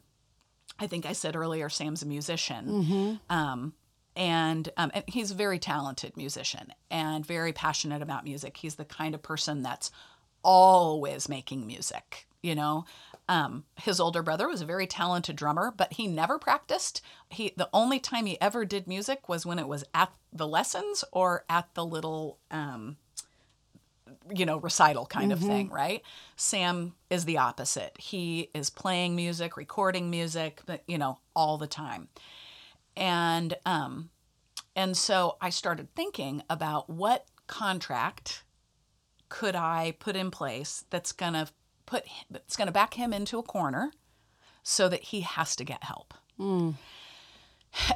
I 0.79 0.87
think 0.87 1.05
I 1.05 1.15
said 1.15 1.35
earlier, 1.35 1.69
Sam's 1.69 2.03
a 2.03 2.07
musician. 2.07 3.19
Um, 3.29 3.73
and, 4.17 4.69
um, 4.77 4.91
and 4.95 5.05
he's 5.07 5.31
a 5.31 5.35
very 5.35 5.59
talented 5.59 6.17
musician 6.17 6.73
and 6.91 7.25
very 7.25 7.53
passionate 7.53 8.03
about 8.03 8.25
music. 8.25 8.57
He's 8.57 8.77
the 8.77 8.85
kind 8.85 9.15
of 9.15 9.23
person 9.23 9.63
that's 9.63 9.91
always 10.43 11.29
making 11.29 11.67
music, 11.67 12.27
you 12.43 12.55
know. 12.55 12.85
Um, 13.29 13.65
his 13.77 13.99
older 13.99 14.23
brother 14.23 14.49
was 14.49 14.63
a 14.63 14.67
very 14.67 14.87
talented 14.87 15.35
drummer, 15.37 15.73
but 15.77 15.93
he 15.95 16.07
never 16.07 16.39
practiced. 16.39 17.03
He 17.29 17.53
the 17.57 17.69
only 17.73 17.99
time 17.99 18.27
he 18.27 18.41
ever 18.41 18.65
did 18.65 18.87
music 18.87 19.29
was 19.29 19.45
when 19.45 19.59
it 19.59 19.67
was 19.67 19.85
at 19.93 20.13
the 20.33 20.47
lessons 20.47 21.05
or 21.13 21.45
at 21.51 21.75
the 21.75 21.85
little 21.85 22.39
um, 22.53 22.97
you 24.33 24.47
know, 24.47 24.59
recital 24.59 25.07
kind 25.07 25.33
of 25.33 25.41
thing, 25.41 25.69
right? 25.71 26.03
Sam 26.37 26.95
is 27.11 27.25
the 27.25 27.39
opposite. 27.39 27.97
He 27.99 28.51
is 28.55 28.71
playing 28.71 29.17
music, 29.17 29.57
recording 29.57 30.11
music, 30.11 30.61
but 30.67 30.83
you 30.87 30.99
know, 30.99 31.19
all 31.35 31.59
the 31.59 31.67
time. 31.67 32.09
And 32.97 33.55
um 33.65 34.11
and 34.75 34.97
so 34.97 35.37
I 35.41 35.51
started 35.51 35.95
thinking 35.95 36.43
about 36.51 36.91
what 36.91 37.27
contract 37.47 38.45
could 39.29 39.57
I 39.57 39.95
put 39.99 40.17
in 40.17 40.31
place 40.31 40.85
that's 40.91 41.13
going 41.13 41.33
to 41.33 41.49
put 41.87 42.05
that's 42.31 42.57
going 42.57 42.67
to 42.67 42.73
back 42.73 42.95
him 42.95 43.13
into 43.13 43.39
a 43.39 43.43
corner 43.43 43.93
so 44.63 44.89
that 44.89 45.03
he 45.05 45.21
has 45.23 45.57
to 45.57 45.65
get 45.65 45.85
help. 45.85 46.15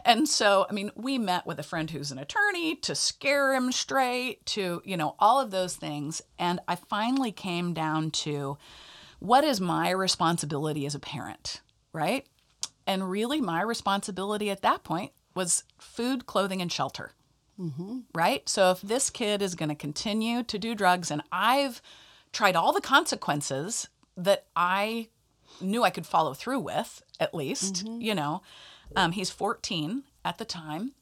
And 0.05 0.29
so, 0.29 0.67
I 0.69 0.73
mean, 0.73 0.91
we 0.95 1.19
met 1.19 1.47
with 1.47 1.59
a 1.59 1.63
friend 1.63 1.91
who's 1.91 2.13
an 2.13 2.19
attorney 2.19 2.77
to 2.77 2.95
scare 2.95 3.55
him 3.55 3.73
straight, 3.73 4.45
to, 4.47 4.83
you 4.85 4.97
know, 4.97 5.15
all 5.19 5.41
of 5.41 5.51
those 5.51 5.75
things. 5.77 6.21
And 6.39 6.61
I 6.69 6.77
finally 6.77 7.33
came 7.33 7.73
down 7.73 8.11
to 8.11 8.59
what 9.21 9.45
is 9.45 9.61
my 9.61 9.91
responsibility 9.91 10.87
as 10.87 10.95
a 10.95 11.01
parent, 11.01 11.61
right? 11.93 12.27
And 12.91 13.09
really, 13.09 13.41
my 13.41 13.63
responsibility 13.63 14.51
at 14.51 14.63
that 14.63 14.83
point 14.83 15.13
was 15.33 15.63
food, 15.79 16.27
clothing, 16.27 16.61
and 16.61 16.73
shelter, 16.73 17.13
right? 18.13 18.49
So 18.49 18.73
if 18.73 18.81
this 18.81 19.11
kid 19.11 19.43
is 19.43 19.55
going 19.55 19.69
to 19.69 19.77
continue 19.77 20.43
to 20.43 20.59
do 20.59 20.75
drugs, 20.75 21.09
and 21.13 21.23
I've 21.31 21.81
tried 22.33 22.57
all 22.57 22.73
the 22.73 22.81
consequences 22.81 23.89
that 24.17 24.47
I 24.57 25.09
knew 25.61 25.85
I 25.85 25.91
could 25.91 26.05
follow 26.07 26.35
through 26.35 26.61
with, 26.61 27.03
at 27.21 27.33
least, 27.33 27.87
you 27.87 28.15
know, 28.15 28.43
um, 28.97 29.13
he's 29.13 29.31
14 29.31 30.03
at 30.25 30.39
the 30.39 30.45
time. 30.45 30.93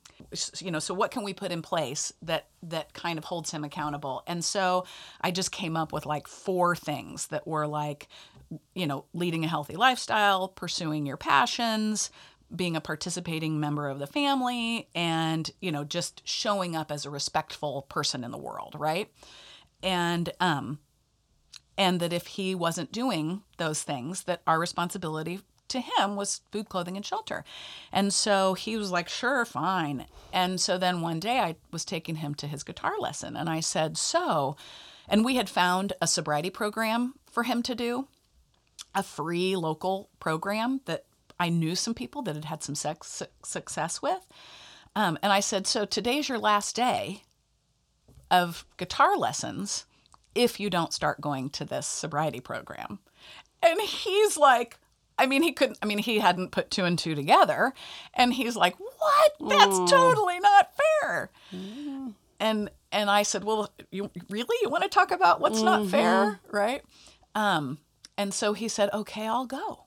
You 0.58 0.72
know, 0.72 0.80
so 0.80 0.92
what 0.94 1.10
can 1.12 1.22
we 1.22 1.32
put 1.32 1.52
in 1.52 1.62
place 1.62 2.12
that 2.22 2.48
that 2.64 2.92
kind 2.92 3.18
of 3.18 3.24
holds 3.24 3.52
him 3.52 3.62
accountable? 3.64 4.24
And 4.26 4.44
so 4.44 4.84
I 5.22 5.30
just 5.30 5.52
came 5.52 5.76
up 5.76 5.92
with 5.92 6.04
like 6.06 6.26
four 6.26 6.74
things 6.76 7.28
that 7.28 7.46
were 7.46 7.68
like, 7.68 8.08
you 8.74 8.86
know, 8.86 9.04
leading 9.12 9.44
a 9.44 9.48
healthy 9.48 9.76
lifestyle, 9.76 10.48
pursuing 10.48 11.06
your 11.06 11.16
passions, 11.16 12.10
being 12.54 12.76
a 12.76 12.80
participating 12.80 13.60
member 13.60 13.88
of 13.88 13.98
the 13.98 14.06
family, 14.06 14.88
and 14.94 15.50
you 15.60 15.70
know, 15.70 15.84
just 15.84 16.22
showing 16.26 16.74
up 16.74 16.90
as 16.90 17.04
a 17.04 17.10
respectful 17.10 17.82
person 17.82 18.24
in 18.24 18.30
the 18.30 18.38
world, 18.38 18.74
right? 18.78 19.10
And 19.82 20.30
um, 20.40 20.78
and 21.76 22.00
that 22.00 22.12
if 22.12 22.26
he 22.26 22.54
wasn't 22.54 22.92
doing 22.92 23.42
those 23.58 23.82
things 23.82 24.24
that 24.24 24.42
our 24.46 24.58
responsibility 24.58 25.40
to 25.68 25.80
him 25.80 26.16
was 26.16 26.40
food 26.50 26.68
clothing 26.68 26.96
and 26.96 27.04
shelter. 27.04 27.44
And 27.92 28.12
so 28.12 28.54
he 28.54 28.76
was 28.76 28.90
like 28.90 29.08
sure 29.08 29.44
fine. 29.44 30.06
And 30.32 30.60
so 30.60 30.78
then 30.78 31.00
one 31.00 31.20
day 31.20 31.38
i 31.40 31.56
was 31.70 31.84
taking 31.84 32.16
him 32.16 32.34
to 32.36 32.46
his 32.46 32.62
guitar 32.62 32.94
lesson 32.98 33.36
and 33.36 33.48
i 33.48 33.60
said 33.60 33.96
so 33.96 34.56
and 35.08 35.24
we 35.24 35.36
had 35.36 35.48
found 35.48 35.92
a 36.00 36.06
sobriety 36.06 36.50
program 36.50 37.14
for 37.30 37.44
him 37.44 37.62
to 37.62 37.74
do 37.74 38.08
a 38.94 39.02
free 39.02 39.56
local 39.56 40.08
program 40.20 40.80
that 40.86 41.04
i 41.38 41.48
knew 41.48 41.74
some 41.74 41.94
people 41.94 42.22
that 42.22 42.34
had 42.34 42.44
had 42.46 42.62
some 42.62 42.74
sex, 42.74 43.22
success 43.42 44.02
with 44.02 44.26
um, 44.96 45.18
and 45.22 45.32
i 45.32 45.40
said 45.40 45.66
so 45.66 45.84
today's 45.84 46.28
your 46.28 46.38
last 46.38 46.74
day 46.76 47.22
of 48.30 48.64
guitar 48.76 49.16
lessons 49.16 49.86
if 50.34 50.60
you 50.60 50.70
don't 50.70 50.92
start 50.92 51.20
going 51.20 51.50
to 51.50 51.64
this 51.64 51.86
sobriety 51.86 52.40
program. 52.40 53.00
And 53.62 53.80
he's 53.80 54.36
like, 54.36 54.78
I 55.18 55.26
mean, 55.26 55.42
he 55.42 55.52
couldn't, 55.52 55.78
I 55.82 55.86
mean, 55.86 55.98
he 55.98 56.20
hadn't 56.20 56.52
put 56.52 56.70
two 56.70 56.84
and 56.84 56.96
two 56.98 57.14
together. 57.16 57.72
And 58.14 58.32
he's 58.32 58.54
like, 58.54 58.76
what? 58.78 59.32
That's 59.48 59.90
totally 59.90 60.38
not 60.38 60.70
fair. 61.02 61.30
And, 62.38 62.70
and 62.92 63.10
I 63.10 63.24
said, 63.24 63.42
well, 63.42 63.68
you 63.90 64.10
really, 64.28 64.56
you 64.62 64.68
want 64.68 64.84
to 64.84 64.88
talk 64.88 65.10
about 65.10 65.40
what's 65.40 65.60
not 65.60 65.86
fair? 65.90 66.38
Right. 66.52 66.82
Um, 67.34 67.78
and 68.18 68.34
so 68.34 68.52
he 68.52 68.68
said, 68.68 68.90
okay, 68.92 69.26
I'll 69.26 69.46
go. 69.46 69.84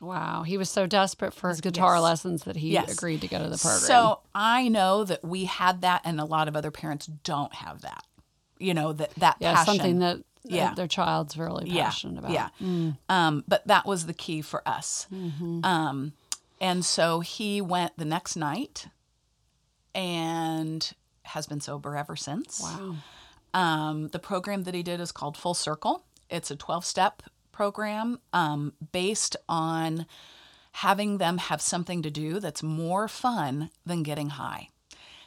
Wow. 0.00 0.42
He 0.44 0.56
was 0.56 0.70
so 0.70 0.86
desperate 0.86 1.34
for 1.34 1.48
his 1.48 1.60
guitar 1.60 1.94
Yes. 1.96 2.02
lessons 2.02 2.42
that 2.44 2.56
he 2.56 2.70
Yes. 2.70 2.92
agreed 2.92 3.20
to 3.20 3.28
go 3.28 3.38
to 3.38 3.48
the 3.48 3.58
program. 3.58 3.80
So 3.80 4.20
I 4.34 4.68
know 4.68 5.04
that 5.04 5.24
we 5.24 5.44
had 5.44 5.80
that, 5.82 6.02
and 6.04 6.20
a 6.20 6.24
lot 6.24 6.46
of 6.48 6.56
other 6.56 6.70
parents 6.70 7.06
don't 7.06 7.52
have 7.54 7.82
that. 7.82 8.04
You 8.58 8.74
know 8.74 8.92
that 8.92 9.10
that 9.16 9.36
yeah, 9.40 9.54
passion. 9.54 9.74
something 9.74 9.98
that 10.00 10.18
Yeah. 10.44 10.72
their 10.74 10.86
child's 10.88 11.36
really 11.36 11.68
passionate 11.70 12.18
about. 12.18 12.30
Yeah. 12.30 12.48
Um, 13.08 13.44
but 13.46 13.66
that 13.66 13.86
was 13.86 14.06
the 14.06 14.14
key 14.14 14.40
for 14.40 14.66
us. 14.66 15.06
Mm-hmm. 15.12 15.64
Um, 15.64 16.12
and 16.60 16.84
so 16.84 17.20
he 17.20 17.60
went 17.60 17.96
the 17.98 18.04
next 18.04 18.34
night 18.36 18.86
and 19.94 20.92
has 21.24 21.46
been 21.46 21.60
sober 21.60 21.96
ever 21.96 22.16
since. 22.16 22.60
Wow. 22.62 22.96
Um, 23.54 24.08
the 24.08 24.18
program 24.18 24.64
that 24.64 24.74
he 24.74 24.82
did 24.82 25.00
is 25.00 25.12
called 25.12 25.36
Full 25.36 25.54
Circle. 25.54 26.04
It's 26.30 26.50
a 26.50 26.56
12 26.56 26.84
step 26.84 27.22
program 27.58 28.20
um, 28.32 28.72
based 28.92 29.34
on 29.48 30.06
having 30.70 31.18
them 31.18 31.38
have 31.38 31.60
something 31.60 32.02
to 32.02 32.10
do 32.10 32.38
that's 32.38 32.62
more 32.62 33.08
fun 33.08 33.68
than 33.84 34.04
getting 34.04 34.28
high. 34.30 34.68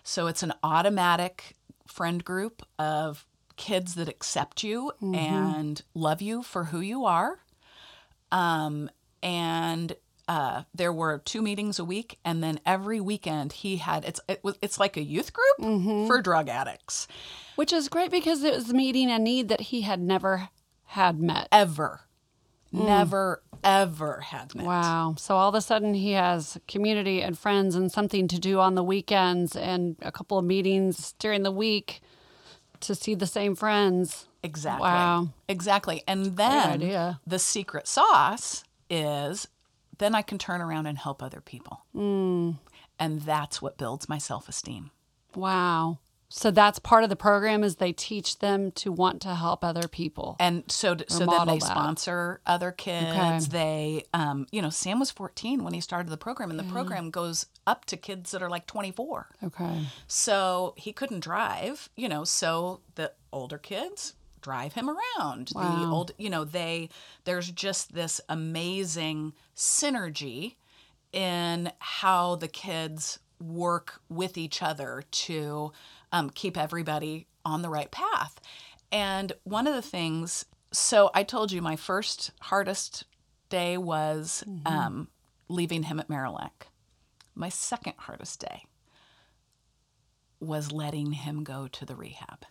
So 0.01 0.27
it's 0.27 0.41
an 0.41 0.53
automatic 0.63 1.57
friend 1.85 2.23
group 2.23 2.61
of 2.79 3.25
kids 3.57 3.95
that 3.95 4.07
accept 4.07 4.63
you 4.63 4.93
and 5.13 5.81
love 5.93 6.21
you 6.21 6.41
for 6.41 6.63
who 6.63 6.79
you 6.79 7.03
are. 7.03 7.39
Um, 8.31 8.89
and 9.21 9.93
uh, 10.29 10.63
there 10.73 10.93
were 10.93 11.21
two 11.25 11.41
meetings 11.41 11.79
a 11.79 11.83
week, 11.83 12.17
and 12.23 12.41
then 12.41 12.61
every 12.65 13.01
weekend 13.01 13.51
he 13.51 13.75
had 13.75 14.05
it's 14.05 14.21
it 14.29 14.41
was 14.41 14.57
it's 14.61 14.79
like 14.79 14.95
a 14.95 15.03
youth 15.03 15.33
group 15.33 16.07
for 16.07 16.21
drug 16.21 16.47
addicts. 16.47 17.09
Which 17.57 17.73
is 17.73 17.89
great 17.89 18.09
because 18.09 18.41
it 18.41 18.55
was 18.55 18.73
meeting 18.73 19.11
a 19.11 19.19
need 19.19 19.49
that 19.49 19.59
he 19.59 19.81
had 19.81 19.99
never 19.99 20.47
had 20.85 21.19
met. 21.19 21.49
Ever, 21.51 22.01
never, 22.71 23.41
ever 23.63 24.21
had 24.21 24.55
met. 24.55 24.65
Wow. 24.65 25.15
So 25.17 25.35
all 25.35 25.49
of 25.49 25.55
a 25.55 25.61
sudden 25.61 25.93
he 25.93 26.11
has 26.11 26.57
community 26.67 27.21
and 27.21 27.37
friends 27.37 27.75
and 27.75 27.91
something 27.91 28.27
to 28.27 28.39
do 28.39 28.59
on 28.59 28.75
the 28.75 28.83
weekends 28.83 29.55
and 29.55 29.95
a 30.01 30.11
couple 30.11 30.37
of 30.37 30.45
meetings 30.45 31.13
during 31.19 31.43
the 31.43 31.51
week 31.51 32.01
to 32.81 32.95
see 32.95 33.15
the 33.15 33.27
same 33.27 33.55
friends. 33.55 34.27
Exactly. 34.43 34.81
Wow. 34.83 35.29
Exactly. 35.47 36.03
And 36.07 36.37
then 36.37 37.17
the 37.25 37.39
secret 37.39 37.87
sauce 37.87 38.63
is 38.89 39.47
then 39.99 40.15
I 40.15 40.23
can 40.23 40.37
turn 40.39 40.61
around 40.61 40.87
and 40.87 40.97
help 40.97 41.21
other 41.21 41.41
people. 41.41 41.85
Hmm. 41.93 42.51
And 42.99 43.21
that's 43.21 43.61
what 43.61 43.77
builds 43.77 44.09
my 44.09 44.17
self 44.17 44.49
esteem. 44.49 44.91
Wow. 45.35 45.99
So 46.33 46.49
that's 46.49 46.79
part 46.79 47.03
of 47.03 47.09
the 47.09 47.15
program 47.15 47.63
is 47.63 47.75
they 47.75 47.91
teach 47.91 48.39
them 48.39 48.71
to 48.73 48.91
want 48.91 49.21
to 49.23 49.35
help 49.35 49.65
other 49.65 49.87
people. 49.89 50.37
And 50.39 50.63
so, 50.71 50.95
so 51.07 51.25
then 51.25 51.47
they 51.47 51.59
that. 51.59 51.63
sponsor 51.63 52.39
other 52.45 52.71
kids. 52.71 53.07
Okay. 53.07 53.39
They, 53.49 54.05
um, 54.13 54.47
you 54.51 54.61
know, 54.61 54.69
Sam 54.69 54.99
was 54.99 55.11
14 55.11 55.61
when 55.63 55.73
he 55.73 55.81
started 55.81 56.09
the 56.09 56.17
program, 56.17 56.49
and 56.49 56.57
the 56.57 56.63
program 56.63 57.09
goes 57.09 57.47
up 57.67 57.83
to 57.85 57.97
kids 57.97 58.31
that 58.31 58.41
are 58.41 58.49
like 58.49 58.65
24. 58.65 59.27
Okay. 59.43 59.87
So 60.07 60.73
he 60.77 60.93
couldn't 60.93 61.19
drive, 61.19 61.89
you 61.97 62.07
know, 62.07 62.23
so 62.23 62.79
the 62.95 63.11
older 63.33 63.57
kids 63.57 64.13
drive 64.39 64.73
him 64.73 64.89
around. 64.89 65.51
wow. 65.53 65.75
The 65.75 65.85
old, 65.85 66.11
you 66.17 66.29
know, 66.29 66.45
they 66.45 66.89
there's 67.25 67.51
just 67.51 67.93
this 67.93 68.21
amazing 68.29 69.33
synergy 69.55 70.55
in 71.11 71.71
how 71.79 72.35
the 72.35 72.47
kids 72.47 73.19
work 73.39 74.01
with 74.07 74.37
each 74.37 74.61
other 74.61 75.03
to 75.11 75.71
um, 76.11 76.29
keep 76.29 76.57
everybody 76.57 77.27
on 77.45 77.61
the 77.61 77.69
right 77.69 77.91
path. 77.91 78.39
And 78.91 79.31
one 79.43 79.67
of 79.67 79.73
the 79.73 79.81
things, 79.81 80.45
so 80.71 81.09
I 81.13 81.23
told 81.23 81.51
you 81.51 81.61
my 81.61 81.75
first 81.75 82.31
hardest 82.41 83.05
day 83.49 83.77
was 83.77 84.43
um, 84.65 85.07
leaving 85.47 85.83
him 85.83 85.99
at 85.99 86.09
Marillac. 86.09 86.67
My 87.35 87.49
second 87.49 87.93
hardest 87.97 88.41
day 88.41 88.65
was 90.39 90.71
letting 90.71 91.11
him 91.13 91.43
go 91.43 91.67
to 91.67 91.85
the 91.85 91.95
rehab. 91.95 92.45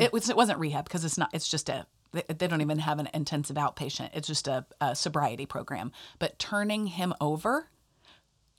It 0.00 0.12
was 0.12 0.28
it 0.30 0.36
wasn't 0.36 0.58
rehab 0.58 0.84
because 0.84 1.04
it's 1.04 1.18
not 1.18 1.30
it's 1.32 1.48
just 1.48 1.68
a 1.68 1.86
they, 2.12 2.22
they 2.28 2.46
don't 2.46 2.60
even 2.62 2.78
have 2.78 2.98
an 2.98 3.08
intensive 3.12 3.56
outpatient. 3.56 4.10
It's 4.14 4.26
just 4.26 4.48
a, 4.48 4.64
a 4.80 4.96
sobriety 4.96 5.46
program. 5.46 5.92
But 6.18 6.38
turning 6.38 6.86
him 6.86 7.12
over 7.20 7.68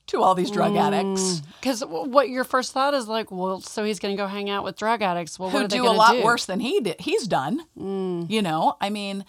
to 0.08 0.22
all 0.22 0.36
these 0.36 0.52
drug 0.52 0.76
addicts 0.76 1.22
mm. 1.22 1.46
Because 1.60 1.84
what 1.84 2.30
your 2.30 2.44
first 2.44 2.74
thought 2.74 2.94
is 2.94 3.08
like, 3.08 3.32
well, 3.32 3.60
so 3.60 3.84
he's 3.84 3.98
going 3.98 4.16
to 4.16 4.22
go 4.22 4.28
hang 4.28 4.52
out 4.52 4.64
with 4.64 4.78
drug 4.78 5.02
addicts. 5.02 5.40
Well, 5.40 5.50
what 5.50 5.64
who 5.64 5.68
do 5.68 5.88
a 5.88 5.90
lot 5.90 6.14
do? 6.14 6.24
worse 6.24 6.46
than 6.46 6.60
he 6.60 6.80
did. 6.80 7.02
He's 7.02 7.28
done. 7.28 7.62
Mm. 7.76 8.30
You 8.30 8.44
know, 8.44 8.78
I 8.80 8.92
mean, 8.92 9.26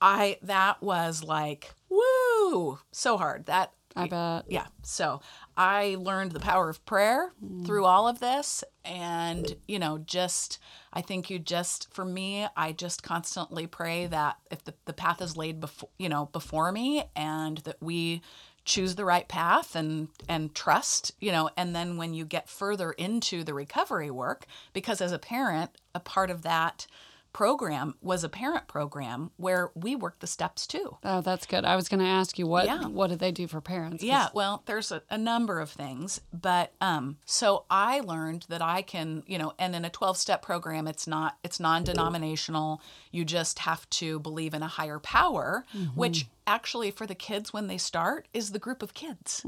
I 0.00 0.38
that 0.42 0.82
was 0.82 1.22
like 1.22 1.72
woo 1.88 2.78
so 2.92 3.16
hard 3.16 3.46
that 3.46 3.72
I 3.96 4.06
bet. 4.06 4.44
yeah 4.48 4.66
so 4.82 5.20
i 5.56 5.96
learned 5.98 6.32
the 6.32 6.40
power 6.40 6.68
of 6.68 6.84
prayer 6.84 7.32
mm. 7.44 7.66
through 7.66 7.84
all 7.84 8.06
of 8.06 8.20
this 8.20 8.62
and 8.84 9.56
you 9.66 9.78
know 9.78 9.98
just 9.98 10.58
i 10.92 11.00
think 11.00 11.30
you 11.30 11.38
just 11.38 11.92
for 11.92 12.04
me 12.04 12.46
i 12.56 12.72
just 12.72 13.02
constantly 13.02 13.66
pray 13.66 14.06
that 14.06 14.36
if 14.50 14.62
the, 14.64 14.74
the 14.84 14.92
path 14.92 15.20
is 15.20 15.36
laid 15.36 15.60
before 15.60 15.88
you 15.98 16.08
know 16.08 16.26
before 16.32 16.70
me 16.70 17.04
and 17.16 17.58
that 17.58 17.76
we 17.80 18.22
choose 18.68 18.96
the 18.96 19.04
right 19.04 19.28
path 19.28 19.74
and 19.74 20.08
and 20.28 20.54
trust 20.54 21.12
you 21.20 21.32
know 21.32 21.48
and 21.56 21.74
then 21.74 21.96
when 21.96 22.12
you 22.12 22.24
get 22.24 22.48
further 22.50 22.92
into 22.92 23.42
the 23.42 23.54
recovery 23.54 24.10
work 24.10 24.44
because 24.74 25.00
as 25.00 25.10
a 25.10 25.18
parent 25.18 25.70
a 25.94 26.00
part 26.00 26.30
of 26.30 26.42
that 26.42 26.86
program 27.32 27.94
was 28.00 28.24
a 28.24 28.28
parent 28.28 28.66
program 28.68 29.30
where 29.36 29.70
we 29.74 29.94
worked 29.94 30.20
the 30.20 30.26
steps 30.26 30.66
too 30.66 30.96
Oh, 31.04 31.20
that's 31.20 31.46
good. 31.46 31.64
I 31.64 31.76
was 31.76 31.88
going 31.88 32.00
to 32.00 32.06
ask 32.06 32.38
you 32.38 32.46
what 32.46 32.66
Yeah. 32.66 32.86
what 32.86 33.08
did 33.10 33.18
they 33.18 33.30
do 33.32 33.46
for 33.46 33.60
parents? 33.60 34.02
yeah, 34.02 34.28
well, 34.34 34.62
there's 34.66 34.90
a, 34.90 35.02
a 35.10 35.18
number 35.18 35.60
of 35.60 35.70
things, 35.70 36.20
but 36.32 36.72
um, 36.80 37.18
so 37.24 37.64
I 37.70 38.00
learned 38.00 38.46
that 38.48 38.62
I 38.62 38.82
can, 38.82 39.22
you 39.26 39.38
know, 39.38 39.52
and 39.58 39.74
in 39.76 39.84
a 39.84 39.90
12 39.90 40.16
step 40.16 40.42
program, 40.42 40.88
it's 40.88 41.06
not, 41.06 41.36
it's 41.44 41.60
non 41.60 41.84
denominational. 41.84 42.80
You 43.12 43.24
just 43.24 43.60
have 43.60 43.88
to 43.90 44.18
believe 44.20 44.54
in 44.54 44.62
a 44.62 44.68
higher 44.68 44.98
power, 44.98 45.64
which 45.94 46.26
actually 46.46 46.90
for 46.90 47.06
the 47.06 47.14
kids 47.14 47.52
when 47.52 47.66
they 47.66 47.78
start 47.78 48.26
is 48.32 48.52
the 48.52 48.58
group 48.58 48.82
of 48.82 48.94
kids 48.94 49.42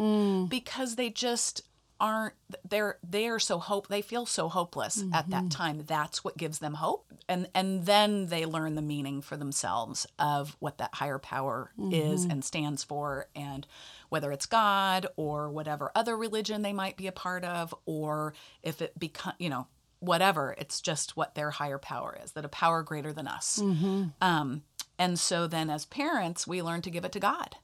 because 0.49 0.97
they 0.97 1.11
just 1.11 1.62
aren't 2.01 2.34
they're 2.68 2.98
they 3.09 3.28
are 3.28 3.38
so 3.38 3.59
hope 3.59 3.88
they 3.88 4.03
feel 4.03 4.26
so 4.26 4.48
hopeless 4.48 5.05
at 5.12 5.30
that 5.30 5.44
mm-hmm. 5.44 5.48
time. 5.48 5.84
That's 5.86 6.24
what 6.24 6.36
gives 6.36 6.59
them 6.59 6.74
hope. 6.74 7.12
And 7.28 7.48
and 7.55 7.86
then 7.86 8.26
they 8.26 8.46
learn 8.46 8.74
the 8.74 8.82
meaning 8.82 9.20
for 9.20 9.36
themselves 9.36 10.07
of 10.18 10.57
what 10.59 10.78
that 10.78 10.94
higher 10.94 11.18
power 11.18 11.72
is 11.92 12.22
mm-hmm. 12.22 12.30
and 12.30 12.44
stands 12.44 12.82
for 12.82 13.28
and 13.36 13.66
whether 14.09 14.32
it's 14.32 14.46
god 14.46 15.07
or 15.16 15.51
whatever 15.51 15.92
other 15.94 16.16
religion 16.16 16.62
they 16.62 16.72
might 16.72 16.96
be 16.96 17.07
a 17.07 17.12
part 17.12 17.44
of 17.44 17.74
or 17.86 18.34
if 18.62 18.82
it 18.82 18.98
become 18.98 19.34
you 19.38 19.48
know 19.48 19.66
whatever 20.01 20.57
it's 20.59 20.80
just 20.80 21.16
what 21.16 21.34
their 21.34 21.51
higher 21.51 21.78
power 21.78 22.18
is 22.24 22.32
that 22.32 22.44
a 22.44 22.48
power 22.48 22.82
greater 22.82 23.12
than 23.12 23.28
us. 23.28 23.61
Mm-hmm. 23.62 24.05
Um 24.22 24.62
and 24.98 25.18
so 25.18 25.46
then 25.46 25.70
as 25.70 25.84
parents 25.84 26.46
we 26.46 26.62
learn 26.62 26.82
to 26.82 26.90
give 26.90 27.05
it 27.05 27.12
to 27.12 27.20
god. 27.20 27.57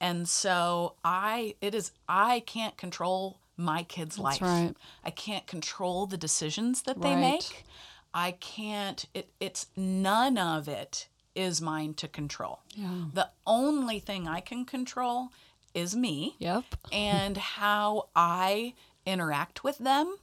And 0.00 0.28
so 0.28 0.94
I 1.04 1.54
it 1.60 1.74
is 1.74 1.92
I 2.08 2.40
can't 2.40 2.76
control 2.76 3.38
my 3.60 3.82
kids' 3.84 4.18
life. 4.18 4.40
right. 4.42 4.74
I 5.04 5.10
can't 5.10 5.46
control 5.46 6.06
the 6.06 6.16
decisions 6.16 6.82
that 6.82 7.00
they 7.00 7.14
Right. 7.14 7.20
make. 7.20 7.64
I 8.12 8.32
can't 8.32 9.04
it 9.14 9.30
it's 9.38 9.66
none 9.76 10.36
of 10.38 10.66
it 10.68 11.08
is 11.34 11.60
mine 11.60 11.94
to 11.94 12.08
control. 12.08 12.60
Yeah. 12.74 13.04
The 13.14 13.30
only 13.46 14.00
thing 14.00 14.26
I 14.26 14.40
can 14.40 14.64
control 14.64 15.28
is 15.74 15.94
me 15.94 16.34
Yep. 16.40 16.64
and 16.90 17.36
how 17.60 18.08
I 18.16 18.74
interact 19.06 19.62
with 19.62 19.78
them 19.78 20.16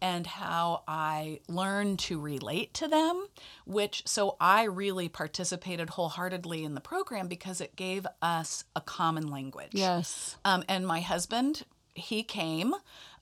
and 0.00 0.26
how 0.28 0.82
I 0.86 1.40
learn 1.48 1.96
to 1.98 2.20
relate 2.20 2.72
to 2.74 2.86
them, 2.88 3.26
which 3.66 4.02
so 4.06 4.36
I 4.40 4.62
really 4.64 5.08
participated 5.08 5.90
wholeheartedly 5.90 6.64
in 6.64 6.74
the 6.74 6.80
program 6.80 7.26
because 7.28 7.60
it 7.60 7.74
gave 7.76 8.06
us 8.22 8.64
a 8.76 8.80
common 8.80 9.28
language. 9.28 9.70
Yes. 9.72 10.36
Um, 10.44 10.62
and 10.68 10.86
my 10.86 11.00
husband, 11.00 11.64
he 11.98 12.22
came 12.22 12.74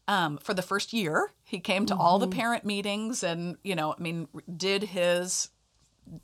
um, 0.09 0.39
for 0.39 0.55
the 0.55 0.63
first 0.63 0.93
year. 0.93 1.33
He 1.45 1.59
came 1.61 1.87
to 1.87 1.97
all 1.97 2.19
the 2.19 2.29
parent 2.29 2.65
meetings 2.65 3.23
and, 3.23 3.57
you 3.65 3.75
know, 3.75 3.95
I 3.99 4.01
mean, 4.03 4.29
did 4.57 4.85
his, 4.85 5.51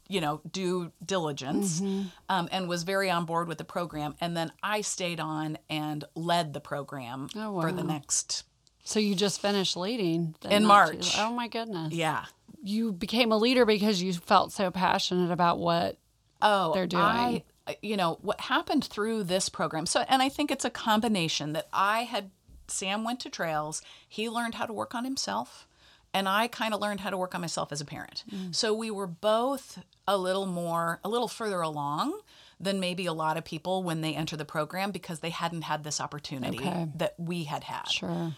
you 0.08 0.20
know, 0.20 0.40
due 0.50 0.92
diligence 1.04 1.80
um, 2.28 2.48
and 2.52 2.68
was 2.68 2.82
very 2.84 3.10
on 3.10 3.24
board 3.24 3.48
with 3.48 3.58
the 3.58 3.64
program. 3.64 4.14
And 4.20 4.36
then 4.36 4.52
I 4.62 4.80
stayed 4.82 5.18
on 5.20 5.58
and 5.68 6.04
led 6.14 6.52
the 6.52 6.60
program 6.60 7.28
Oh, 7.36 7.60
for 7.60 7.72
the 7.72 7.82
next, 7.82 8.44
So 8.84 9.00
you 9.00 9.14
just 9.14 9.40
finished 9.40 9.76
leading 9.76 10.34
In 10.48 10.62
not 10.64 10.86
too- 10.88 10.94
March. 10.94 11.18
oh 11.18 11.32
my 11.32 11.48
goodness. 11.48 11.92
yeah. 11.92 12.24
You 12.64 12.92
became 12.92 13.32
a 13.32 13.36
leader 13.36 13.66
because 13.66 14.00
you 14.00 14.12
felt 14.12 14.52
so 14.52 14.70
passionate 14.70 15.32
about 15.32 15.58
what 15.58 15.98
Oh, 16.40 16.72
they're 16.74 16.86
doing. 16.86 17.02
I, 17.02 17.44
you 17.82 17.96
know, 17.96 18.18
what 18.22 18.40
happened 18.40 18.84
through 18.84 19.24
this 19.24 19.48
program. 19.48 19.86
So, 19.86 20.00
and 20.08 20.20
I 20.22 20.28
think 20.28 20.50
it's 20.52 20.64
a 20.64 20.70
combination 20.70 21.52
that 21.54 21.68
I 21.72 22.02
had, 22.02 22.30
Sam 22.72 23.04
went 23.04 23.20
to 23.20 23.30
trails, 23.30 23.82
he 24.08 24.28
learned 24.28 24.54
how 24.56 24.66
to 24.66 24.72
work 24.72 24.94
on 24.94 25.04
himself, 25.04 25.66
and 26.14 26.28
I 26.28 26.48
kind 26.48 26.74
of 26.74 26.80
learned 26.80 27.00
how 27.00 27.10
to 27.10 27.16
work 27.16 27.34
on 27.34 27.40
myself 27.40 27.72
as 27.72 27.80
a 27.80 27.84
parent. 27.84 28.24
Mm. 28.30 28.54
So 28.54 28.74
we 28.74 28.90
were 28.90 29.06
both 29.06 29.78
a 30.06 30.16
little 30.18 30.46
more, 30.46 31.00
a 31.04 31.08
little 31.08 31.28
further 31.28 31.60
along 31.60 32.20
than 32.60 32.78
maybe 32.80 33.06
a 33.06 33.12
lot 33.12 33.36
of 33.36 33.44
people 33.44 33.82
when 33.82 34.02
they 34.02 34.14
enter 34.14 34.36
the 34.36 34.44
program 34.44 34.90
because 34.92 35.20
they 35.20 35.30
hadn't 35.30 35.62
had 35.62 35.82
this 35.84 36.00
opportunity 36.00 36.58
Okay. 36.58 36.88
that 36.96 37.14
we 37.18 37.44
had 37.44 37.64
had. 37.64 37.88
sure. 37.88 38.32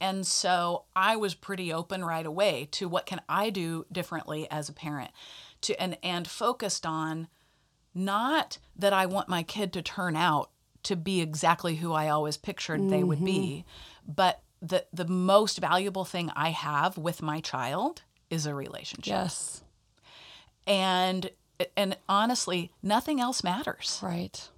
And 0.00 0.26
so 0.26 0.84
I 0.94 1.16
was 1.16 1.34
pretty 1.34 1.72
open 1.72 2.04
right 2.04 2.26
away 2.26 2.68
to 2.72 2.88
what 2.88 3.06
can 3.06 3.20
I 3.28 3.50
do 3.50 3.86
differently 3.90 4.50
as 4.50 4.68
a 4.68 4.72
parent 4.72 5.10
to 5.62 5.80
and 5.80 5.96
and 6.02 6.28
focused 6.28 6.84
on 6.84 7.28
not 7.94 8.58
that 8.76 8.92
I 8.92 9.06
want 9.06 9.28
my 9.28 9.42
kid 9.42 9.72
to 9.74 9.82
turn 9.82 10.14
out 10.16 10.50
to 10.84 10.96
be 10.96 11.20
exactly 11.20 11.76
who 11.76 11.92
I 11.92 12.08
always 12.08 12.36
pictured 12.36 12.88
they 12.88 13.02
would 13.04 13.24
be, 13.24 13.64
but 14.06 14.40
the 14.62 14.86
the 14.92 15.06
most 15.06 15.58
valuable 15.58 16.04
thing 16.04 16.30
I 16.34 16.50
have 16.50 16.96
with 16.96 17.20
my 17.22 17.40
child 17.40 18.02
is 18.30 18.46
a 18.46 18.54
relationship. 18.54 19.06
Yes. 19.06 19.62
And 20.66 21.30
and 21.76 21.96
honestly, 22.08 22.70
nothing 22.82 23.20
else 23.20 23.44
matters. 23.44 24.00
Right. 24.02 24.48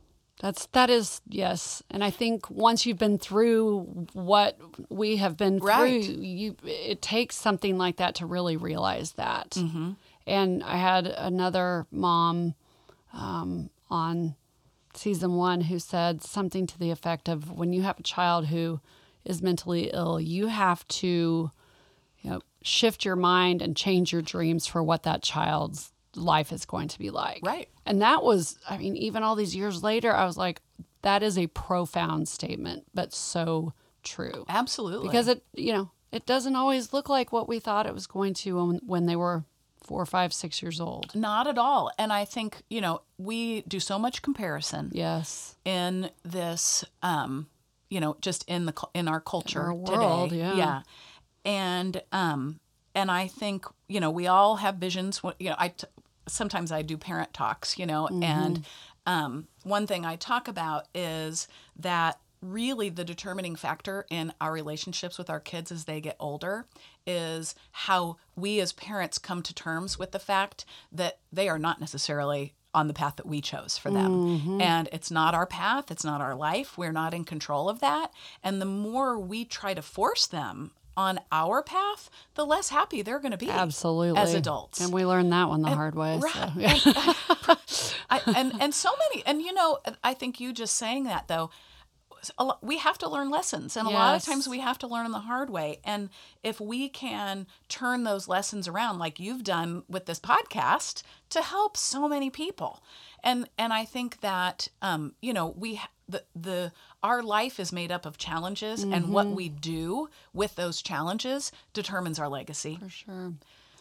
That's 0.41 0.67
that 0.73 0.91
is 0.91 1.23
yes, 1.27 1.83
and 1.91 2.05
I 2.05 2.11
think 2.11 2.51
once 2.51 2.85
you've 2.85 2.99
been 2.99 3.19
through 3.19 4.07
what 4.13 4.59
we 4.91 5.17
have 5.17 5.37
been 5.39 5.59
Right. 5.59 6.05
through, 6.05 6.15
you 6.23 6.57
it 6.63 7.01
takes 7.01 7.37
something 7.37 7.79
like 7.79 7.97
that 7.97 8.17
to 8.17 8.27
really 8.27 8.57
realize 8.59 9.13
that. 9.13 9.51
Mm-hmm. 9.53 9.93
And 10.27 10.63
I 10.63 10.77
had 10.77 11.07
another 11.07 11.87
mom 11.91 12.55
um, 13.15 13.71
on 13.89 14.35
season 14.99 15.35
one 15.35 15.63
who 15.63 15.79
said 15.79 16.23
something 16.23 16.67
to 16.67 16.79
the 16.79 16.91
effect 16.91 17.29
of 17.29 17.51
when 17.51 17.73
you 17.73 17.83
have 17.83 17.99
a 17.99 18.03
child 18.03 18.47
who 18.47 18.81
is 19.25 19.43
mentally 19.43 19.91
ill, 19.93 20.21
you 20.21 20.47
have 20.47 20.87
to, 20.89 21.51
you 22.21 22.31
know, 22.31 22.41
shift 22.63 23.05
your 23.05 23.17
mind 23.17 23.63
and 23.63 23.77
change 23.77 24.13
your 24.13 24.23
dreams 24.23 24.67
for 24.67 24.83
what 24.83 25.03
that 25.05 25.23
child's 25.23 25.93
life 26.15 26.53
is 26.53 26.65
going 26.65 26.89
to 26.89 26.99
be 26.99 27.11
like. 27.11 27.41
Right. 27.45 27.69
And 27.85 28.03
that 28.03 28.23
was, 28.23 28.59
I 28.69 28.79
mean, 28.79 28.97
even 28.97 29.23
all 29.23 29.35
these 29.35 29.55
years 29.55 29.83
later, 29.83 30.15
I 30.15 30.25
was 30.25 30.37
like, 30.37 30.61
that 31.03 31.23
is 31.23 31.39
a 31.39 31.47
profound 31.49 32.29
statement, 32.29 32.85
but 32.95 33.13
so 33.13 33.73
true. 34.03 34.45
Absolutely. 34.49 35.09
Because 35.09 35.29
it, 35.29 35.45
you 35.55 35.73
know, 35.73 35.91
it 36.11 36.27
doesn't 36.27 36.57
always 36.57 36.93
look 36.93 37.09
like 37.09 37.33
what 37.33 37.49
we 37.49 37.61
thought 37.61 37.87
it 37.87 37.95
was 37.95 38.07
going 38.07 38.35
to 38.35 38.57
when, 38.57 38.81
when 38.87 39.07
they 39.07 39.17
were 39.17 39.45
four, 39.87 40.05
five, 40.07 40.33
six 40.33 40.61
years 40.63 40.81
old. 40.81 41.15
not 41.15 41.47
at 41.47 41.59
all. 41.59 41.91
And 41.99 42.13
I 42.13 42.25
think, 42.25 42.63
you 42.69 42.81
know, 42.81 43.03
we 43.19 43.63
do 43.63 43.79
so 43.81 43.99
much 43.99 44.21
comparison 44.23 44.91
Yes. 44.93 45.57
in 45.65 46.11
this 46.25 46.85
um, 47.03 47.47
you 47.89 48.01
know, 48.01 48.17
just 48.21 48.45
in 48.49 48.67
the 48.67 48.75
in 48.95 49.07
our 49.09 49.21
culture 49.21 49.63
our 49.63 49.75
world, 49.75 50.31
today. 50.31 50.41
yeah. 50.43 50.57
Yeah. 50.57 50.83
And 51.45 52.03
um 52.13 52.59
and 52.95 53.11
I 53.11 53.29
think, 53.29 53.67
you 53.89 54.01
know, 54.01 54.11
we 54.11 54.27
all 54.27 54.57
have 54.57 54.77
visions, 54.77 55.21
you 55.39 55.51
know, 55.51 55.57
I 55.59 55.69
t- 55.69 55.87
sometimes 56.27 56.73
I 56.73 56.83
do 56.83 56.97
parent 56.97 57.33
talks, 57.35 57.79
you 57.79 57.87
know, 57.87 58.09
and 58.23 58.65
um 59.07 59.47
one 59.63 59.87
thing 59.87 60.05
I 60.05 60.17
talk 60.17 60.49
about 60.49 60.87
is 60.95 61.47
that 61.79 62.19
really 62.43 62.89
the 62.91 63.05
determining 63.05 63.55
factor 63.57 64.05
in 64.11 64.33
our 64.41 64.53
relationships 64.53 65.17
with 65.19 65.31
our 65.31 65.41
kids 65.41 65.71
as 65.73 65.85
they 65.85 66.01
get 66.01 66.17
older 66.19 66.67
is 67.07 67.55
how 67.73 68.17
we 68.35 68.61
as 68.61 68.73
parents 68.73 69.19
come 69.19 69.43
to 69.43 69.55
terms 69.55 69.99
with 69.99 70.13
the 70.13 70.19
fact 70.19 70.65
that 70.93 71.19
they 71.33 71.49
are 71.49 71.59
not 71.59 71.81
necessarily 71.81 72.55
on 72.75 72.89
the 72.89 72.95
path 72.95 73.17
that 73.17 73.27
we 73.27 73.41
chose 73.41 73.79
for 73.79 73.91
them. 73.91 74.39
Mm-hmm. 74.39 74.61
And 74.61 74.89
it's 74.93 75.11
not 75.11 75.35
our 75.35 75.47
path, 75.47 75.91
it's 75.91 76.05
not 76.05 76.21
our 76.21 76.35
life. 76.35 76.77
We're 76.77 76.93
not 76.93 77.15
in 77.15 77.25
control 77.25 77.71
of 77.71 77.81
that. 77.81 78.13
And 78.43 78.61
the 78.61 78.67
more 78.67 79.19
we 79.19 79.47
try 79.47 79.73
to 79.73 79.81
force 79.81 80.27
them 80.27 80.73
on 80.95 81.21
our 81.33 81.63
path, 81.63 82.11
the 82.35 82.45
less 82.45 82.69
happy 82.71 83.03
they're 83.03 83.19
going 83.19 83.33
to 83.33 83.39
be 83.39 83.51
Absolutely. 83.51 84.21
as 84.21 84.35
adults. 84.35 84.81
And 84.81 84.93
we 84.93 85.05
learned 85.05 85.33
that 85.33 85.49
one 85.49 85.63
the 85.63 85.71
hard 85.71 85.95
way. 85.95 86.21
so, 86.21 86.27
right. 86.29 86.55
yeah. 86.57 87.55
I, 88.11 88.21
and 88.37 88.53
and 88.61 88.75
so 88.75 88.91
many 89.11 89.25
and 89.27 89.43
you 89.43 89.53
know 89.53 89.79
I 90.05 90.15
think 90.15 90.39
you 90.39 90.53
just 90.53 90.77
saying 90.77 91.05
that 91.05 91.29
though 91.29 91.51
a 92.39 92.45
lo- 92.45 92.59
we 92.63 92.79
have 92.79 92.99
to 92.99 93.09
learn 93.09 93.31
lessons 93.31 93.77
and 93.77 93.87
a 93.87 93.91
lot 93.91 94.15
of 94.17 94.25
times 94.25 94.49
we 94.49 94.61
have 94.61 94.79
to 94.79 94.87
learn 94.87 95.05
them 95.05 95.13
the 95.13 95.21
hard 95.21 95.51
way 95.51 95.79
and 95.85 96.09
if 96.43 96.61
we 96.61 96.89
can 96.89 97.47
turn 97.69 98.05
those 98.05 98.29
lessons 98.29 98.67
around 98.69 98.99
like 98.99 99.19
you've 99.21 99.45
done 99.45 99.83
with 99.89 100.07
this 100.07 100.21
podcast 100.21 101.03
to 101.31 101.43
help 101.43 101.77
so 101.77 102.09
many 102.09 102.31
people 102.31 102.83
and 103.25 103.49
and 103.59 103.73
I 103.73 103.85
think 103.85 104.21
that 104.21 104.69
um 104.83 105.15
you 105.21 105.33
know 105.33 105.55
we 105.57 105.81
the 106.09 106.23
the 106.35 106.73
our 107.03 107.23
life 107.23 107.59
is 107.61 107.73
made 107.73 107.91
up 107.93 108.07
of 108.07 108.19
challenges 108.19 108.83
and 108.83 109.13
what 109.13 109.29
we 109.29 109.49
do 109.49 110.09
with 110.33 110.55
those 110.57 110.83
challenges 110.83 111.53
determines 111.73 112.19
our 112.19 112.29
legacy 112.29 112.79
For 112.81 112.89
sure. 112.89 113.33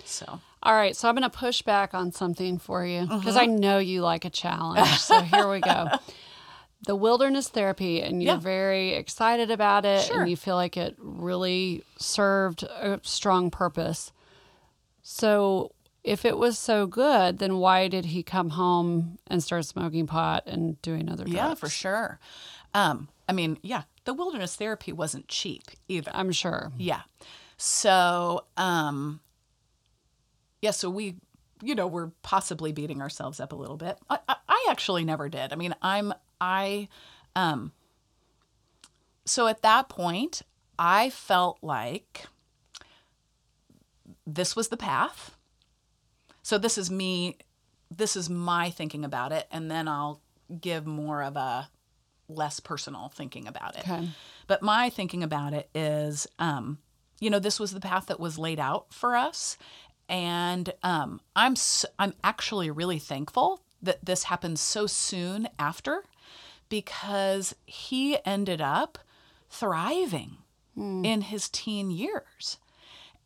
so 0.03 0.39
All 0.63 0.73
right, 0.73 0.95
so 0.95 1.07
I'm 1.07 1.15
going 1.15 1.29
to 1.29 1.35
push 1.37 1.61
back 1.61 1.93
on 1.93 2.11
something 2.11 2.57
for 2.57 2.85
you 2.85 3.01
because 3.07 3.37
I 3.37 3.45
know 3.45 3.77
you 3.77 4.01
like 4.01 4.25
a 4.25 4.29
challenge. 4.31 4.87
So 4.99 5.21
here 5.21 5.47
we 5.49 5.59
go. 5.59 5.89
The 6.85 6.95
wilderness 6.95 7.49
therapy, 7.49 8.01
and 8.01 8.21
you're 8.21 8.33
Yeah. 8.35 8.39
very 8.39 8.93
excited 8.93 9.49
about 9.51 9.85
it, 9.85 10.05
Sure. 10.05 10.21
and 10.21 10.29
you 10.29 10.35
feel 10.37 10.55
like 10.55 10.77
it 10.77 10.95
really 10.99 11.83
served 11.97 12.63
a 12.63 12.99
strong 13.03 13.49
purpose. 13.49 14.11
So, 15.01 15.71
if 16.03 16.23
it 16.25 16.37
was 16.37 16.59
so 16.59 16.85
good, 16.85 17.39
then 17.39 17.57
why 17.57 17.87
did 17.87 18.05
he 18.05 18.21
come 18.21 18.51
home 18.51 19.17
and 19.27 19.41
start 19.43 19.65
smoking 19.65 20.05
pot 20.05 20.43
and 20.45 20.79
doing 20.83 21.09
other 21.09 21.23
drugs? 21.23 21.35
Yeah, 21.35 21.53
for 21.55 21.69
sure. 21.69 22.19
Um, 22.75 23.09
I 23.27 23.33
mean, 23.33 23.57
yeah, 23.63 23.83
the 24.03 24.13
wilderness 24.13 24.55
therapy 24.55 24.91
wasn't 24.91 25.27
cheap 25.27 25.63
either. 25.87 26.11
I'm 26.13 26.31
sure. 26.31 26.71
Yeah. 26.77 27.01
So, 27.57 28.45
um, 28.57 29.21
yeah, 30.61 30.71
so 30.71 30.89
we, 30.89 31.15
you 31.63 31.73
know, 31.73 31.87
we're 31.87 32.11
possibly 32.21 32.71
beating 32.71 33.01
ourselves 33.01 33.39
up 33.39 33.51
a 33.51 33.55
little 33.55 33.77
bit. 33.77 33.97
I, 34.09 34.19
I, 34.27 34.35
I 34.47 34.67
actually 34.69 35.05
never 35.05 35.29
did. 35.29 35.51
I 35.53 35.55
mean, 35.55 35.73
I'm, 35.81 36.13
I, 36.39 36.87
um, 37.35 37.71
so 39.25 39.47
at 39.47 39.61
that 39.61 39.89
point, 39.89 40.41
I 40.77 41.09
felt 41.09 41.59
like 41.61 42.25
this 44.25 44.55
was 44.55 44.69
the 44.69 44.77
path. 44.77 45.35
So 46.43 46.57
this 46.57 46.77
is 46.77 46.91
me, 46.91 47.37
this 47.89 48.15
is 48.15 48.29
my 48.29 48.69
thinking 48.69 49.05
about 49.05 49.31
it. 49.31 49.47
And 49.51 49.69
then 49.71 49.87
I'll 49.87 50.21
give 50.61 50.85
more 50.85 51.23
of 51.23 51.35
a 51.35 51.69
less 52.27 52.59
personal 52.59 53.09
thinking 53.09 53.47
about 53.47 53.75
it. 53.75 53.87
Okay. 53.87 54.09
But 54.47 54.61
my 54.61 54.89
thinking 54.89 55.23
about 55.23 55.53
it 55.53 55.69
is, 55.73 56.27
um, 56.39 56.79
you 57.19 57.29
know, 57.29 57.39
this 57.39 57.59
was 57.59 57.71
the 57.71 57.79
path 57.79 58.07
that 58.07 58.19
was 58.19 58.37
laid 58.37 58.59
out 58.59 58.93
for 58.93 59.15
us, 59.15 59.57
and 60.09 60.71
um, 60.83 61.21
I'm 61.35 61.53
s 61.53 61.85
I'm 61.97 62.13
actually 62.23 62.69
really 62.69 62.99
thankful 62.99 63.61
that 63.81 64.03
this 64.03 64.23
happened 64.23 64.59
so 64.59 64.85
soon 64.85 65.47
after, 65.57 66.03
because 66.69 67.55
he 67.65 68.17
ended 68.25 68.61
up 68.61 68.97
thriving 69.49 70.37
hmm. 70.73 71.03
in 71.03 71.21
his 71.21 71.49
teen 71.49 71.91
years. 71.91 72.57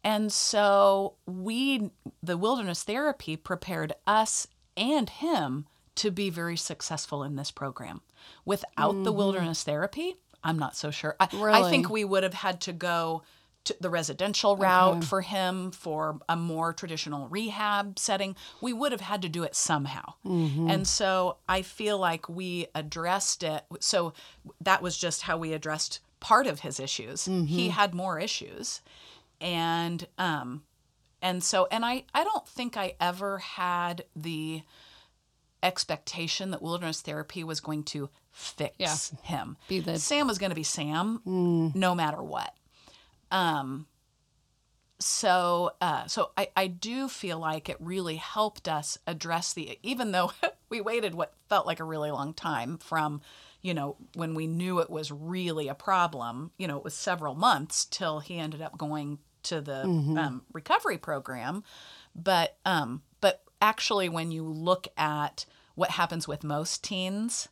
And 0.04 0.32
so 0.32 1.16
we, 1.26 1.92
the 2.24 2.38
wilderness 2.38 2.84
therapy, 2.84 3.36
prepared 3.36 3.94
us 4.08 4.48
and 4.78 5.10
him 5.10 5.66
to 5.96 6.12
be 6.12 6.30
very 6.30 6.56
successful 6.56 7.24
in 7.24 7.36
this 7.36 7.52
program. 7.52 8.02
Without 8.46 8.94
the 9.04 9.10
mm-hmm. 9.10 9.18
wilderness 9.18 9.64
therapy, 9.64 10.16
I'm 10.44 10.58
not 10.58 10.76
so 10.76 10.92
sure. 10.92 11.16
I, 11.20 11.28
I 11.34 11.70
think 11.70 11.90
we 11.90 12.06
would 12.06 12.24
have 12.24 12.34
had 12.34 12.62
to 12.62 12.74
go 12.74 13.24
the 13.80 13.90
residential 13.90 14.58
route 14.58 15.04
for 15.04 15.22
him 15.22 15.72
for 15.72 16.20
a 16.28 16.36
more 16.36 16.74
traditional 16.74 17.28
rehab 17.28 18.00
setting. 18.00 18.36
We 18.62 18.74
would 18.74 18.92
have 18.92 19.02
had 19.02 19.22
to 19.24 19.30
do 19.30 19.44
it 19.44 19.56
somehow. 19.56 20.14
Mm-hmm. 20.26 20.70
And 20.70 20.88
so 20.88 21.38
I 21.48 21.62
feel 21.62 21.98
like 21.98 22.28
we 22.30 22.68
addressed 22.76 23.44
it. 23.44 23.64
So 23.80 24.14
that 24.62 24.82
was 24.82 24.98
just 24.98 25.24
how 25.24 25.38
we 25.38 25.54
addressed 25.54 26.00
part 26.20 26.48
of 26.48 26.62
his 26.62 26.80
issues. 26.80 27.26
He 27.26 27.32
mm-hmm. 27.32 27.70
had 27.70 27.94
more 27.94 28.20
issues. 28.20 28.82
And 29.42 30.06
um 30.18 30.64
and 31.22 31.44
so 31.44 31.68
and 31.72 31.86
I 31.86 32.04
I 32.14 32.24
don't 32.24 32.48
think 32.48 32.76
I 32.78 32.96
ever 33.00 33.40
had 33.40 34.06
the 34.16 34.64
expectation 35.62 36.52
that 36.52 36.62
wilderness 36.62 37.02
therapy 37.02 37.44
was 37.44 37.60
going 37.60 37.84
to 37.84 38.10
fix 38.32 38.76
Yeah. 38.78 38.96
him. 39.24 39.58
Be 39.68 39.80
the- 39.80 40.00
Sam 40.00 40.28
was 40.28 40.38
going 40.38 40.52
to 40.52 40.56
be 40.56 40.64
Sam 40.64 41.22
mm. 41.26 41.76
no 41.76 41.94
matter 41.96 42.22
what. 42.22 42.54
Um 43.32 43.88
so 45.02 45.72
uh 45.80 46.06
so 46.08 46.32
I 46.38 46.50
I 46.56 46.68
do 46.68 47.08
feel 47.08 47.40
like 47.40 47.70
it 47.70 47.78
really 47.80 48.18
helped 48.18 48.68
us 48.68 48.98
address 49.08 49.54
the 49.54 49.80
even 49.82 50.12
though 50.12 50.34
we 50.70 50.82
waited 50.82 51.16
what 51.16 51.34
felt 51.48 51.66
like 51.66 51.80
a 51.80 51.86
really 51.86 52.12
long 52.12 52.34
time 52.34 52.78
from 52.78 53.22
you 53.62 53.74
know 53.74 53.96
when 54.16 54.36
we 54.36 54.46
knew 54.46 54.80
it 54.80 54.90
was 54.90 55.12
really 55.12 55.68
a 55.68 55.76
problem, 55.76 56.52
you 56.58 56.68
know, 56.68 56.78
it 56.78 56.84
was 56.84 56.94
several 56.94 57.36
months 57.36 57.86
till 57.86 58.20
he 58.20 58.38
ended 58.38 58.62
up 58.62 58.78
going 58.78 59.20
to 59.44 59.62
the 59.62 59.84
um, 59.84 60.42
recovery 60.52 60.98
program. 60.98 61.64
But 62.14 62.58
um 62.66 63.02
but 63.22 63.42
actually 63.62 64.10
when 64.10 64.32
you 64.32 64.44
look 64.44 64.88
at 64.98 65.46
what 65.76 65.92
happens 65.92 66.28
with 66.28 66.44
most 66.44 66.84
teens 66.84 67.48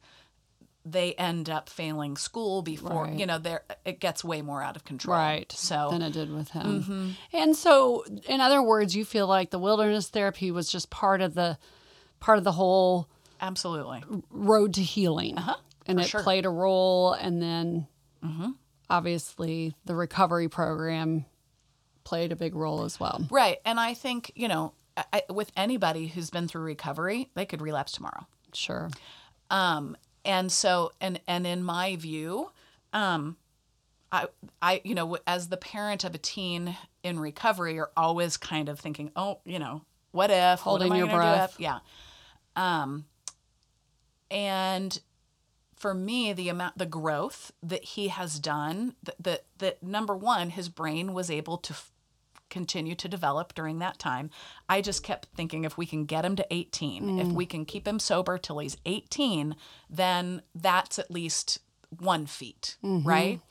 they 0.91 1.13
end 1.13 1.49
up 1.49 1.69
failing 1.69 2.15
school 2.17 2.61
before 2.61 3.03
Right. 3.05 3.19
you 3.19 3.25
know 3.25 3.37
there 3.39 3.63
it 3.85 3.99
gets 3.99 4.23
way 4.23 4.41
more 4.41 4.61
out 4.63 4.75
of 4.75 4.83
control 4.85 5.17
Right. 5.17 5.51
so 5.51 5.89
than 5.91 6.01
it 6.01 6.13
did 6.13 6.33
with 6.33 6.49
him. 6.51 7.15
And 7.33 7.55
so, 7.55 8.03
in 8.27 8.39
other 8.41 8.61
words, 8.61 8.95
you 8.95 9.03
feel 9.05 9.27
like 9.27 9.49
the 9.51 9.59
wilderness 9.59 10.07
therapy 10.09 10.51
was 10.51 10.71
just 10.71 10.89
part 10.89 11.21
of 11.21 11.33
the 11.33 11.57
part 12.19 12.37
of 12.37 12.43
the 12.43 12.51
whole 12.53 13.07
absolutely 13.41 14.03
road 14.31 14.73
to 14.75 14.81
healing, 14.81 15.37
uh-huh, 15.37 15.55
and 15.85 15.99
for 15.99 16.03
it 16.05 16.07
sure. 16.09 16.23
played 16.23 16.45
a 16.45 16.49
role. 16.49 17.13
And 17.13 17.41
then, 17.41 17.87
obviously, 18.89 19.75
the 19.85 19.95
recovery 19.95 20.47
program 20.49 21.25
played 22.03 22.31
a 22.31 22.35
big 22.35 22.55
role 22.55 22.83
as 22.85 22.99
well. 23.01 23.27
right 23.29 23.57
and 23.65 23.81
i 23.81 23.93
think 23.93 24.31
you 24.33 24.47
know 24.47 24.71
I- 25.11 25.23
with 25.29 25.51
anybody 25.57 26.07
who's 26.07 26.29
been 26.29 26.47
through 26.47 26.61
recovery 26.63 27.29
they 27.35 27.45
could 27.45 27.61
relapse 27.61 27.91
tomorrow 27.91 28.25
Sure. 28.53 28.89
um 29.49 29.97
and 30.25 30.51
so 30.51 30.91
and 30.99 31.19
and 31.27 31.47
in 31.47 31.63
my 31.63 31.95
view 31.95 32.51
um 32.93 33.37
i 34.11 34.25
i 34.61 34.81
you 34.83 34.95
know 34.95 35.17
as 35.25 35.49
the 35.49 35.57
parent 35.57 36.03
of 36.03 36.15
a 36.15 36.17
teen 36.17 36.75
in 37.03 37.19
recovery 37.19 37.75
you're 37.75 37.91
always 37.95 38.37
kind 38.37 38.69
of 38.69 38.79
thinking 38.79 39.11
oh 39.15 39.39
you 39.45 39.59
know 39.59 39.81
what 40.17 40.31
if? 40.31 40.61
Holding 40.61 40.91
I 40.91 40.97
your 40.97 41.07
breath. 41.07 41.57
yeah. 41.59 41.79
Um 42.55 43.05
and 44.31 44.99
for 45.75 45.93
me 45.93 46.33
the 46.33 46.49
amount 46.49 46.77
the 46.77 46.87
growth 46.87 47.51
that 47.61 47.83
he 47.83 48.07
has 48.07 48.39
done 48.39 48.95
that 49.03 49.15
that, 49.23 49.45
that 49.59 49.83
number 49.83 50.15
one 50.15 50.49
his 50.49 50.69
brain 50.69 51.13
was 51.13 51.29
able 51.29 51.57
to 51.57 51.73
f- 51.73 51.91
continue 52.49 52.95
to 52.95 53.07
develop 53.07 53.53
during 53.53 53.79
that 53.79 53.99
time. 53.99 54.29
I 54.69 54.81
just 54.81 55.03
kept 55.03 55.27
thinking 55.35 55.63
if 55.65 55.77
we 55.77 55.85
can 55.85 56.05
get 56.05 56.25
him 56.25 56.35
to 56.37 56.45
18, 56.51 57.19
if 57.19 57.27
we 57.27 57.45
can 57.45 57.65
keep 57.65 57.87
him 57.87 57.99
sober 57.99 58.37
till 58.37 58.59
he's 58.59 58.77
18, 58.85 59.55
then 59.89 60.41
that's 60.55 60.97
at 60.99 61.11
least 61.11 61.59
one 61.89 62.25
feat, 62.25 62.77
right? 63.05 63.41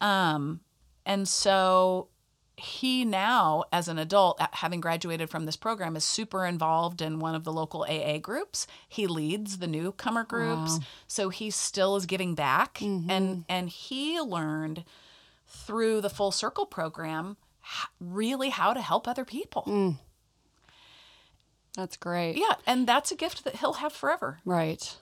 Um, 0.00 0.60
and 1.06 1.28
so 1.28 2.08
he 2.56 3.04
now, 3.06 3.64
as 3.72 3.88
an 3.88 3.98
adult, 3.98 4.38
having 4.52 4.80
graduated 4.80 5.30
from 5.30 5.46
this 5.46 5.56
program, 5.56 5.96
is 5.96 6.04
super 6.04 6.44
involved 6.44 7.00
in 7.00 7.18
one 7.18 7.34
of 7.34 7.44
the 7.44 7.52
local 7.52 7.84
AA 7.88 8.18
groups. 8.18 8.66
He 8.88 9.06
leads 9.06 9.58
the 9.58 9.66
newcomer 9.66 10.24
groups, 10.24 10.78
so 11.06 11.30
he 11.30 11.50
still 11.50 11.96
is 11.96 12.04
giving 12.06 12.34
back, 12.34 12.80
and 12.82 13.44
and 13.48 13.68
he 13.70 14.20
learned 14.20 14.84
through 15.46 16.00
the 16.02 16.10
Full 16.10 16.30
Circle 16.32 16.66
program 16.66 17.36
really 18.00 18.50
how 18.50 18.72
to 18.72 18.80
help 18.80 19.06
other 19.08 19.24
people. 19.24 19.96
That's 21.76 21.96
great. 21.96 22.36
Yeah, 22.36 22.54
and 22.66 22.86
that's 22.86 23.12
a 23.12 23.16
gift 23.16 23.44
that 23.44 23.56
he'll 23.56 23.74
have 23.74 23.92
forever. 23.92 24.38
Right. 24.44 24.96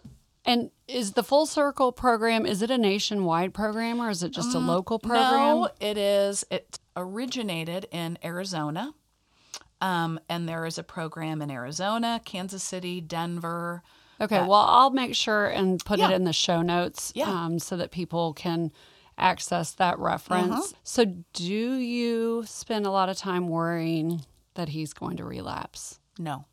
And 0.45 0.71
is 0.87 1.13
the 1.13 1.23
Full 1.23 1.47
Circle 1.47 1.93
program 1.93 2.47
is 2.47 2.63
it 2.63 2.71
a 2.71 2.79
nationwide 2.79 3.53
program 3.53 4.01
or 4.01 4.09
is 4.11 4.23
it 4.23 4.31
just 4.33 4.55
a 4.55 4.59
local 4.59 4.99
program? 4.99 5.31
No, 5.33 5.69
it 5.81 5.99
is. 5.99 6.45
It 6.51 6.79
originated 6.97 7.87
in 7.91 8.19
Arizona. 8.25 8.93
Um, 9.81 10.19
and 10.29 10.49
there 10.49 10.65
is 10.67 10.79
a 10.79 10.83
program 10.83 11.41
in 11.43 11.51
Arizona, 11.51 12.21
Kansas 12.25 12.63
City, 12.63 13.01
Denver. 13.01 13.83
Okay, 14.21 14.41
well, 14.41 14.55
I'll 14.55 14.91
make 14.91 15.15
sure 15.15 15.47
and 15.47 15.85
put 15.85 16.01
it 16.01 16.11
in 16.11 16.25
the 16.25 16.33
show 16.33 16.63
notes 16.63 17.13
Yeah. 17.15 17.29
um, 17.31 17.59
so 17.61 17.77
that 17.77 17.93
people 17.93 18.33
can 18.33 18.73
access 19.19 19.73
that 19.73 19.99
reference. 19.99 20.53
Uh-huh. 20.53 20.73
So, 20.85 21.05
do 21.33 21.45
you 21.45 22.45
spend 22.47 22.87
a 22.87 22.91
lot 22.91 23.09
of 23.09 23.17
time 23.17 23.49
worrying 23.49 24.23
that 24.55 24.71
he's 24.71 24.93
going 24.93 25.17
to 25.19 25.25
relapse? 25.25 25.99
No. 26.19 26.45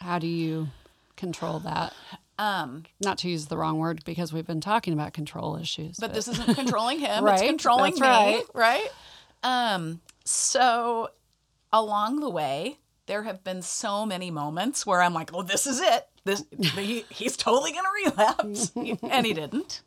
How 0.00 0.18
do 0.18 0.26
you 0.26 0.68
control 1.16 1.58
that? 1.60 1.92
Um, 2.38 2.84
Not 3.00 3.18
to 3.18 3.28
use 3.28 3.46
the 3.46 3.56
wrong 3.58 3.78
word 3.78 4.02
because 4.04 4.32
we've 4.32 4.46
been 4.46 4.62
talking 4.62 4.94
about 4.94 5.12
control 5.12 5.56
issues. 5.56 5.96
but 5.98 6.14
this 6.14 6.26
isn't 6.28 6.54
controlling 6.54 6.98
him. 7.00 7.26
It's 7.26 7.42
controlling 7.42 7.94
that's 7.96 8.00
me. 8.00 8.06
right. 8.06 8.44
Right. 8.54 8.88
Um, 9.42 10.00
so 10.24 11.10
along 11.72 12.20
the 12.20 12.30
way, 12.30 12.78
there 13.06 13.24
have 13.24 13.44
been 13.44 13.60
so 13.60 14.06
many 14.06 14.30
moments 14.30 14.86
where 14.86 15.02
I'm 15.02 15.12
like, 15.12 15.30
"Oh, 15.34 15.42
this 15.42 15.66
is 15.66 15.80
it. 15.80 16.06
This 16.24 16.44
he, 16.58 17.04
he's 17.10 17.36
totally 17.36 17.72
gonna 17.72 17.88
relapse," 18.04 18.72
and 19.02 19.26
he 19.26 19.32
didn't. 19.34 19.82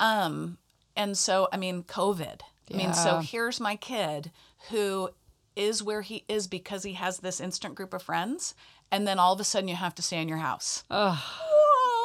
Um, 0.00 0.58
and 0.96 1.16
so 1.16 1.48
I 1.52 1.56
mean, 1.56 1.84
COVID. 1.84 2.40
I 2.72 2.76
mean, 2.76 2.94
so 2.94 3.18
here's 3.18 3.58
my 3.60 3.74
kid 3.76 4.30
who 4.70 5.10
is 5.56 5.82
where 5.82 6.02
he 6.02 6.24
is 6.28 6.46
because 6.46 6.84
he 6.84 6.92
has 6.94 7.18
this 7.18 7.40
instant 7.40 7.74
group 7.74 7.92
of 7.92 8.02
friends, 8.02 8.54
and 8.92 9.06
then 9.06 9.18
all 9.18 9.32
of 9.32 9.40
a 9.40 9.44
sudden 9.44 9.68
you 9.68 9.74
have 9.76 9.94
to 9.96 10.02
stay 10.02 10.20
in 10.22 10.28
your 10.28 10.38
house. 10.38 10.84
Ugh, 10.90 11.18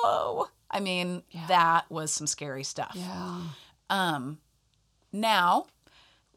Whoa! 0.04 0.48
I 0.72 0.80
mean, 0.80 1.24
that 1.48 1.90
was 1.90 2.12
some 2.12 2.28
scary 2.28 2.64
stuff. 2.64 2.94
yeah. 2.96 3.42
Um, 3.90 4.40
now 5.14 5.68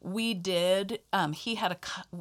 we 0.01 0.33
did. 0.35 0.99
Um, 1.11 1.33
he 1.33 1.55
had 1.55 1.71
a. 1.71 1.77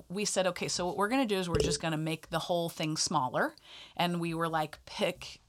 We 0.08 0.24
said, 0.24 0.46
okay, 0.48 0.68
so 0.68 0.86
what 0.86 0.96
we're 0.96 1.08
gonna 1.08 1.26
do 1.26 1.36
is 1.36 1.48
we're 1.48 1.56
just 1.58 1.80
gonna 1.82 1.96
make 1.98 2.30
the 2.30 2.38
whole 2.38 2.68
thing 2.70 2.96
smaller, 2.96 3.54
and 3.96 4.18
we 4.18 4.32
were 4.34 4.48
like, 4.48 4.78
pick 4.86 5.40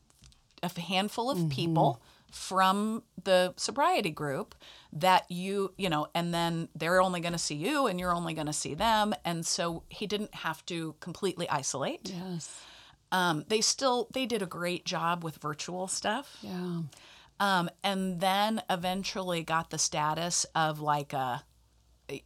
a 0.62 0.80
handful 0.80 1.32
of 1.32 1.50
people 1.50 2.02
from 2.32 3.04
the 3.24 3.54
sobriety 3.58 4.12
group 4.12 4.56
that 4.94 5.30
you 5.30 5.74
you 5.78 5.90
know 5.90 6.08
and 6.16 6.34
then 6.34 6.68
they're 6.76 7.02
only 7.02 7.20
going 7.20 7.32
to 7.34 7.38
see 7.40 7.56
you 7.56 7.88
and 7.88 8.00
you're 8.00 8.14
only 8.14 8.34
going 8.34 8.48
to 8.48 8.54
see 8.54 8.74
them 8.74 9.14
and 9.26 9.46
so 9.46 9.84
he 9.90 10.06
didn't 10.08 10.34
have 10.36 10.66
to 10.66 10.96
completely 11.00 11.48
isolate 11.50 12.12
Yes. 12.14 12.60
um, 13.12 13.46
they 13.48 13.62
still 13.62 14.08
they 14.14 14.26
did 14.26 14.42
a 14.42 14.46
great 14.48 14.86
job 14.86 15.24
with 15.24 15.38
virtual 15.38 15.88
stuff 15.88 16.38
Yeah. 16.42 16.82
um, 17.40 17.70
and 17.84 18.20
then 18.20 18.62
eventually 18.70 19.44
got 19.44 19.70
the 19.70 19.78
status 19.78 20.46
of 20.56 20.80
like 20.80 21.14
a 21.14 21.44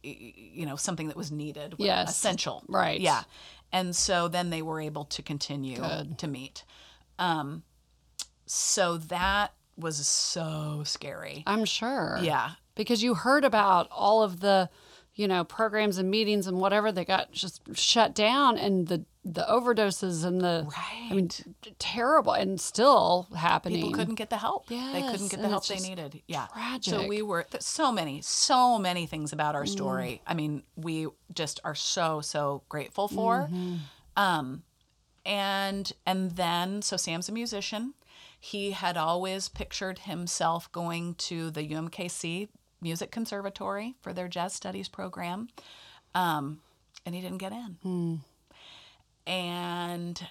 you 0.02 0.64
know 0.64 0.76
something 0.76 1.08
that 1.08 1.16
was 1.16 1.30
needed 1.30 1.74
Yes. 1.78 2.10
essential 2.10 2.62
Right. 2.68 3.00
yeah 3.00 3.24
and 3.72 3.94
so 3.94 4.28
then 4.28 4.50
they 4.50 4.62
were 4.62 4.80
able 4.80 5.04
to 5.06 5.22
continue 5.22 5.76
Good. 5.76 6.18
to 6.18 6.26
meet 6.26 6.64
um, 7.18 7.62
so 8.46 8.96
that 8.96 9.52
was 9.76 10.06
so 10.06 10.82
scary. 10.84 11.42
I'm 11.46 11.64
sure. 11.64 12.18
yeah. 12.22 12.52
Because 12.74 13.02
you 13.02 13.14
heard 13.14 13.44
about 13.44 13.88
all 13.90 14.22
of 14.22 14.40
the, 14.40 14.68
you 15.14 15.28
know, 15.28 15.44
programs 15.44 15.96
and 15.98 16.10
meetings 16.10 16.46
and 16.48 16.58
whatever 16.58 16.90
that 16.90 17.06
got 17.06 17.30
just 17.32 17.62
shut 17.76 18.14
down 18.14 18.58
and 18.58 18.88
the 18.88 19.04
the 19.26 19.46
overdoses 19.48 20.22
and 20.22 20.40
the 20.42 20.66
I 21.08 21.14
mean 21.14 21.28
t- 21.28 21.44
terrible 21.78 22.32
and 22.34 22.60
still 22.60 23.28
happening. 23.34 23.78
people 23.80 23.92
couldn't 23.92 24.16
get 24.16 24.28
the 24.28 24.36
help. 24.36 24.66
They 24.66 24.76
couldn't 25.10 25.30
get 25.30 25.40
the 25.40 25.48
help 25.48 25.66
they 25.66 25.78
needed. 25.78 26.20
Yeah. 26.26 26.46
So 26.82 27.06
we 27.06 27.22
were 27.22 27.46
so 27.58 27.90
many 27.90 28.20
so 28.22 28.78
many 28.78 29.06
things 29.06 29.32
about 29.32 29.54
Mm. 29.54 29.58
our 29.58 29.66
story. 29.66 30.20
I 30.26 30.34
mean 30.34 30.62
we 30.76 31.06
just 31.32 31.58
are 31.64 31.74
so 31.74 32.20
so 32.20 32.64
grateful 32.68 33.08
for 33.08 33.48
Mm-hmm. 33.50 33.76
um 34.16 34.62
and 35.24 35.92
and 36.06 36.32
then 36.32 36.82
so 36.82 36.96
sam's 36.96 37.28
a 37.28 37.32
musician 37.32 37.94
he 38.44 38.72
had 38.72 38.96
always 38.96 39.48
pictured 39.48 40.00
himself 40.00 40.70
going 40.72 41.14
to 41.14 41.50
the 41.50 41.66
umkc 41.70 42.48
music 42.82 43.10
conservatory 43.10 43.94
for 44.02 44.12
their 44.12 44.28
jazz 44.28 44.52
studies 44.52 44.88
program 44.88 45.48
um 46.14 46.60
and 47.06 47.14
he 47.14 47.20
didn't 47.20 47.38
get 47.38 47.52
in. 47.52 48.20
And 49.26 50.26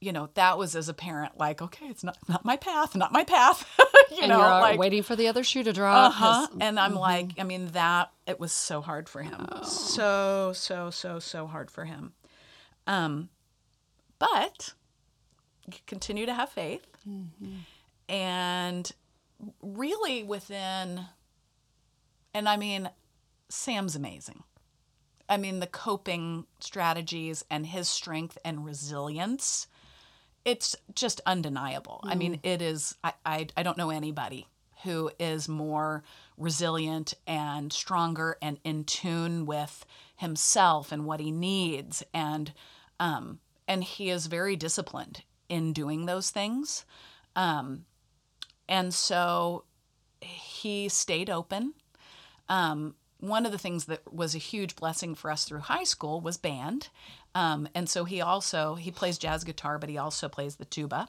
you 0.00 0.12
know 0.12 0.28
that 0.34 0.56
was 0.58 0.76
as 0.76 0.88
a 0.88 0.94
parent 0.94 1.36
like 1.38 1.60
okay 1.60 1.86
it's 1.86 2.04
not 2.04 2.16
not 2.28 2.44
my 2.44 2.56
path 2.56 2.94
not 2.94 3.12
my 3.12 3.24
path. 3.24 3.66
You 4.10 4.22
and 4.22 4.30
know 4.30 4.38
you're 4.38 4.48
like 4.48 4.78
waiting 4.78 5.02
for 5.02 5.16
the 5.16 5.28
other 5.28 5.44
shoe 5.44 5.62
to 5.62 5.72
drop. 5.72 6.12
uh-huh. 6.12 6.46
And 6.62 6.80
i'm 6.80 6.94
like 6.94 7.32
i 7.38 7.42
mean 7.44 7.66
that 7.72 8.10
it 8.26 8.40
was 8.40 8.52
so 8.52 8.80
hard 8.80 9.06
for 9.06 9.22
him. 9.22 9.46
So 9.64 10.52
so 10.54 10.88
so 10.90 11.18
so 11.18 11.46
hard 11.46 11.70
for 11.70 11.84
him. 11.84 12.14
Um 12.86 13.28
but 14.18 14.72
continue 15.86 16.26
to 16.26 16.34
have 16.34 16.48
faith 16.50 16.86
and 18.08 18.92
really 19.62 20.22
within 20.22 21.00
and 22.34 22.48
i 22.48 22.56
mean 22.56 22.88
sam's 23.48 23.96
amazing 23.96 24.42
i 25.28 25.36
mean 25.36 25.60
the 25.60 25.66
coping 25.66 26.46
strategies 26.60 27.44
and 27.50 27.66
his 27.66 27.88
strength 27.88 28.38
and 28.44 28.64
resilience 28.64 29.66
it's 30.44 30.74
just 30.94 31.20
undeniable. 31.26 32.00
I 32.04 32.14
mean, 32.14 32.40
it 32.42 32.62
is. 32.62 32.96
I, 33.04 33.12
I 33.26 33.46
I 33.56 33.62
don't 33.62 33.76
know 33.76 33.90
anybody 33.90 34.48
who 34.84 35.10
is 35.18 35.48
more 35.48 36.04
resilient 36.38 37.12
and 37.26 37.72
stronger 37.72 38.38
and 38.40 38.58
in 38.64 38.84
tune 38.84 39.44
with 39.44 39.84
himself 40.16 40.90
and 40.90 41.04
what 41.04 41.20
he 41.20 41.30
needs, 41.30 42.02
and 42.14 42.52
um, 42.98 43.40
and 43.66 43.84
he 43.84 44.08
is 44.08 44.26
very 44.26 44.56
disciplined 44.56 45.22
in 45.48 45.72
doing 45.72 46.06
those 46.06 46.30
things, 46.30 46.84
um, 47.36 47.84
and 48.68 48.92
so 48.92 49.64
he 50.20 50.88
stayed 50.88 51.30
open. 51.30 51.74
Um, 52.48 52.94
one 53.20 53.46
of 53.46 53.52
the 53.52 53.58
things 53.58 53.86
that 53.86 54.12
was 54.12 54.34
a 54.34 54.38
huge 54.38 54.76
blessing 54.76 55.14
for 55.14 55.30
us 55.30 55.44
through 55.44 55.60
high 55.60 55.84
school 55.84 56.20
was 56.20 56.36
band. 56.36 56.88
Um, 57.34 57.68
and 57.74 57.88
so 57.88 58.04
he 58.04 58.20
also 58.20 58.76
he 58.76 58.90
plays 58.90 59.18
jazz 59.18 59.44
guitar, 59.44 59.78
but 59.78 59.88
he 59.88 59.98
also 59.98 60.28
plays 60.28 60.56
the 60.56 60.64
tuba. 60.64 61.08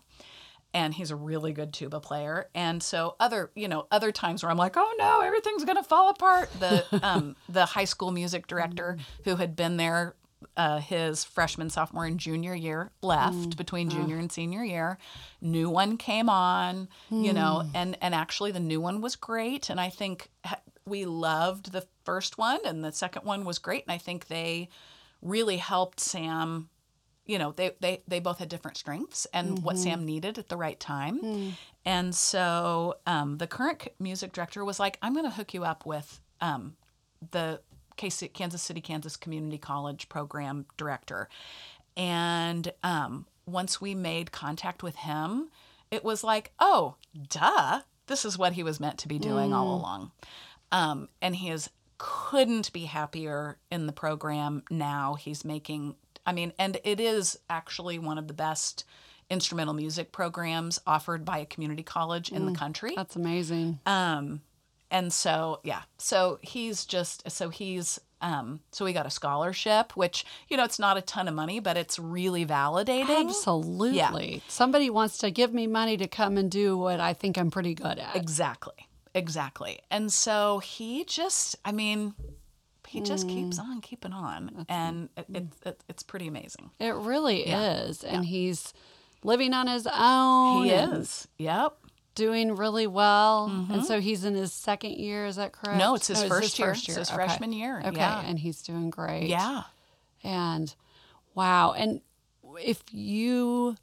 And 0.71 0.93
he's 0.93 1.09
a 1.09 1.15
really 1.15 1.51
good 1.51 1.73
tuba 1.73 1.99
player. 1.99 2.47
And 2.53 2.83
so 2.83 3.15
other, 3.19 3.49
you 3.55 3.67
know, 3.67 3.87
other 3.89 4.11
times 4.11 4.43
where 4.43 4.51
I'm 4.51 4.57
like, 4.57 4.77
oh 4.77 4.95
no, 4.99 5.21
everything's 5.21 5.65
gonna 5.65 5.83
fall 5.83 6.09
apart. 6.09 6.49
The 6.59 6.85
um, 7.03 7.35
the 7.47 7.65
high 7.65 7.85
school 7.85 8.11
music 8.11 8.45
director 8.45 8.97
who 9.23 9.35
had 9.35 9.55
been 9.55 9.77
there 9.77 10.15
uh, 10.55 10.79
his 10.79 11.23
freshman, 11.23 11.69
sophomore, 11.69 12.05
and 12.05 12.19
junior 12.19 12.55
year 12.55 12.91
left 13.01 13.57
between 13.57 13.89
junior 13.89 14.17
and 14.17 14.31
senior 14.31 14.63
year. 14.63 14.97
New 15.41 15.69
one 15.69 15.97
came 15.97 16.29
on, 16.29 16.87
you 17.09 17.33
know, 17.33 17.63
and 17.73 17.97
and 18.01 18.15
actually 18.15 18.51
the 18.51 18.59
new 18.59 18.79
one 18.81 19.01
was 19.01 19.15
great. 19.15 19.69
And 19.69 19.79
I 19.79 19.89
think 19.89 20.29
we 20.85 21.05
loved 21.05 21.71
the 21.71 21.85
first 22.05 22.37
one, 22.37 22.59
and 22.65 22.83
the 22.83 22.91
second 22.91 23.25
one 23.25 23.45
was 23.45 23.59
great. 23.59 23.83
And 23.83 23.91
I 23.91 23.97
think 23.97 24.27
they 24.27 24.69
really 25.21 25.57
helped 25.57 25.99
Sam. 25.99 26.69
You 27.25 27.37
know, 27.37 27.51
they 27.51 27.71
they 27.79 28.01
they 28.07 28.19
both 28.19 28.39
had 28.39 28.49
different 28.49 28.77
strengths 28.77 29.27
and 29.33 29.61
what 29.63 29.77
Sam 29.77 30.05
needed 30.05 30.37
at 30.37 30.49
the 30.49 30.57
right 30.57 30.79
time. 30.79 31.53
And 31.85 32.15
so 32.15 32.95
um, 33.05 33.37
the 33.37 33.47
current 33.47 33.87
music 33.99 34.31
director 34.33 34.63
was 34.65 34.79
like, 34.79 34.97
"I'm 35.01 35.13
going 35.13 35.25
to 35.25 35.31
hook 35.31 35.53
you 35.53 35.63
up 35.63 35.85
with 35.85 36.21
um, 36.41 36.75
the 37.31 37.61
Kansas 37.99 38.61
City, 38.61 38.81
Kansas 38.81 39.17
Community 39.17 39.57
College 39.57 40.09
program 40.09 40.65
director. 40.77 41.29
And 41.97 42.71
um, 42.83 43.25
once 43.45 43.81
we 43.81 43.95
made 43.95 44.31
contact 44.31 44.83
with 44.83 44.95
him, 44.95 45.49
it 45.91 46.03
was 46.03 46.23
like, 46.23 46.51
oh, 46.59 46.95
duh, 47.29 47.81
this 48.07 48.25
is 48.25 48.37
what 48.37 48.53
he 48.53 48.63
was 48.63 48.79
meant 48.79 48.97
to 48.99 49.07
be 49.07 49.19
doing 49.19 49.53
all 49.53 49.75
along. 49.75 50.11
Um, 50.71 51.09
and 51.21 51.35
he 51.35 51.49
is 51.49 51.69
couldn't 51.97 52.71
be 52.71 52.85
happier 52.85 53.57
in 53.69 53.85
the 53.85 53.93
program 53.93 54.63
now. 54.71 55.15
He's 55.15 55.43
making, 55.43 55.95
I 56.25 56.31
mean, 56.31 56.53
and 56.57 56.79
it 56.83 56.99
is 56.99 57.37
actually 57.49 57.99
one 57.99 58.17
of 58.17 58.27
the 58.27 58.33
best 58.33 58.85
instrumental 59.29 59.73
music 59.73 60.11
programs 60.11 60.79
offered 60.87 61.23
by 61.25 61.39
a 61.39 61.45
community 61.45 61.83
college 61.83 62.31
in 62.31 62.45
the 62.45 62.53
country. 62.53 62.93
That's 62.95 63.15
amazing. 63.15 63.79
Um, 63.85 64.41
and 64.91 65.11
so 65.13 65.59
yeah, 65.63 65.81
so 65.97 66.39
he's 66.41 66.85
just 66.85 67.29
so 67.29 67.49
he's 67.49 67.99
um, 68.21 68.59
so 68.71 68.83
we 68.83 68.91
got 68.91 69.05
a 69.05 69.09
scholarship, 69.09 69.95
which 69.95 70.25
you 70.49 70.57
know 70.57 70.63
it's 70.65 70.79
not 70.79 70.97
a 70.97 71.01
ton 71.01 71.27
of 71.27 71.33
money, 71.33 71.59
but 71.59 71.77
it's 71.77 71.97
really 71.97 72.45
validating. 72.45 73.27
Absolutely. 73.29 73.95
yeah. 74.35 74.39
Somebody 74.49 74.89
wants 74.89 75.17
to 75.19 75.31
give 75.31 75.53
me 75.53 75.67
money 75.67 75.95
to 75.97 76.07
come 76.07 76.37
and 76.37 76.51
do 76.51 76.77
what 76.77 76.99
I 76.99 77.13
think 77.13 77.37
I'm 77.37 77.49
pretty 77.49 77.73
good 77.75 77.97
at. 77.97 78.15
Exactly, 78.15 78.73
exactly. 79.13 79.79
And 79.89 80.11
so 80.11 80.59
he 80.59 81.05
just, 81.05 81.55
I 81.63 81.71
mean, 81.71 82.13
he 82.87 82.99
just 83.01 83.27
keeps 83.29 83.57
on 83.59 83.79
keeping 83.81 84.11
on, 84.13 84.65
and 84.67 85.09
it, 85.15 85.25
it, 85.33 85.43
it, 85.65 85.83
it's 85.87 86.03
pretty 86.03 86.27
amazing. 86.27 86.71
It 86.79 86.95
really 86.95 87.47
Yeah. 87.47 87.83
is. 87.83 88.03
And 88.03 88.25
he's 88.25 88.73
living 89.23 89.53
on 89.53 89.67
his 89.67 89.87
own. 89.87 90.65
He 90.65 90.71
is. 90.71 91.27
Yep. 91.37 91.77
Doing 92.19 92.55
really 92.57 92.85
well. 92.85 93.45
And 93.71 93.85
so 93.85 94.01
he's 94.01 94.25
in 94.25 94.35
his 94.35 94.51
second 94.51 94.91
year, 94.97 95.25
is 95.25 95.37
that 95.37 95.53
correct? 95.53 95.69
Mm-hmm. 95.69 95.77
No, 95.79 95.95
it's 95.95 96.07
his 96.07 96.21
Oh, 96.23 96.27
first 96.27 96.59
year. 96.59 96.71
It's 96.71 96.85
his 96.85 97.09
freshman 97.09 97.53
year. 97.53 97.79
Okay. 97.85 97.95
Yeah. 97.95 98.21
And 98.25 98.37
he's 98.37 98.61
doing 98.61 98.89
great. 98.89 99.29
Yeah. 99.29 99.63
And 100.21 100.75
wow. 101.33 101.71
And 101.71 102.01
if 102.61 102.83
you 102.91 103.77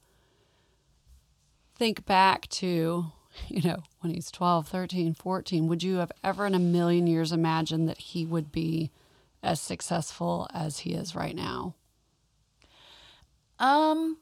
think 1.76 2.04
back 2.04 2.46
to, 2.48 3.06
you 3.48 3.62
know, 3.62 3.82
when 4.00 4.12
he's 4.12 4.30
12, 4.30 4.68
13, 4.68 5.14
14, 5.14 5.66
would 5.68 5.82
you 5.82 5.96
have 5.96 6.12
ever 6.22 6.44
in 6.44 6.54
a 6.54 6.58
million 6.58 7.06
years 7.06 7.32
imagined 7.32 7.88
that 7.88 7.98
he 7.98 8.26
would 8.26 8.52
be 8.52 8.90
as 9.42 9.60
successful 9.62 10.46
as 10.52 10.80
he 10.80 10.92
is 10.92 11.14
right 11.14 11.34
now? 11.34 11.74
Um, 13.58 14.18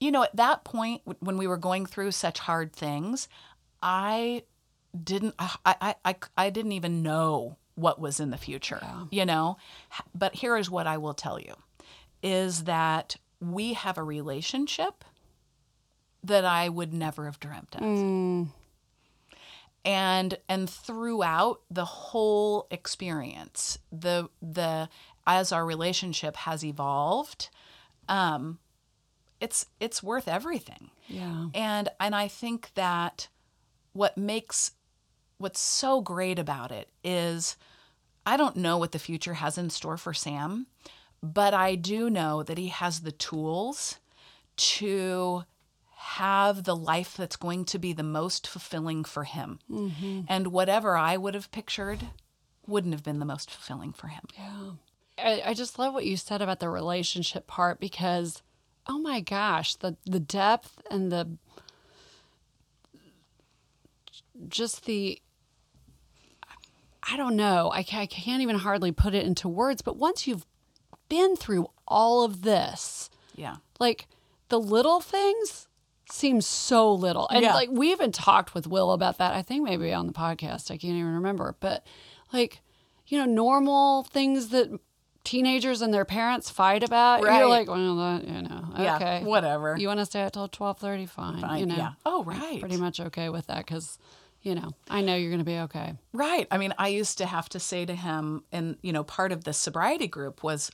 you 0.00 0.10
know, 0.10 0.22
at 0.22 0.36
that 0.36 0.64
point 0.64 1.02
when 1.20 1.36
we 1.38 1.46
were 1.46 1.56
going 1.56 1.86
through 1.86 2.12
such 2.12 2.38
hard 2.38 2.72
things, 2.72 3.28
I 3.82 4.42
didn't, 5.04 5.34
I, 5.38 5.56
I, 5.64 5.94
I, 6.04 6.16
I 6.36 6.50
didn't 6.50 6.72
even 6.72 7.02
know 7.02 7.56
what 7.74 8.00
was 8.00 8.18
in 8.20 8.30
the 8.30 8.36
future, 8.36 8.80
you 9.10 9.24
know? 9.24 9.56
But 10.14 10.34
here 10.34 10.56
is 10.56 10.68
what 10.70 10.86
I 10.86 10.98
will 10.98 11.14
tell 11.14 11.38
you 11.40 11.54
is 12.22 12.64
that 12.64 13.16
we 13.40 13.74
have 13.74 13.98
a 13.98 14.02
relationship 14.02 15.04
that 16.24 16.44
I 16.44 16.68
would 16.68 16.92
never 16.92 17.26
have 17.26 17.38
dreamt 17.38 17.76
of. 17.76 17.82
And 19.84 20.36
and 20.48 20.68
throughout 20.68 21.60
the 21.70 21.84
whole 21.84 22.66
experience, 22.70 23.78
the 23.92 24.28
the 24.42 24.88
as 25.26 25.52
our 25.52 25.64
relationship 25.64 26.34
has 26.36 26.64
evolved, 26.64 27.48
um, 28.08 28.58
it's 29.40 29.66
it's 29.80 30.02
worth 30.02 30.28
everything. 30.28 30.90
Yeah. 31.06 31.48
And 31.54 31.88
and 32.00 32.14
I 32.14 32.28
think 32.28 32.70
that 32.74 33.28
what 33.92 34.16
makes 34.16 34.72
what's 35.38 35.60
so 35.60 36.00
great 36.00 36.38
about 36.38 36.72
it 36.72 36.88
is 37.04 37.56
I 38.26 38.36
don't 38.36 38.56
know 38.56 38.76
what 38.78 38.92
the 38.92 38.98
future 38.98 39.34
has 39.34 39.56
in 39.56 39.70
store 39.70 39.96
for 39.96 40.12
Sam, 40.12 40.66
but 41.22 41.54
I 41.54 41.74
do 41.74 42.10
know 42.10 42.42
that 42.42 42.58
he 42.58 42.68
has 42.68 43.00
the 43.00 43.12
tools 43.12 43.98
to 44.56 45.44
have 46.00 46.64
the 46.64 46.76
life 46.76 47.16
that's 47.16 47.36
going 47.36 47.64
to 47.66 47.78
be 47.78 47.92
the 47.92 48.02
most 48.02 48.46
fulfilling 48.46 49.04
for 49.04 49.24
him. 49.24 49.58
Mm-hmm. 49.70 50.22
And 50.28 50.48
whatever 50.48 50.96
I 50.96 51.16
would 51.16 51.34
have 51.34 51.50
pictured 51.50 52.08
wouldn't 52.66 52.94
have 52.94 53.02
been 53.02 53.18
the 53.18 53.24
most 53.24 53.50
fulfilling 53.50 53.92
for 53.92 54.08
him. 54.08 54.24
Yeah. 54.36 54.70
I, 55.18 55.42
I 55.46 55.54
just 55.54 55.78
love 55.78 55.94
what 55.94 56.06
you 56.06 56.16
said 56.16 56.42
about 56.42 56.60
the 56.60 56.68
relationship 56.68 57.46
part 57.46 57.80
because, 57.80 58.42
oh 58.88 58.98
my 58.98 59.20
gosh, 59.20 59.74
the, 59.76 59.96
the 60.06 60.20
depth 60.20 60.80
and 60.90 61.12
the 61.12 61.28
just 64.48 64.84
the 64.84 65.20
I 67.10 67.16
don't 67.16 67.36
know. 67.36 67.70
I, 67.72 67.78
I 67.78 68.06
can't 68.06 68.42
even 68.42 68.56
hardly 68.56 68.92
put 68.92 69.14
it 69.14 69.24
into 69.24 69.48
words, 69.48 69.80
but 69.80 69.96
once 69.96 70.26
you've 70.26 70.44
been 71.08 71.36
through 71.36 71.68
all 71.86 72.22
of 72.22 72.42
this, 72.42 73.08
Yeah. 73.34 73.56
like 73.80 74.06
the 74.50 74.60
little 74.60 75.00
things 75.00 75.68
seem 76.10 76.40
so 76.42 76.92
little. 76.92 77.26
And 77.28 77.42
Yeah. 77.42 77.54
like 77.54 77.70
we 77.72 77.90
even 77.92 78.12
talked 78.12 78.54
with 78.54 78.66
Will 78.66 78.92
about 78.92 79.16
that. 79.18 79.32
I 79.34 79.40
think 79.42 79.64
maybe 79.64 79.92
on 79.92 80.06
the 80.06 80.12
podcast. 80.12 80.70
I 80.70 80.76
can't 80.76 80.94
even 80.94 81.14
remember. 81.14 81.56
But 81.60 81.86
like, 82.32 82.60
you 83.06 83.18
know, 83.18 83.24
normal 83.24 84.02
things 84.04 84.48
that 84.50 84.78
teenagers 85.28 85.82
and 85.82 85.92
their 85.92 86.06
parents 86.06 86.48
fight 86.48 86.82
about. 86.82 87.22
Right. 87.22 87.38
You're 87.38 87.48
like, 87.48 87.68
well, 87.68 87.96
that, 87.96 88.26
you 88.26 88.42
know, 88.42 88.64
Yeah, 88.78 88.96
okay, 88.96 89.22
whatever. 89.24 89.76
You 89.76 89.86
want 89.88 90.00
to 90.00 90.06
stay 90.06 90.22
out 90.22 90.32
till 90.32 90.48
twelve 90.48 90.78
thirty? 90.78 91.04
Fine. 91.04 91.40
Fine, 91.40 91.60
You 91.60 91.66
know, 91.66 91.76
yeah. 91.76 91.92
Oh, 92.06 92.24
right. 92.24 92.58
Pretty 92.58 92.78
much 92.78 92.98
okay 92.98 93.28
with 93.28 93.46
that 93.48 93.66
because, 93.66 93.98
you 94.40 94.54
know, 94.54 94.70
I 94.88 95.02
know 95.02 95.14
you're 95.14 95.30
going 95.30 95.40
to 95.40 95.44
be 95.44 95.58
okay. 95.58 95.94
Right. 96.14 96.48
I 96.50 96.56
mean, 96.56 96.72
I 96.78 96.88
used 96.88 97.18
to 97.18 97.26
have 97.26 97.48
to 97.50 97.60
say 97.60 97.84
to 97.84 97.94
him, 97.94 98.44
and 98.52 98.78
you 98.80 98.92
know, 98.92 99.04
part 99.04 99.30
of 99.30 99.44
the 99.44 99.52
sobriety 99.52 100.08
group 100.08 100.42
was 100.42 100.70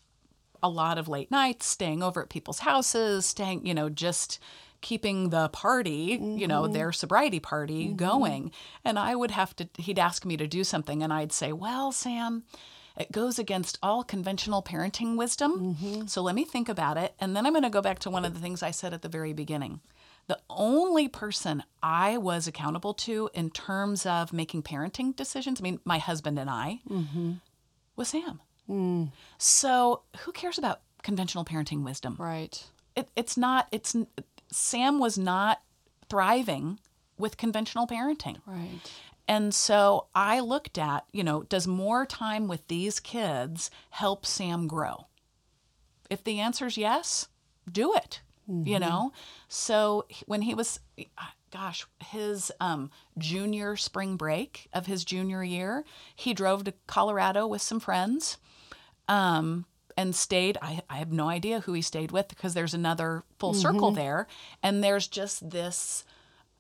a 0.63 0.69
lot 0.69 0.99
of 0.99 1.09
late 1.09 1.33
nights, 1.33 1.67
staying 1.67 2.03
over 2.03 2.23
at 2.23 2.29
people's 2.31 2.61
houses, 2.61 3.27
staying, 3.27 3.67
you 3.67 3.75
know, 3.75 3.89
just 3.89 4.39
keeping 4.83 5.31
the 5.31 5.49
party, 5.49 6.19
you 6.21 6.47
know, 6.47 6.63
mm-hmm. 6.63 6.75
their 6.75 6.93
sobriety 6.93 7.41
party 7.41 7.87
mm-hmm. 7.87 7.97
going. 7.97 8.53
And 8.85 9.01
I 9.01 9.17
would 9.17 9.33
have 9.33 9.57
to, 9.57 9.69
he'd 9.79 9.99
ask 9.99 10.25
me 10.25 10.37
to 10.37 10.47
do 10.47 10.63
something, 10.63 11.03
and 11.03 11.13
I'd 11.13 11.33
say, 11.33 11.53
well, 11.53 11.91
Sam, 11.91 12.45
it 12.97 13.11
goes 13.11 13.39
against 13.39 13.79
all 13.83 14.05
conventional 14.05 14.63
parenting 14.63 15.17
wisdom. 15.17 15.75
Mm-hmm. 15.75 16.07
So 16.07 16.23
let 16.23 16.35
me 16.35 16.45
think 16.45 16.69
about 16.69 16.97
it. 16.97 17.15
And 17.19 17.35
then 17.35 17.47
I'm 17.47 17.53
going 17.53 17.65
to 17.65 17.71
go 17.71 17.83
back 17.83 17.99
to 18.01 18.11
one 18.11 18.25
of 18.25 18.35
the 18.35 18.41
things 18.41 18.63
I 18.63 18.71
said 18.71 18.95
at 18.95 19.03
the 19.03 19.09
very 19.09 19.33
beginning. 19.33 19.81
The 20.27 20.39
only 20.49 21.09
person 21.09 21.65
I 21.83 22.17
was 22.17 22.47
accountable 22.47 22.95
to 22.95 23.29
in 23.35 23.51
terms 23.51 24.07
of 24.07 24.33
making 24.33 24.63
parenting 24.63 25.15
decisions, 25.15 25.61
I 25.61 25.63
mean, 25.63 25.81
my 25.85 25.99
husband 25.99 26.39
and 26.39 26.49
I, 26.49 26.81
mm-hmm. 26.89 27.33
was 27.97 28.09
Sam. 28.09 28.41
Mm. 28.71 29.11
So 29.37 30.03
who 30.21 30.33
cares 30.33 30.57
about 30.57 30.81
conventional 31.03 31.45
parenting 31.45 31.85
wisdom? 31.85 32.17
Right. 32.19 32.65
It, 32.97 33.09
it's 33.17 33.37
not, 33.37 33.69
it's, 33.71 33.95
Sam 34.51 34.99
was 34.99 35.19
not 35.19 35.61
thriving 36.09 36.79
with 37.19 37.37
conventional 37.37 37.87
parenting. 37.87 38.39
Right. 38.47 38.81
And 39.27 39.55
so 39.55 40.07
I 40.15 40.41
looked 40.41 40.77
at, 40.79 41.05
you 41.13 41.25
know, 41.25 41.45
does 41.45 41.67
more 41.67 42.05
time 42.05 42.47
with 42.47 42.67
these 42.69 43.01
kids 43.01 43.71
help 43.91 44.27
Sam 44.27 44.67
grow? 44.67 45.07
If 46.11 46.23
the 46.25 46.41
answer 46.41 46.67
is 46.67 46.77
yes, 46.77 47.29
do 47.71 47.95
it. 47.95 48.21
You 48.67 48.79
know? 48.79 49.13
So 49.49 50.05
when 50.27 50.43
he 50.43 50.55
was, 50.55 50.79
gosh, 51.51 51.87
his 52.01 52.53
um, 52.61 52.91
junior 53.17 53.77
spring 53.77 54.17
break 54.17 54.69
of 54.75 54.85
his 54.85 55.03
junior 55.05 55.43
year, 55.43 55.85
he 56.15 56.35
drove 56.35 56.65
to 56.65 56.75
Colorado 56.87 57.47
with 57.47 57.63
some 57.63 57.81
friends 57.81 58.37
um, 59.09 59.65
and 59.97 60.15
stayed. 60.15 60.59
I, 60.61 60.83
I 60.91 60.97
have 60.99 61.11
no 61.11 61.29
idea 61.31 61.61
who 61.61 61.73
he 61.73 61.81
stayed 61.81 62.13
with 62.13 62.29
because 62.29 62.53
there's 62.53 62.75
another 62.75 63.23
full 63.39 63.55
circle 63.55 63.93
there. 63.93 64.27
And 64.63 64.85
there's 64.85 65.09
just 65.09 65.49
this 65.49 66.05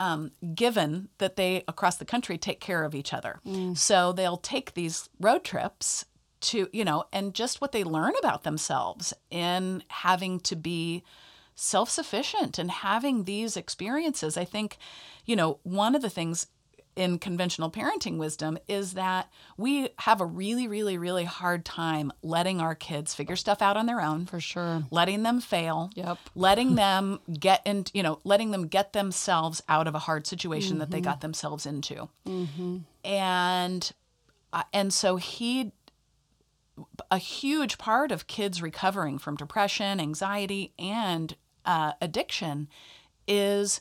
um, 0.04 0.32
given 0.54 1.08
that 1.16 1.36
they 1.36 1.64
across 1.66 1.96
the 1.96 2.04
country 2.04 2.36
take 2.36 2.60
care 2.60 2.84
of 2.84 2.94
each 2.94 3.14
other. 3.14 3.40
So 3.74 4.12
they'll 4.12 4.36
take 4.36 4.74
these 4.74 5.08
road 5.18 5.44
trips 5.44 6.04
to, 6.42 6.68
you 6.74 6.84
know, 6.84 7.04
and 7.10 7.32
just 7.32 7.62
what 7.62 7.72
they 7.72 7.84
learn 7.84 8.12
about 8.18 8.42
themselves 8.42 9.14
in 9.30 9.82
having 9.88 10.40
to 10.40 10.56
be 10.56 11.02
self 11.54 11.88
sufficient 11.88 12.58
and 12.58 12.70
having 12.70 13.24
these 13.24 13.56
experiences. 13.56 14.36
I 14.36 14.44
think, 14.44 14.76
you 15.24 15.36
know, 15.36 15.58
one 15.62 15.94
of 15.94 16.02
the 16.02 16.10
things 16.10 16.48
in 16.96 17.18
conventional 17.18 17.70
parenting 17.70 18.18
wisdom 18.18 18.58
is 18.68 18.94
that 18.94 19.30
we 19.56 19.88
have 19.98 20.20
a 20.20 20.26
really, 20.26 20.68
really, 20.68 20.96
really 20.98 21.24
hard 21.24 21.64
time 21.64 22.12
letting 22.22 22.60
our 22.60 22.74
kids 22.74 23.14
figure 23.14 23.36
stuff 23.36 23.60
out 23.62 23.76
on 23.76 23.86
their 23.86 24.00
own. 24.00 24.26
For 24.26 24.40
sure. 24.40 24.84
letting 24.90 25.22
them 25.22 25.40
fail. 25.40 25.90
Yep. 25.94 26.18
letting 26.34 26.74
them 26.76 27.20
get 27.38 27.62
in 27.64 27.84
you 27.92 28.02
know 28.02 28.20
letting 28.24 28.50
them 28.50 28.66
get 28.66 28.92
themselves 28.92 29.62
out 29.68 29.86
of 29.86 29.94
a 29.94 30.00
hard 30.00 30.26
situation 30.26 30.78
that 30.78 30.90
they 30.90 31.00
got 31.00 31.20
themselves 31.20 31.66
into. 31.66 32.08
And 33.04 33.92
uh, 34.52 34.62
and 34.72 34.92
so 34.92 35.16
he 35.16 35.72
a 37.10 37.18
huge 37.18 37.78
part 37.78 38.10
of 38.10 38.26
kids 38.26 38.60
recovering 38.62 39.18
from 39.18 39.36
depression 39.36 40.00
anxiety 40.00 40.72
and 40.78 41.36
uh, 41.64 41.92
addiction 42.00 42.68
is 43.26 43.80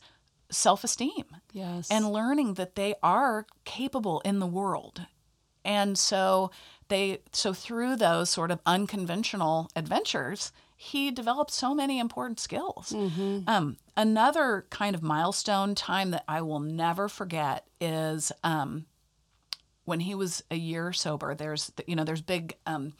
self-esteem 0.54 1.26
Yes. 1.52 1.90
and 1.92 2.12
learning 2.12 2.54
that 2.56 2.76
they 2.76 2.96
are 3.04 3.46
capable 3.66 4.22
in 4.22 4.40
the 4.40 4.48
world. 4.48 5.06
And 5.66 5.98
so 5.98 6.52
they 6.90 7.20
so 7.32 7.54
through 7.54 7.96
those 7.96 8.30
sort 8.30 8.52
of 8.52 8.60
unconventional 8.66 9.70
adventures, 9.76 10.52
he 10.76 11.10
developed 11.12 11.52
so 11.52 11.74
many 11.74 12.00
important 12.00 12.40
skills. 12.40 12.94
Um, 12.94 13.78
another 13.96 14.66
kind 14.70 14.96
of 14.96 15.02
milestone 15.02 15.76
time 15.76 16.12
that 16.12 16.26
I 16.28 16.42
will 16.42 16.60
never 16.60 17.08
forget 17.08 17.66
is 17.80 18.32
um, 18.44 18.86
when 19.86 20.02
he 20.02 20.16
was 20.16 20.44
a 20.52 20.56
year 20.58 20.92
sober, 20.92 21.34
there's 21.36 21.72
you 21.88 21.96
know 21.96 22.04
there's 22.04 22.22
big 22.22 22.56
um, 22.66 22.94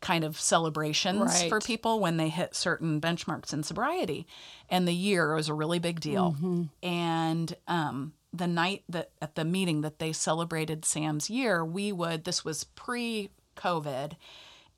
kind 0.00 0.24
of 0.24 0.38
celebrations 0.38 1.42
for 1.48 1.60
people 1.60 2.00
when 2.00 2.16
they 2.16 2.28
hit 2.28 2.54
certain 2.54 3.00
benchmarks 3.00 3.52
in 3.52 3.62
sobriety, 3.62 4.26
and 4.68 4.86
the 4.86 4.94
year 4.94 5.34
was 5.34 5.48
a 5.48 5.54
really 5.54 5.78
big 5.78 6.00
deal. 6.00 6.36
And 6.82 7.54
um, 7.66 8.12
the 8.32 8.46
night 8.46 8.84
that 8.88 9.10
at 9.20 9.34
the 9.34 9.44
meeting 9.44 9.80
that 9.82 9.98
they 9.98 10.12
celebrated 10.12 10.84
Sam's 10.84 11.28
year, 11.30 11.64
we 11.64 11.92
would 11.92 12.24
this 12.24 12.44
was 12.44 12.64
pre 12.64 13.30
COVID. 13.56 14.12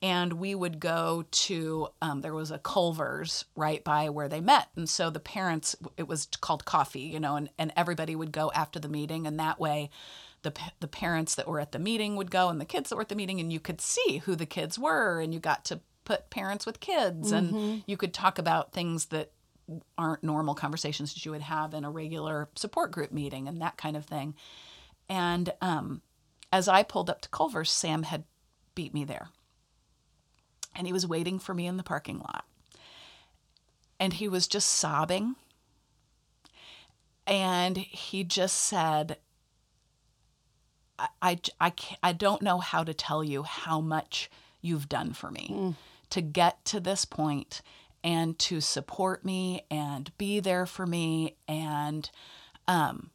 And 0.03 0.33
we 0.33 0.55
would 0.55 0.81
go 0.81 1.27
to, 1.31 1.89
um, 2.01 2.23
there 2.23 2.33
was 2.33 2.51
a 2.51 2.59
Culver's 2.59 3.45
right 3.55 3.85
by 3.85 4.09
where 4.09 4.31
they 4.31 4.41
met. 4.41 4.69
And 4.75 4.89
so 4.89 5.11
the 5.11 5.21
parents, 5.21 5.77
it 5.99 6.09
was 6.09 6.27
called 6.41 6.65
coffee, 6.65 7.01
you 7.01 7.21
know, 7.21 7.37
and, 7.37 7.51
and 7.59 7.71
everybody 7.77 8.17
would 8.17 8.33
go 8.33 8.51
after 8.55 8.81
the 8.81 8.89
meeting. 8.89 9.27
And 9.27 9.39
that 9.39 9.61
way, 9.61 9.91
the, 10.43 10.53
the 10.81 10.89
parents 10.89 11.35
that 11.35 11.49
were 11.49 11.61
at 11.61 11.73
the 11.73 11.79
meeting 11.79 12.17
would 12.17 12.31
go 12.31 12.49
and 12.49 12.61
the 12.61 12.65
kids 12.65 12.91
that 12.91 12.97
were 12.97 13.03
at 13.03 13.09
the 13.09 13.15
meeting, 13.15 13.41
and 13.41 13.53
you 13.53 13.61
could 13.61 13.81
see 13.81 14.23
who 14.25 14.35
the 14.35 14.47
kids 14.47 14.79
were. 14.79 15.21
And 15.21 15.35
you 15.35 15.41
got 15.41 15.65
to 15.67 15.81
put 16.05 16.31
parents 16.31 16.67
with 16.67 16.81
kids. 16.81 17.31
And 17.33 17.83
you 17.87 17.97
could 17.97 18.15
talk 18.15 18.39
about 18.39 18.73
things 18.73 19.07
that 19.07 19.33
aren't 19.97 20.25
normal 20.25 20.55
conversations 20.55 21.15
that 21.15 21.25
you 21.25 21.31
would 21.31 21.43
have 21.43 21.75
in 21.75 21.85
a 21.85 21.91
regular 21.91 22.49
support 22.57 22.91
group 22.91 23.13
meeting 23.13 23.47
and 23.47 23.61
that 23.63 23.77
kind 23.77 23.97
of 23.97 24.05
thing. 24.05 24.35
And 25.09 25.53
um, 25.61 26.03
as 26.53 26.67
I 26.69 26.83
pulled 26.83 27.11
up 27.11 27.21
to 27.21 27.29
Culver's, 27.29 27.71
Sam 27.71 28.03
had 28.05 28.25
beat 28.75 28.93
me 28.93 29.05
there. 29.05 29.29
And 30.75 30.87
he 30.87 30.93
was 30.93 31.07
waiting 31.07 31.39
for 31.39 31.55
me 31.55 31.67
in 31.67 31.77
the 31.77 31.83
parking 31.83 32.19
lot. 32.19 32.45
And 33.99 34.15
he 34.15 34.29
was 34.29 34.49
just 34.49 34.71
sobbing. 34.71 35.37
And 37.27 37.77
he 37.77 38.25
just 38.25 38.59
said, 38.59 39.19
I, 41.23 41.39
I, 41.61 41.73
I, 42.03 42.13
don't 42.13 42.43
know 42.43 42.59
how 42.59 42.85
to 42.85 42.93
tell 42.93 43.25
you 43.25 43.43
how 43.43 43.81
much 43.81 44.31
you've 44.61 44.89
done 44.89 45.13
for 45.13 45.31
me 45.31 45.75
to 46.11 46.21
get 46.21 46.65
to 46.67 46.81
this 46.81 47.05
point 47.05 47.63
and 48.03 48.39
to 48.41 48.61
support 48.61 49.25
me 49.25 49.63
and 49.71 50.11
be 50.19 50.41
there 50.41 50.67
for 50.67 50.87
me 50.87 51.37
and 51.47 52.11
um 52.67 53.11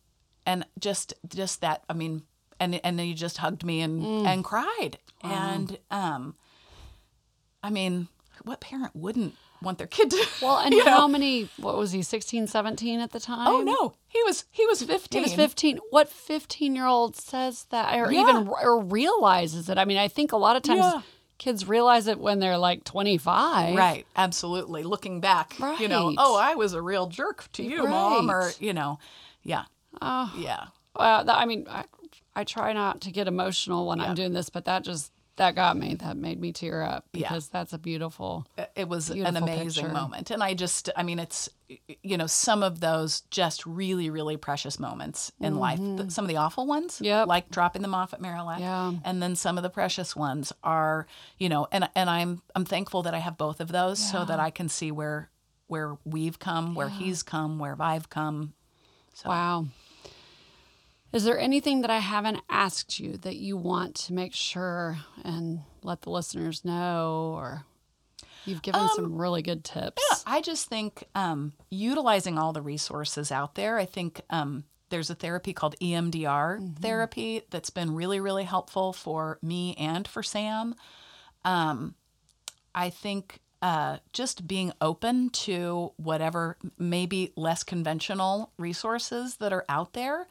and 0.46 0.66
just 0.80 1.14
just 1.28 1.62
that 1.62 1.84
i 1.90 1.94
mean 1.94 2.22
and 2.60 2.80
and 2.84 3.00
then 3.00 3.06
he 3.08 3.14
just 3.14 3.38
hugged 3.38 3.64
me 3.66 3.82
and 3.82 4.04
and 4.28 4.44
cried. 4.44 4.98
And 5.24 5.78
um 5.92 6.36
i 7.64 7.70
mean 7.70 8.08
what 8.44 8.60
parent 8.62 8.96
wouldn't 8.96 9.36
want 9.66 9.78
their 9.80 9.88
kid 9.88 10.12
to 10.12 10.28
Well, 10.42 10.58
and 10.60 10.74
you 10.74 10.84
know? 10.86 10.92
how 10.92 11.08
many, 11.08 11.50
what 11.58 11.78
was 11.78 11.92
he, 11.92 12.02
16, 12.02 12.48
17 12.48 13.00
at 13.00 13.12
the 13.12 13.20
time? 13.20 13.48
oh 13.50 13.62
no 13.62 13.94
he 14.08 14.24
was 14.24 14.46
he 14.52 14.66
was 14.66 14.82
15 14.84 15.20
He 15.20 15.24
was 15.24 15.34
15. 15.34 15.80
What 15.90 16.08
15 16.10 16.76
year 16.76 16.86
old 16.86 17.16
says 17.16 17.66
that 17.72 17.94
or 17.98 18.12
Yeah. 18.12 18.22
even 18.22 18.48
or 18.48 18.82
realizes 18.82 19.68
it? 19.70 19.78
I 19.78 19.84
mean, 19.86 19.98
I 19.98 20.08
think 20.08 20.32
a 20.32 20.38
lot 20.38 20.56
of 20.56 20.62
times 20.64 20.80
Yeah. 20.80 21.02
kids 21.38 21.68
realize 21.68 22.08
it 22.08 22.20
when 22.20 22.40
they're 22.40 22.58
like 22.58 22.86
25. 22.86 23.76
Right, 23.76 24.06
absolutely. 24.16 24.84
Looking 24.84 25.20
back, 25.20 25.58
you 25.80 25.88
know, 25.90 26.14
oh, 26.18 26.36
I 26.36 26.56
was 26.56 26.74
a 26.74 26.82
real 26.82 27.08
jerk 27.08 27.52
to 27.54 27.64
you, 27.64 27.86
mom, 27.88 28.30
or 28.32 28.52
you 28.60 28.74
know, 28.74 29.00
yeah, 29.44 29.66
Oh, 30.02 30.32
yeah, 30.38 30.68
well, 30.98 31.30
I 31.30 31.46
mean, 31.46 31.66
I, 31.70 31.84
I 32.36 32.44
try 32.46 32.72
not 32.74 33.02
to 33.02 33.12
get 33.12 33.28
emotional 33.28 33.88
when 33.88 34.00
Yeah. 34.00 34.06
I'm 34.10 34.16
doing 34.16 34.34
this, 34.34 34.50
but 34.50 34.66
that 34.66 34.84
just, 34.84 35.12
that 35.38 35.54
got 35.56 35.76
me. 35.78 35.96
That 35.96 36.16
made 36.18 36.40
me 36.40 36.52
tear 36.54 36.82
up 36.82 37.06
Yeah. 37.12 37.28
because 37.28 37.50
that's 37.50 37.74
a 37.74 37.78
beautiful. 37.78 38.46
It- 38.76 38.88
was 38.88 39.10
an 39.10 39.36
amazing 39.36 39.84
picture. 39.86 39.94
moment, 39.94 40.32
and 40.32 40.42
I 40.44 40.54
just, 40.54 40.90
I 40.96 41.04
mean, 41.04 41.20
it's, 41.20 41.50
you 42.04 42.18
know, 42.18 42.28
some 42.28 42.62
of 42.64 42.80
those 42.80 43.22
just 43.32 43.66
really, 43.66 44.10
really 44.10 44.38
precious 44.38 44.80
moments 44.80 45.32
in 45.40 45.58
life. 45.58 45.80
Some 46.10 46.24
of 46.26 46.30
the 46.30 46.38
awful 46.38 46.66
ones, 46.68 46.96
Mm-hmm. 46.96 47.04
Yep. 47.06 47.28
like 47.28 47.50
dropping 47.50 47.82
them 47.82 47.94
off 47.96 48.14
at 48.14 48.22
Marillac, 48.22 48.60
Yeah. 48.60 48.94
and 49.04 49.22
then 49.22 49.36
some 49.36 49.58
of 49.58 49.64
the 49.64 49.70
precious 49.70 50.16
ones 50.16 50.54
are, 50.64 51.08
you 51.38 51.50
know, 51.50 51.68
and 51.72 51.90
and 51.96 52.10
I'm 52.10 52.42
I'm 52.56 52.64
thankful 52.66 53.04
that 53.04 53.14
I 53.14 53.20
have 53.20 53.38
both 53.38 53.60
of 53.60 53.70
those, 53.70 54.00
so 54.00 54.24
that 54.26 54.40
I 54.40 54.52
can 54.52 54.70
see 54.70 54.92
where 54.92 55.30
where 55.68 55.98
we've 56.06 56.38
come, 56.38 56.76
where 56.76 56.90
he's 56.90 57.24
come, 57.24 57.58
where 57.60 57.76
I've 57.80 58.10
come. 58.10 58.54
So. 59.14 59.30
Wow. 59.30 59.66
Is 61.16 61.24
there 61.24 61.40
anything 61.40 61.80
that 61.80 61.90
I 61.90 62.00
haven't 62.00 62.42
asked 62.50 63.00
you 63.00 63.16
that 63.20 63.38
you 63.38 63.56
want 63.56 63.96
to 63.96 64.14
make 64.14 64.34
sure 64.34 64.98
and 65.24 65.62
let 65.82 66.02
the 66.02 66.10
listeners 66.10 66.66
know 66.66 67.34
or 67.38 67.64
you've 68.44 68.62
given 68.62 68.90
some 68.96 69.18
really 69.18 69.42
good 69.42 69.64
tips? 69.64 70.04
Yeah, 70.12 70.18
I 70.28 70.42
just 70.42 70.68
think 70.68 71.06
um, 71.16 71.54
utilizing 71.70 72.38
all 72.38 72.52
the 72.52 72.62
resources 72.62 73.32
out 73.32 73.56
there. 73.56 73.78
I 73.78 73.86
think 73.86 74.20
um, 74.30 74.66
there's 74.90 75.10
a 75.10 75.16
therapy 75.16 75.54
called 75.54 75.78
EMDR 75.82 76.80
therapy 76.80 77.44
that's 77.50 77.70
been 77.70 77.96
really, 77.96 78.20
really 78.20 78.44
helpful 78.44 78.92
for 78.92 79.40
me 79.42 79.74
and 79.76 80.06
for 80.06 80.22
Sam. 80.22 80.76
Um, 81.46 81.96
I 82.76 82.90
think 82.90 83.40
uh, 83.62 84.00
just 84.12 84.48
being 84.48 84.74
open 84.82 85.30
to 85.30 85.94
whatever 85.96 86.58
maybe 86.78 87.32
less 87.38 87.64
conventional 87.64 88.52
resources 88.58 89.38
that 89.38 89.54
are 89.54 89.64
out 89.70 89.94
there. 89.94 90.28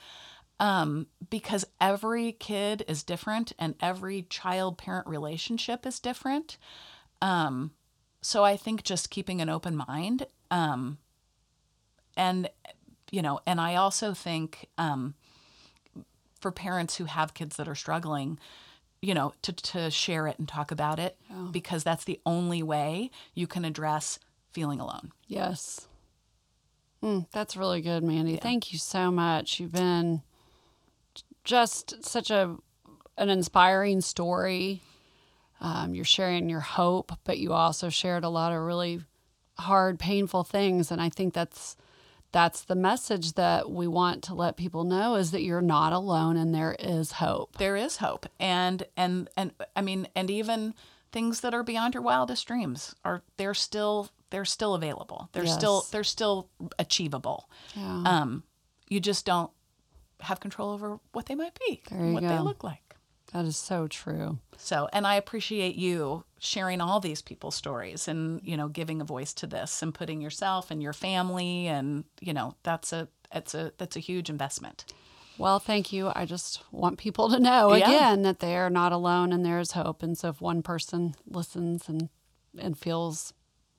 Um, 0.60 1.08
because 1.30 1.64
every 1.80 2.32
kid 2.32 2.84
is 2.86 3.02
different 3.02 3.52
and 3.58 3.74
every 3.80 4.22
child 4.22 4.78
parent 4.78 5.06
relationship 5.08 5.84
is 5.84 5.98
different. 5.98 6.58
Um, 7.20 7.72
so 8.20 8.44
I 8.44 8.56
think 8.56 8.84
just 8.84 9.10
keeping 9.10 9.40
an 9.40 9.48
open 9.48 9.76
mind, 9.76 10.26
um, 10.50 10.98
and 12.16 12.48
you 13.10 13.20
know, 13.20 13.40
and 13.46 13.60
I 13.60 13.74
also 13.74 14.14
think 14.14 14.68
um, 14.78 15.14
for 16.40 16.50
parents 16.50 16.96
who 16.96 17.04
have 17.04 17.34
kids 17.34 17.56
that 17.56 17.68
are 17.68 17.74
struggling, 17.74 18.38
you 19.02 19.14
know, 19.14 19.34
to 19.42 19.52
to 19.52 19.90
share 19.90 20.26
it 20.26 20.38
and 20.38 20.48
talk 20.48 20.70
about 20.70 20.98
it 20.98 21.18
because 21.50 21.84
that's 21.84 22.04
the 22.04 22.20
only 22.24 22.62
way 22.62 23.10
you 23.34 23.46
can 23.46 23.64
address 23.64 24.18
feeling 24.52 24.80
alone. 24.80 25.12
Yes. 25.26 25.88
Mm, 27.02 27.26
that's 27.32 27.56
really 27.56 27.82
good, 27.82 28.02
Mandy. 28.02 28.36
Thank 28.36 28.72
you 28.72 28.78
so 28.78 29.10
much. 29.10 29.60
You've 29.60 29.72
been 29.72 30.22
just 31.44 32.04
such 32.04 32.30
a 32.30 32.56
an 33.16 33.30
inspiring 33.30 34.00
story. 34.00 34.82
Um, 35.60 35.94
you're 35.94 36.04
sharing 36.04 36.48
your 36.48 36.60
hope, 36.60 37.12
but 37.24 37.38
you 37.38 37.52
also 37.52 37.88
shared 37.88 38.24
a 38.24 38.28
lot 38.28 38.52
of 38.52 38.60
really 38.60 39.00
hard, 39.58 39.98
painful 39.98 40.44
things, 40.44 40.90
and 40.90 41.00
I 41.00 41.08
think 41.08 41.32
that's 41.32 41.76
that's 42.32 42.62
the 42.62 42.74
message 42.74 43.34
that 43.34 43.70
we 43.70 43.86
want 43.86 44.24
to 44.24 44.34
let 44.34 44.56
people 44.56 44.82
know 44.82 45.14
is 45.14 45.30
that 45.30 45.42
you're 45.42 45.62
not 45.62 45.92
alone 45.92 46.36
and 46.36 46.52
there 46.52 46.74
is 46.80 47.12
hope. 47.12 47.58
There 47.58 47.76
is 47.76 47.98
hope, 47.98 48.26
and 48.40 48.82
and 48.96 49.28
and 49.36 49.52
I 49.76 49.82
mean, 49.82 50.08
and 50.16 50.28
even 50.28 50.74
things 51.12 51.42
that 51.42 51.54
are 51.54 51.62
beyond 51.62 51.94
your 51.94 52.02
wildest 52.02 52.44
dreams 52.48 52.96
are 53.04 53.22
they're 53.36 53.54
still 53.54 54.10
they're 54.30 54.44
still 54.44 54.74
available. 54.74 55.28
They're 55.32 55.46
still 55.46 55.86
they're 55.92 56.02
still 56.02 56.48
achievable. 56.76 57.48
Yeah. 57.76 58.02
Um, 58.04 58.42
you 58.88 58.98
just 58.98 59.24
don't 59.24 59.52
have 60.24 60.40
control 60.40 60.70
over 60.72 60.98
what 61.12 61.26
they 61.26 61.34
might 61.34 61.58
be, 61.66 61.82
what 61.90 62.26
they 62.28 62.38
look 62.38 62.62
like. 62.64 62.96
that 63.32 63.44
is 63.44 63.56
so 63.56 63.86
true. 63.86 64.38
So, 64.56 64.88
and 64.92 65.06
I 65.06 65.14
appreciate 65.16 65.74
you 65.76 66.24
sharing 66.38 66.80
all 66.80 67.00
these 67.00 67.22
people's 67.22 67.54
stories 67.54 68.06
and, 68.08 68.40
you 68.44 68.56
know, 68.56 68.68
giving 68.68 69.00
a 69.00 69.04
voice 69.04 69.32
to 69.34 69.46
this 69.46 69.82
and 69.82 69.92
putting 69.94 70.20
yourself 70.20 70.70
and 70.70 70.82
your 70.82 70.92
family 70.92 71.66
and, 71.66 72.04
you 72.20 72.32
know, 72.32 72.54
that's 72.62 72.92
a 72.92 73.08
it's 73.32 73.54
a 73.54 73.72
that's 73.78 73.96
a 73.96 74.00
huge 74.00 74.30
investment. 74.30 74.84
Well, 75.36 75.58
thank 75.58 75.92
you. 75.92 76.12
I 76.14 76.26
just 76.26 76.62
want 76.70 76.98
people 76.98 77.28
to 77.30 77.40
know 77.40 77.74
Yeah. 77.74 77.88
again 77.88 78.22
that 78.22 78.38
they 78.38 78.56
are 78.56 78.70
not 78.70 78.92
alone 78.92 79.32
and 79.32 79.44
there 79.44 79.58
is 79.58 79.72
hope. 79.72 80.02
And 80.04 80.16
so 80.16 80.28
if 80.28 80.40
one 80.40 80.62
person 80.62 81.14
listens 81.26 81.88
and 81.88 82.08
and 82.56 82.78
feels 82.78 83.32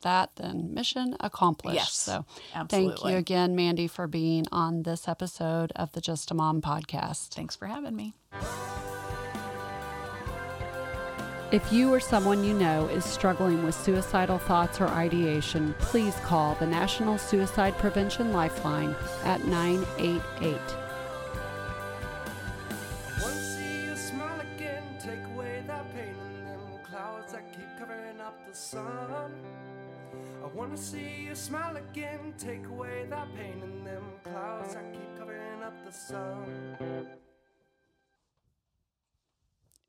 that, 0.05 0.31
then 0.37 0.73
mission 0.73 1.17
accomplished. 1.19 1.75
Yes, 1.75 1.91
so 1.91 2.25
thank 2.69 3.03
you 3.03 3.15
again, 3.15 3.55
Mandy, 3.55 3.87
for 3.87 4.07
being 4.07 4.45
on 4.51 4.83
this 4.83 5.07
episode 5.07 5.73
of 5.75 5.91
the 5.91 5.99
Just 5.99 6.31
a 6.31 6.33
Mom 6.33 6.61
podcast. 6.61 7.33
Thanks 7.33 7.55
for 7.55 7.65
having 7.67 7.95
me. 7.95 8.13
If 11.51 11.71
you 11.71 11.93
or 11.93 11.99
someone 11.99 12.43
you 12.43 12.53
know 12.53 12.87
is 12.87 13.05
struggling 13.05 13.63
with 13.63 13.75
suicidal 13.75 14.37
thoughts 14.37 14.81
or 14.81 14.87
ideation, 14.87 15.75
please 15.79 16.15
call 16.23 16.55
the 16.55 16.65
National 16.65 17.17
Suicide 17.17 17.77
Prevention 17.77 18.33
Lifeline 18.33 18.95
at 19.23 19.45
988. 19.45 20.84
To 30.55 30.81
see 30.81 31.27
you 31.27 31.35
smile 31.35 31.77
again, 31.77 32.33
take 32.37 32.65
away 32.65 33.05
that 33.09 33.33
pain 33.35 33.61
in 33.63 33.85
them 33.85 34.03
clouds 34.23 34.73
that 34.73 34.91
keep 34.91 35.17
covering 35.17 35.63
up 35.63 35.73
the 35.85 35.91
sun. 35.91 37.07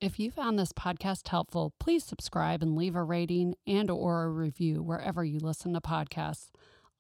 If 0.01 0.21
you 0.21 0.31
found 0.31 0.59
this 0.59 0.73
podcast 0.73 1.27
helpful, 1.27 1.73
please 1.81 2.05
subscribe 2.05 2.63
and 2.63 2.77
leave 2.77 2.95
a 2.95 3.03
rating 3.03 3.57
and 3.67 3.91
or 3.91 4.25
a 4.25 4.31
review 4.31 4.81
wherever 4.81 5.25
you 5.25 5.41
listen 5.41 5.73
to 5.73 5.81
podcasts. 5.81 6.51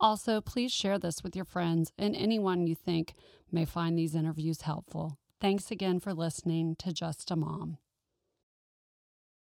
Also, 0.01 0.41
please 0.41 0.73
share 0.73 0.99
this 0.99 1.23
with 1.23 1.37
your 1.37 1.45
friends 1.45 1.93
and 1.97 2.17
anyone 2.17 2.67
you 2.67 2.75
think 2.75 3.15
may 3.53 3.65
find 3.65 3.97
these 3.97 4.17
interviews 4.17 4.63
helpful. 4.63 5.19
Thanks 5.41 5.71
again 5.71 6.01
for 6.01 6.13
listening 6.13 6.75
to 6.81 6.93
Just 6.93 7.31
a 7.31 7.37
Mom. 7.37 7.79